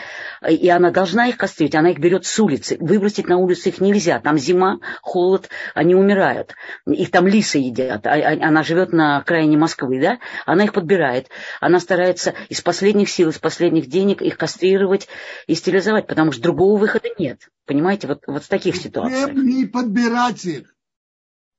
и 0.47 0.69
она 0.69 0.91
должна 0.91 1.27
их 1.27 1.35
кастрировать 1.35 1.48
кастрировать, 1.49 1.75
она 1.75 1.91
их 1.91 1.99
берет 1.99 2.25
с 2.25 2.39
улицы. 2.39 2.77
Выбросить 2.79 3.27
на 3.27 3.37
улицу 3.37 3.69
их 3.69 3.81
нельзя. 3.81 4.19
Там 4.19 4.37
зима, 4.37 4.79
холод, 5.01 5.49
они 5.73 5.95
умирают. 5.95 6.55
Их 6.85 7.11
там 7.11 7.27
лисы 7.27 7.57
едят. 7.57 8.05
А, 8.05 8.13
а, 8.13 8.47
она 8.47 8.63
живет 8.63 8.93
на 8.93 9.17
окраине 9.17 9.57
Москвы, 9.57 9.99
да? 9.99 10.19
Она 10.45 10.65
их 10.65 10.73
подбирает. 10.73 11.29
Она 11.59 11.79
старается 11.79 12.33
из 12.49 12.61
последних 12.61 13.09
сил, 13.09 13.29
из 13.29 13.39
последних 13.39 13.87
денег 13.87 14.21
их 14.21 14.37
кастрировать 14.37 15.07
и 15.47 15.55
стерилизовать, 15.55 16.07
потому 16.07 16.31
что 16.31 16.43
другого 16.43 16.79
выхода 16.79 17.09
нет. 17.17 17.49
Понимаете, 17.65 18.07
вот, 18.07 18.23
вот 18.27 18.43
в 18.43 18.47
таких 18.47 18.75
ситуациях. 18.75 19.33
Не 19.33 19.65
подбирать 19.65 20.45
их. 20.45 20.73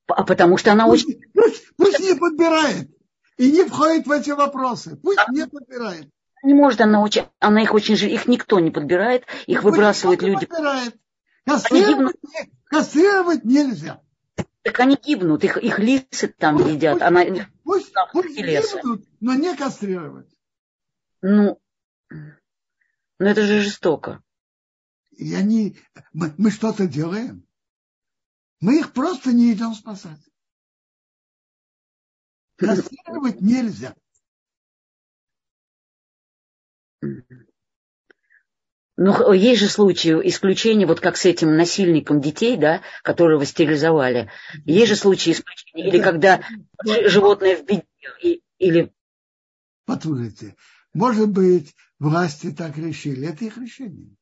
А 0.07 0.23
потому 0.23 0.57
что 0.57 0.71
она 0.71 0.85
пусть, 0.87 1.07
очень... 1.07 1.21
Пусть, 1.33 1.75
пусть 1.75 1.99
не 1.99 2.15
подбирает. 2.15 2.89
И 3.37 3.51
не 3.51 3.63
входит 3.63 4.07
в 4.07 4.11
эти 4.11 4.31
вопросы. 4.31 4.97
Пусть 5.01 5.19
а... 5.19 5.31
не 5.31 5.47
подбирает. 5.47 6.07
Не 6.43 6.53
может, 6.53 6.81
она, 6.81 7.01
очень, 7.01 7.25
она 7.39 7.61
их 7.61 7.73
очень... 7.73 7.95
Их 7.95 8.27
никто 8.27 8.59
не 8.59 8.71
подбирает, 8.71 9.25
их 9.45 9.63
выбрасывают 9.63 10.21
люди. 10.21 10.45
Подбирает. 10.45 10.95
Кастрировать, 11.45 12.17
не, 12.23 12.51
кастрировать 12.65 13.43
нельзя. 13.43 14.01
Так 14.63 14.79
они 14.79 14.95
гибнут, 14.95 15.43
их, 15.43 15.57
их 15.57 15.79
лисы 15.79 16.27
там 16.27 16.57
пусть, 16.57 16.69
едят. 16.69 16.99
Пусть, 16.99 17.03
она, 17.03 17.25
пусть, 17.63 17.93
пусть 18.11 18.37
гибнут, 18.37 19.05
но 19.19 19.33
не 19.33 19.55
кастрировать. 19.55 20.29
Ну, 21.21 21.59
ну 22.09 23.25
это 23.25 23.41
же 23.41 23.61
жестоко. 23.61 24.23
И 25.11 25.33
они, 25.33 25.77
мы, 26.13 26.33
мы 26.37 26.51
что-то 26.51 26.87
делаем. 26.87 27.45
Мы 28.59 28.79
их 28.79 28.93
просто 28.93 29.31
не 29.31 29.51
идем 29.53 29.73
спасать. 29.73 30.19
Кастрировать 32.57 33.41
нельзя. 33.41 33.95
Ну, 38.97 39.33
есть 39.33 39.61
же 39.61 39.67
случаи 39.67 40.11
исключения, 40.27 40.85
вот 40.85 40.99
как 40.99 41.17
с 41.17 41.25
этим 41.25 41.55
насильником 41.55 42.21
детей, 42.21 42.57
да, 42.57 42.81
которого 43.03 43.45
стерилизовали. 43.45 44.29
Есть 44.65 44.89
же 44.89 44.95
случаи 44.95 45.31
исключения, 45.31 45.87
или 45.89 46.01
когда 46.01 46.43
животное 47.07 47.57
в 47.57 47.65
беде, 47.65 48.41
или... 48.59 48.93
Послушайте, 49.85 50.55
может 50.93 51.29
быть, 51.29 51.73
власти 51.99 52.51
так 52.51 52.77
решили, 52.77 53.27
это 53.27 53.45
их 53.45 53.57
решение. 53.57 54.15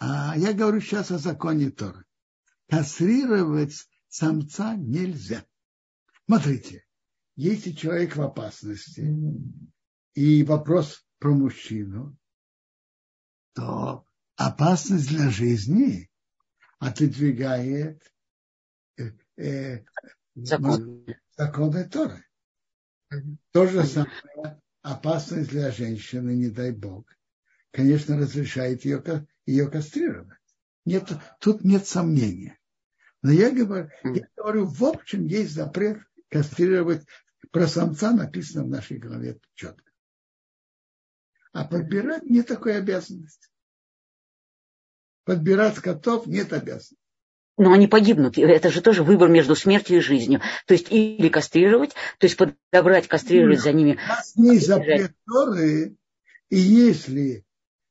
А 0.00 0.34
я 0.36 0.52
говорю 0.52 0.80
сейчас 0.80 1.10
о 1.10 1.18
законе 1.18 1.70
Торы. 1.70 2.04
Кастрировать 2.68 3.86
самца 4.08 4.74
нельзя. 4.76 5.44
Смотрите, 6.26 6.84
если 7.36 7.72
человек 7.72 8.16
в 8.16 8.22
опасности, 8.22 9.14
и 10.14 10.42
вопрос 10.42 11.04
про 11.18 11.34
мужчину, 11.34 12.16
то 13.54 14.04
опасность 14.36 15.08
для 15.08 15.30
жизни 15.30 16.10
отодвигает 16.78 18.02
э, 18.96 19.10
э, 19.36 19.84
Закон. 20.34 21.04
законы 21.36 21.88
Торы. 21.88 22.24
То 23.52 23.66
же 23.66 23.84
самое 23.84 24.60
опасность 24.82 25.50
для 25.50 25.70
женщины, 25.70 26.32
не 26.32 26.50
дай 26.50 26.72
Бог, 26.72 27.12
конечно, 27.72 28.16
разрешает 28.16 28.84
ее, 28.84 29.26
ее 29.46 29.68
кастрировать. 29.70 30.38
Нет, 30.84 31.10
тут 31.40 31.64
нет 31.64 31.86
сомнения. 31.86 32.58
Но 33.22 33.32
я 33.32 33.50
говорю, 33.50 33.90
я 34.04 34.28
говорю, 34.36 34.66
в 34.66 34.84
общем, 34.84 35.26
есть 35.26 35.52
запрет 35.52 35.98
кастрировать. 36.28 37.04
Про 37.50 37.66
самца 37.66 38.12
написано 38.12 38.64
в 38.64 38.68
нашей 38.68 38.98
голове 38.98 39.40
четко. 39.54 39.87
А 41.52 41.64
подбирать 41.64 42.24
нет 42.24 42.46
такой 42.46 42.76
обязанности. 42.76 43.48
Подбирать 45.24 45.76
котов 45.76 46.26
нет 46.26 46.52
обязанности. 46.52 46.96
Но 47.56 47.72
они 47.72 47.88
погибнут. 47.88 48.38
Это 48.38 48.70
же 48.70 48.80
тоже 48.80 49.02
выбор 49.02 49.28
между 49.28 49.56
смертью 49.56 49.96
и 49.98 50.00
жизнью. 50.00 50.40
То 50.66 50.74
есть 50.74 50.92
или 50.92 51.28
кастрировать, 51.28 51.94
то 52.18 52.26
есть 52.26 52.36
подобрать, 52.36 53.08
кастрировать 53.08 53.60
за 53.60 53.72
ними. 53.72 53.94
У 53.94 54.08
нас 54.08 54.36
есть 54.36 54.66
запрет 54.66 55.12
Торы, 55.26 55.96
и 56.50 56.56
если 56.56 57.44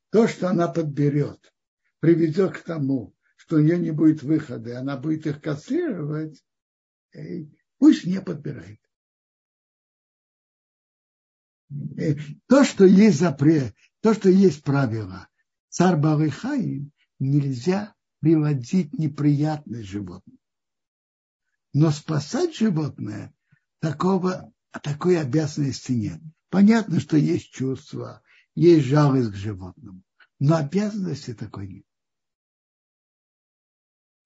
то, 0.10 0.28
что 0.28 0.48
она 0.48 0.70
подберет, 0.70 1.54
приведет 2.00 2.54
к 2.54 2.62
тому, 2.62 3.14
что 3.36 3.58
у 3.58 3.60
нее 3.60 3.78
не 3.78 3.92
будет 3.92 4.24
выхода, 4.24 4.70
и 4.70 4.74
она 4.74 4.96
будет 4.96 5.28
их 5.28 5.42
кастрировать, 5.42 6.42
пусть 7.78 8.06
не 8.06 8.22
подбирает. 8.22 8.80
То, 12.48 12.64
что 12.64 12.85
есть 12.85 13.19
запрет, 13.19 13.76
то, 14.02 14.14
что 14.14 14.30
есть 14.30 14.64
правило, 14.64 15.27
царь 15.69 15.98
Бавыхаим 15.98 16.91
нельзя 17.19 17.94
приводить 18.19 18.94
неприятное 18.98 19.84
животное. 19.84 20.38
Но 21.73 21.91
спасать 21.91 22.56
животное 22.56 23.34
такого, 23.80 24.52
такой 24.81 25.19
обязанности 25.19 25.91
нет. 25.91 26.22
Понятно, 26.49 26.99
что 26.99 27.18
есть 27.18 27.52
чувства, 27.52 28.22
есть 28.56 28.88
жалость 28.88 29.31
к 29.31 29.35
животному, 29.35 30.02
но 30.39 30.56
обязанности 30.56 31.34
такой 31.34 31.68
нет. 31.68 31.84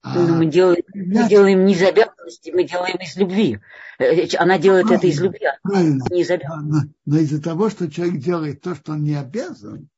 А 0.03 0.17
мы, 0.17 0.45
делаем, 0.45 0.80
мы 1.05 1.29
делаем 1.29 1.65
не 1.65 1.73
из 1.73 1.81
обязанности, 1.81 2.51
мы 2.51 2.63
делаем 2.63 2.97
из 2.97 3.15
любви. 3.17 3.59
Э, 3.99 4.25
она 4.37 4.57
делает 4.57 4.87
правильно, 4.87 4.99
это 4.99 5.07
из 5.07 5.21
любви, 5.21 5.45
а 5.45 5.57
правильно. 5.61 6.03
не 6.09 6.21
из 6.21 6.31
обязанности. 6.31 6.93
Но, 7.05 7.13
но 7.15 7.19
из-за 7.19 7.41
того, 7.41 7.69
что 7.69 7.91
человек 7.91 8.17
делает 8.21 8.61
то, 8.61 8.75
что 8.75 8.93
он 8.93 9.03
не 9.03 9.15
обязан, 9.15 9.89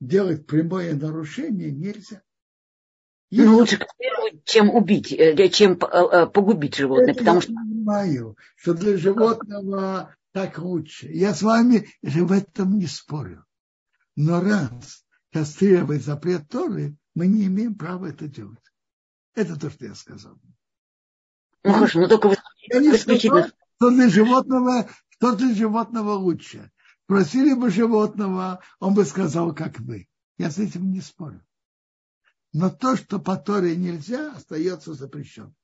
делать 0.00 0.46
прямое 0.46 0.94
нарушение 0.94 1.70
нельзя. 1.70 2.22
Если... 3.30 3.46
Ну, 3.46 3.56
лучше 3.56 3.78
чем 4.44 4.70
убить, 4.70 5.12
э, 5.12 5.48
чем 5.48 5.72
э, 5.72 6.26
погубить 6.26 6.76
животное, 6.76 7.10
Это 7.10 7.18
потому 7.18 7.38
я 7.38 7.42
что... 7.42 7.52
понимаю, 7.52 8.36
что 8.56 8.74
для 8.74 8.96
животного 8.96 10.14
так 10.32 10.58
лучше. 10.58 11.08
Я 11.08 11.34
с 11.34 11.42
вами 11.42 11.88
в 12.02 12.32
этом 12.32 12.78
не 12.78 12.86
спорю. 12.86 13.44
Но 14.14 14.40
раз 14.40 15.04
кастрировать 15.32 16.04
запрет 16.04 16.48
Торы, 16.48 16.96
мы 17.14 17.26
не 17.26 17.46
имеем 17.46 17.74
права 17.74 18.06
это 18.06 18.28
делать. 18.28 18.58
Это 19.36 19.56
то, 19.58 19.70
что 19.70 19.84
я 19.84 19.94
сказал. 19.94 20.36
Ну 21.62 21.72
хорошо, 21.72 22.00
но 22.00 22.08
только 22.08 22.30
сказал, 22.98 23.48
что 23.76 23.90
для 23.90 24.08
животного, 24.08 24.88
что 25.10 25.36
для 25.36 25.54
животного 25.54 26.12
лучше. 26.12 26.72
Просили 27.06 27.52
бы 27.54 27.70
животного, 27.70 28.60
он 28.80 28.94
бы 28.94 29.04
сказал, 29.04 29.54
как 29.54 29.78
вы. 29.78 30.08
Я 30.38 30.50
с 30.50 30.58
этим 30.58 30.90
не 30.90 31.00
спорю. 31.00 31.44
Но 32.52 32.70
то, 32.70 32.96
что 32.96 33.18
по 33.18 33.36
Торе 33.36 33.76
нельзя, 33.76 34.32
остается 34.32 34.94
запрещенным. 34.94 35.54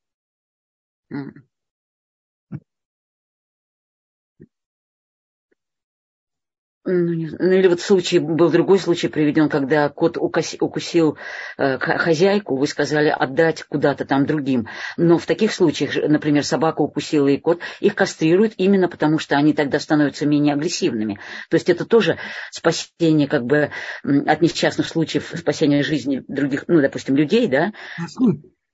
Ну, 6.84 7.12
не, 7.12 7.28
ну 7.28 7.52
или 7.52 7.68
вот 7.68 7.80
случай, 7.80 8.18
был 8.18 8.50
другой 8.50 8.80
случай 8.80 9.06
приведен, 9.06 9.48
когда 9.48 9.88
кот 9.88 10.16
укуси, 10.16 10.56
укусил 10.58 11.16
э, 11.56 11.78
хозяйку, 11.78 12.56
вы 12.56 12.66
сказали 12.66 13.08
отдать 13.08 13.62
куда-то 13.62 14.04
там 14.04 14.26
другим. 14.26 14.66
Но 14.96 15.18
в 15.18 15.26
таких 15.26 15.52
случаях, 15.52 15.94
например, 15.94 16.44
собака 16.44 16.80
укусила 16.80 17.28
и 17.28 17.38
кот, 17.38 17.60
их 17.78 17.94
кастрируют 17.94 18.54
именно 18.56 18.88
потому, 18.88 19.20
что 19.20 19.36
они 19.36 19.52
тогда 19.52 19.78
становятся 19.78 20.26
менее 20.26 20.54
агрессивными. 20.54 21.20
То 21.50 21.54
есть 21.54 21.68
это 21.68 21.84
тоже 21.84 22.18
спасение 22.50 23.28
как 23.28 23.44
бы 23.44 23.70
от 24.02 24.42
несчастных 24.42 24.88
случаев, 24.88 25.32
спасение 25.36 25.84
жизни 25.84 26.24
других, 26.26 26.64
ну, 26.66 26.80
допустим, 26.80 27.14
людей, 27.14 27.46
да? 27.46 27.72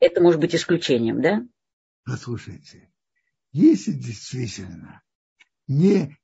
Это 0.01 0.23
может 0.23 0.41
быть 0.41 0.55
исключением, 0.55 1.21
да? 1.21 1.43
Послушайте, 2.07 2.91
если 3.53 3.93
действительно 3.93 5.03
не 5.67 6.17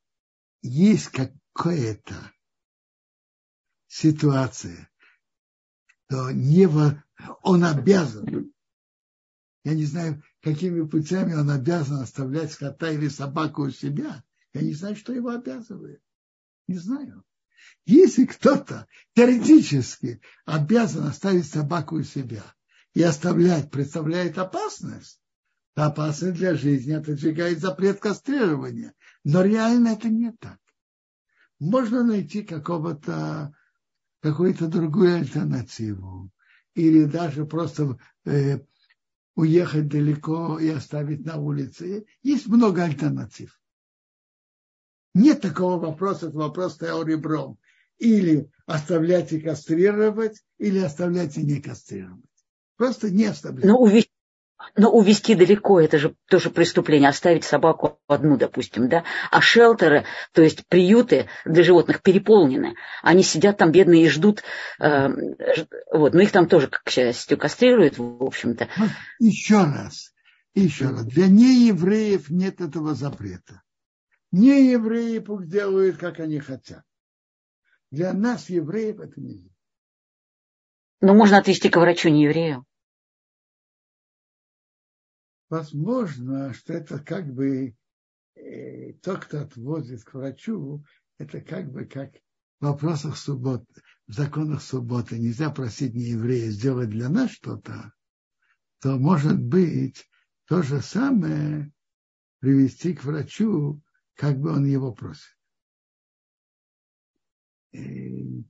есть 0.63 1.09
как 1.09 1.31
какая-то 1.55 2.33
ситуация, 3.87 4.91
то 6.09 6.31
не 6.33 6.67
во... 6.67 7.03
он 7.43 7.65
обязан, 7.65 8.53
я 9.65 9.75
не 9.75 9.85
знаю, 9.85 10.23
какими 10.43 10.87
путями 10.87 11.35
он 11.35 11.51
обязан 11.51 12.01
оставлять 12.01 12.55
кота 12.57 12.91
или 12.91 13.09
собаку 13.09 13.63
у 13.63 13.71
себя. 13.71 14.23
Я 14.53 14.61
не 14.61 14.75
знаю, 14.75 14.97
что 14.97 15.13
его 15.13 15.31
обязывает. 15.31 16.03
Не 16.67 16.77
знаю. 16.77 17.25
Если 17.87 18.27
кто-то 18.27 18.87
теоретически 19.15 20.21
обязан 20.45 21.07
оставить 21.07 21.47
собаку 21.47 21.97
у 21.97 22.03
себя 22.03 22.43
и 22.93 23.03
оставлять, 23.03 23.71
представляет 23.71 24.39
опасность, 24.39 25.21
то 25.75 25.87
опасность 25.87 26.37
для 26.37 26.55
жизни 26.55 26.93
отодвигает 26.93 27.61
запрет 27.61 28.01
кастрирования. 28.01 28.93
Но 29.25 29.43
реально 29.43 29.89
это 29.89 30.09
не 30.09 30.31
так 30.33 30.59
можно 31.61 32.05
найти 32.05 32.43
какого-то, 32.43 33.55
какую-то 34.21 34.69
другую 34.69 35.17
альтернативу. 35.17 36.31
Или 36.75 37.05
даже 37.05 37.47
просто 37.47 37.99
э, 38.25 38.59
уехать 39.37 39.89
далеко 39.89 40.59
и 40.59 40.69
оставить 40.69 41.25
на 41.25 41.37
улице. 41.37 42.07
Есть 42.23 42.47
много 42.47 42.83
альтернатив. 42.83 43.61
Нет 45.15 45.41
такого 45.41 45.79
вопроса, 45.79 46.29
это 46.29 46.37
вопрос 46.37 46.75
стоял 46.75 47.05
ребром. 47.05 47.59
Или 47.99 48.51
оставлять 48.67 49.33
и 49.33 49.41
кастрировать, 49.41 50.43
или 50.59 50.81
оставлять 50.81 51.37
и 51.37 51.45
не 51.45 51.61
кастрировать. 51.61 52.25
Просто 52.77 53.11
не 53.11 53.27
оставлять. 53.27 53.67
Но 53.67 53.79
увести 53.79 54.11
но 54.77 54.91
увести 54.91 55.35
далеко 55.35 55.81
это 55.81 55.99
же 55.99 56.15
тоже 56.29 56.51
преступление, 56.51 57.09
оставить 57.09 57.45
собаку 57.45 58.01
одну, 58.09 58.37
допустим, 58.37 58.89
да. 58.89 59.05
А 59.31 59.41
шелтеры, 59.41 60.05
то 60.33 60.43
есть 60.43 60.67
приюты 60.67 61.29
для 61.45 61.63
животных 61.63 62.03
переполнены. 62.03 62.75
Они 63.03 63.23
сидят 63.23 63.59
там 63.59 63.73
бедные 63.73 64.05
и 64.05 64.09
ждут. 64.09 64.43
Э, 64.81 65.09
вот, 65.93 66.15
но 66.15 66.21
их 66.21 66.33
там 66.33 66.49
тоже, 66.49 66.69
к 66.69 66.91
счастью, 66.91 67.39
кастрируют, 67.39 67.99
в 67.99 68.23
общем-то. 68.23 68.69
Ну, 68.77 68.87
еще 69.21 69.65
раз, 69.65 70.13
еще 70.55 70.89
раз. 70.89 71.05
Для 71.07 71.29
неевреев 71.29 72.31
нет 72.31 72.61
этого 72.61 72.95
запрета. 72.95 73.63
Неевреи 74.33 75.19
пусть 75.21 75.49
делают, 75.49 75.97
как 75.97 76.19
они 76.19 76.41
хотят. 76.41 76.83
Для 77.91 78.13
нас, 78.13 78.49
евреев, 78.49 78.99
это 78.99 79.21
нельзя. 79.21 79.51
Но 81.01 81.15
можно 81.15 81.39
отвести 81.39 81.69
к 81.69 81.77
врачу 81.77 82.09
не 82.09 82.25
еврею 82.25 82.65
возможно, 85.55 86.53
что 86.53 86.73
это 86.73 86.99
как 86.99 87.33
бы 87.33 87.77
э, 88.35 88.93
тот, 88.95 89.25
кто 89.25 89.43
отводит 89.43 90.03
к 90.03 90.15
врачу, 90.15 90.85
это 91.19 91.41
как 91.41 91.71
бы 91.71 91.85
как 91.85 92.13
в 92.59 92.67
вопросах 92.67 93.17
субботы, 93.17 93.83
в 94.09 94.13
законах 94.13 94.63
субботы 94.63 95.17
нельзя 95.17 95.51
просить 95.51 95.95
нееврея 95.95 96.51
сделать 96.51 96.91
для 96.91 97.09
нас 97.09 97.31
что-то, 97.31 97.93
то 98.81 98.97
может 98.97 99.41
быть 99.41 100.09
то 100.47 100.63
же 100.63 100.81
самое 100.81 101.73
привести 102.41 102.93
к 102.93 103.05
врачу, 103.05 103.81
как 104.17 104.37
бы 104.39 104.51
он 104.51 104.65
его 104.65 104.93
просит. 104.93 105.39
И... 107.71 108.45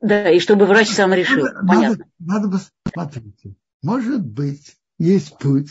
Да, 0.00 0.28
и 0.30 0.40
чтобы 0.40 0.66
врач 0.66 0.88
сам 0.88 1.14
решил. 1.14 1.44
Надо, 1.44 1.66
Понятно. 1.68 2.10
Надо, 2.18 2.48
надо 2.48 2.62
посмотреть. 2.84 3.56
Может 3.82 4.26
быть, 4.26 4.77
есть 4.98 5.38
путь, 5.38 5.70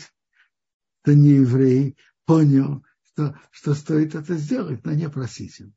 что 1.02 1.14
не 1.14 1.30
еврей 1.30 1.96
понял, 2.24 2.84
что, 3.04 3.38
что 3.50 3.74
стоит 3.74 4.14
это 4.14 4.34
сделать, 4.34 4.84
но 4.84 4.92
не 4.92 5.08
просить 5.08 5.58
его. 5.58 5.72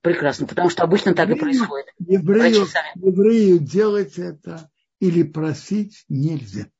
Прекрасно, 0.00 0.46
потому 0.46 0.68
что 0.68 0.82
обычно 0.82 1.14
так 1.14 1.30
и 1.30 1.34
происходит. 1.34 1.86
Еврею, 1.98 2.66
еврею 2.96 3.58
делать 3.58 4.18
это 4.18 4.70
или 5.00 5.22
просить 5.22 6.04
нельзя. 6.08 6.70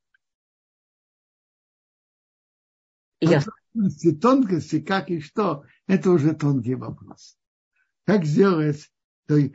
Ясно. 3.21 3.53
Тонкости, 3.73 4.13
тонкости, 4.15 4.81
как 4.81 5.11
и 5.11 5.21
что, 5.21 5.65
это 5.87 6.11
уже 6.11 6.35
тонкий 6.35 6.75
вопрос. 6.75 7.37
Как 8.05 8.25
сделать, 8.25 8.93
то 9.27 9.37
э, 9.39 9.51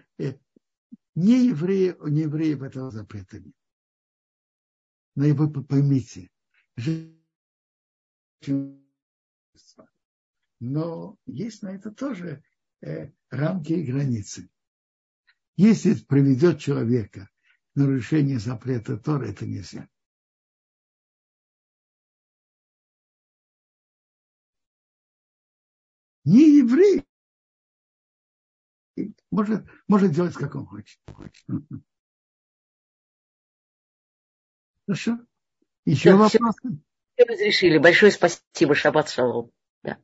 не 1.15 1.47
евреи, 1.47 1.95
не 2.09 2.21
евреев 2.21 2.63
этого 2.63 2.89
запрета 2.89 3.39
нет. 3.39 3.53
Но 5.15 5.25
и 5.25 5.31
вы 5.31 5.51
поймите, 5.63 6.29
но 10.59 11.17
есть 11.25 11.61
на 11.61 11.69
это 11.69 11.91
тоже 11.91 12.43
э, 12.81 13.11
рамки 13.29 13.73
и 13.73 13.91
границы. 13.91 14.49
Если 15.57 15.93
приведет 15.93 16.59
человека 16.59 17.29
к 17.73 17.75
нарушению 17.75 18.39
запрета 18.39 18.97
Тора, 18.97 19.25
это 19.25 19.45
нельзя. 19.45 19.89
Не 26.23 26.59
еврей 26.59 27.03
может, 29.31 29.65
может 29.87 30.11
делать, 30.11 30.35
как 30.35 30.55
он 30.55 30.65
хочет. 30.65 30.99
Хорошо. 34.89 35.19
Еще 35.85 36.09
так, 36.09 36.19
вопросы? 36.19 36.57
Все, 36.61 36.79
все 37.13 37.31
разрешили. 37.31 37.77
Большое 37.77 38.11
спасибо. 38.11 38.73
Шаббат 38.73 39.07
шалом. 39.11 39.51
Да. 39.83 39.99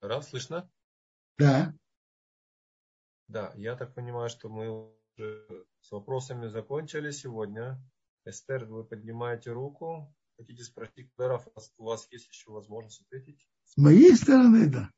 Раз, 0.00 0.30
слышно? 0.30 0.70
Да. 1.36 1.74
Да, 3.28 3.52
я 3.56 3.76
так 3.76 3.94
понимаю, 3.94 4.30
что 4.30 4.48
мы 4.48 4.70
уже 4.70 5.66
с 5.80 5.90
вопросами 5.90 6.48
закончили 6.48 7.10
сегодня. 7.10 7.78
Эстер, 8.24 8.64
вы 8.64 8.84
поднимаете 8.84 9.52
руку. 9.52 10.16
Хотите 10.38 10.64
спросить, 10.64 11.12
Раф, 11.18 11.46
у 11.76 11.84
вас 11.84 12.10
есть 12.10 12.28
еще 12.28 12.52
возможность 12.52 13.02
ответить? 13.02 13.46
С 13.66 13.76
моей 13.76 14.16
стороны, 14.16 14.70
да. 14.70 14.90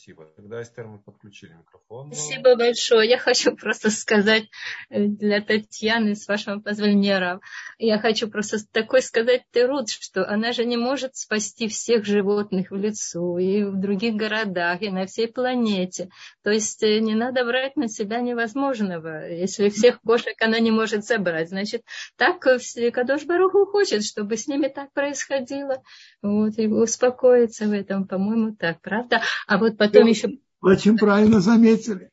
Спасибо. 0.00 0.24
Тогда, 0.34 0.62
Эстер, 0.62 0.86
мы 0.86 0.98
подключили 0.98 1.52
микрофон. 1.52 2.10
Спасибо 2.10 2.56
большое. 2.56 3.06
Я 3.06 3.18
хочу 3.18 3.54
просто 3.54 3.90
сказать 3.90 4.44
э, 4.88 5.04
для 5.04 5.42
Татьяны, 5.42 6.14
с 6.14 6.26
вашего 6.26 6.58
позволения, 6.58 7.18
Рав, 7.18 7.42
я 7.78 7.98
хочу 7.98 8.30
просто 8.30 8.56
такой 8.72 9.02
сказать 9.02 9.42
Терут, 9.52 9.90
что 9.90 10.26
она 10.26 10.52
же 10.52 10.64
не 10.64 10.78
может 10.78 11.16
спасти 11.16 11.68
всех 11.68 12.06
животных 12.06 12.70
в 12.70 12.76
лицу 12.76 13.36
и 13.36 13.62
в 13.62 13.78
других 13.78 14.14
городах, 14.14 14.80
и 14.80 14.88
на 14.88 15.04
всей 15.04 15.28
планете. 15.28 16.08
То 16.42 16.50
есть 16.50 16.82
э, 16.82 17.00
не 17.00 17.14
надо 17.14 17.44
брать 17.44 17.76
на 17.76 17.86
себя 17.86 18.20
невозможного. 18.20 19.28
Если 19.28 19.68
всех 19.68 20.00
кошек 20.00 20.34
она 20.40 20.60
не 20.60 20.70
может 20.70 21.04
забрать, 21.04 21.50
значит, 21.50 21.82
так 22.16 22.40
Кадош 22.40 23.26
Баруху 23.26 23.66
хочет, 23.66 24.02
чтобы 24.02 24.38
с 24.38 24.46
ними 24.46 24.68
так 24.68 24.94
происходило. 24.94 25.82
Вот, 26.22 26.56
и 26.56 26.68
успокоиться 26.68 27.66
в 27.66 27.72
этом, 27.72 28.06
по-моему, 28.06 28.56
так, 28.56 28.80
правда? 28.80 29.20
А 29.46 29.58
вот 29.58 29.76
потом 29.76 29.89
еще... 29.98 30.38
Очень 30.60 30.96
правильно 30.96 31.40
заметили. 31.40 32.10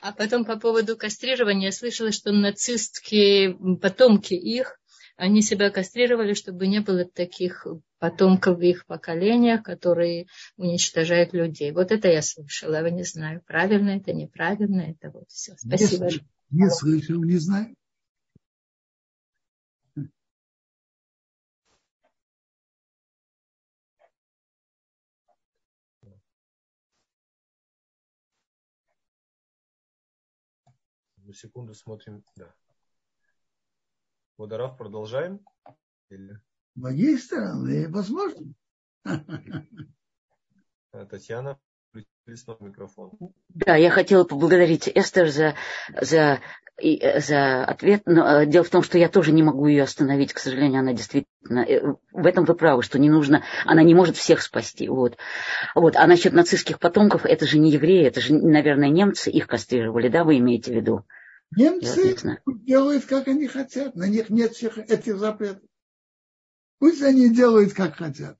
А 0.00 0.12
потом 0.12 0.44
по 0.44 0.56
поводу 0.56 0.96
кастрирования 0.96 1.66
я 1.66 1.72
слышала, 1.72 2.10
что 2.12 2.32
нацистские 2.32 3.54
потомки 3.76 4.34
их, 4.34 4.78
они 5.16 5.42
себя 5.42 5.70
кастрировали, 5.70 6.34
чтобы 6.34 6.66
не 6.66 6.80
было 6.80 7.04
таких 7.04 7.66
потомков 7.98 8.58
в 8.58 8.62
их 8.62 8.86
поколениях, 8.86 9.62
которые 9.62 10.26
уничтожают 10.56 11.32
людей. 11.32 11.72
Вот 11.72 11.90
это 11.90 12.08
я 12.08 12.22
слышала, 12.22 12.82
я 12.82 12.90
не 12.90 13.04
знаю, 13.04 13.42
правильно 13.46 13.90
это, 13.90 14.12
неправильно 14.12 14.82
это, 14.82 15.10
вот 15.10 15.28
все. 15.28 15.54
Спасибо. 15.56 16.06
Не, 16.50 16.64
не 16.64 16.70
слышал, 16.70 17.22
не 17.22 17.38
знаю. 17.38 17.74
Секунду 31.36 31.74
смотрим. 31.74 32.24
Да. 32.36 32.52
Водорав, 34.36 34.76
продолжаем? 34.76 35.40
Или... 36.10 36.40
С 36.74 36.78
моей 36.78 37.18
стороны, 37.18 37.88
возможно. 37.88 38.52
Татьяна, 41.10 41.58
включили 41.88 42.36
снова 42.36 42.62
микрофон. 42.62 43.12
Да, 43.48 43.76
я 43.76 43.90
хотела 43.90 44.24
поблагодарить 44.24 44.88
Эстер 44.88 45.28
за, 45.28 45.54
за, 46.00 46.40
за 46.78 47.64
ответ. 47.64 48.02
Но 48.04 48.44
дело 48.44 48.64
в 48.64 48.70
том, 48.70 48.82
что 48.82 48.98
я 48.98 49.08
тоже 49.08 49.32
не 49.32 49.42
могу 49.42 49.66
ее 49.66 49.84
остановить. 49.84 50.32
К 50.32 50.38
сожалению, 50.38 50.80
она 50.80 50.92
действительно... 50.92 51.60
Э, 51.60 51.94
в 52.12 52.26
этом 52.26 52.44
вы 52.44 52.54
правы, 52.54 52.82
что 52.82 52.98
не 52.98 53.08
нужно... 53.08 53.42
Она 53.64 53.82
не 53.82 53.94
может 53.94 54.16
всех 54.16 54.42
спасти. 54.42 54.88
Вот. 54.88 55.16
Вот. 55.74 55.96
А 55.96 56.06
насчет 56.06 56.32
нацистских 56.32 56.78
потомков, 56.78 57.24
это 57.24 57.46
же 57.46 57.58
не 57.58 57.70
евреи, 57.70 58.06
это 58.06 58.20
же, 58.20 58.34
наверное, 58.34 58.90
немцы 58.90 59.30
их 59.30 59.46
кастрировали, 59.46 60.08
да, 60.08 60.24
вы 60.24 60.38
имеете 60.38 60.72
в 60.72 60.76
виду? 60.76 61.06
Немцы 61.54 62.16
делают, 62.46 63.04
как 63.06 63.28
они 63.28 63.46
хотят. 63.46 63.94
На 63.94 64.08
них 64.08 64.30
нет 64.30 64.52
всех 64.52 64.78
этих 64.78 65.18
запретов. 65.18 65.68
Пусть 66.78 67.02
они 67.02 67.34
делают, 67.34 67.72
как 67.72 67.96
хотят. 67.96 68.38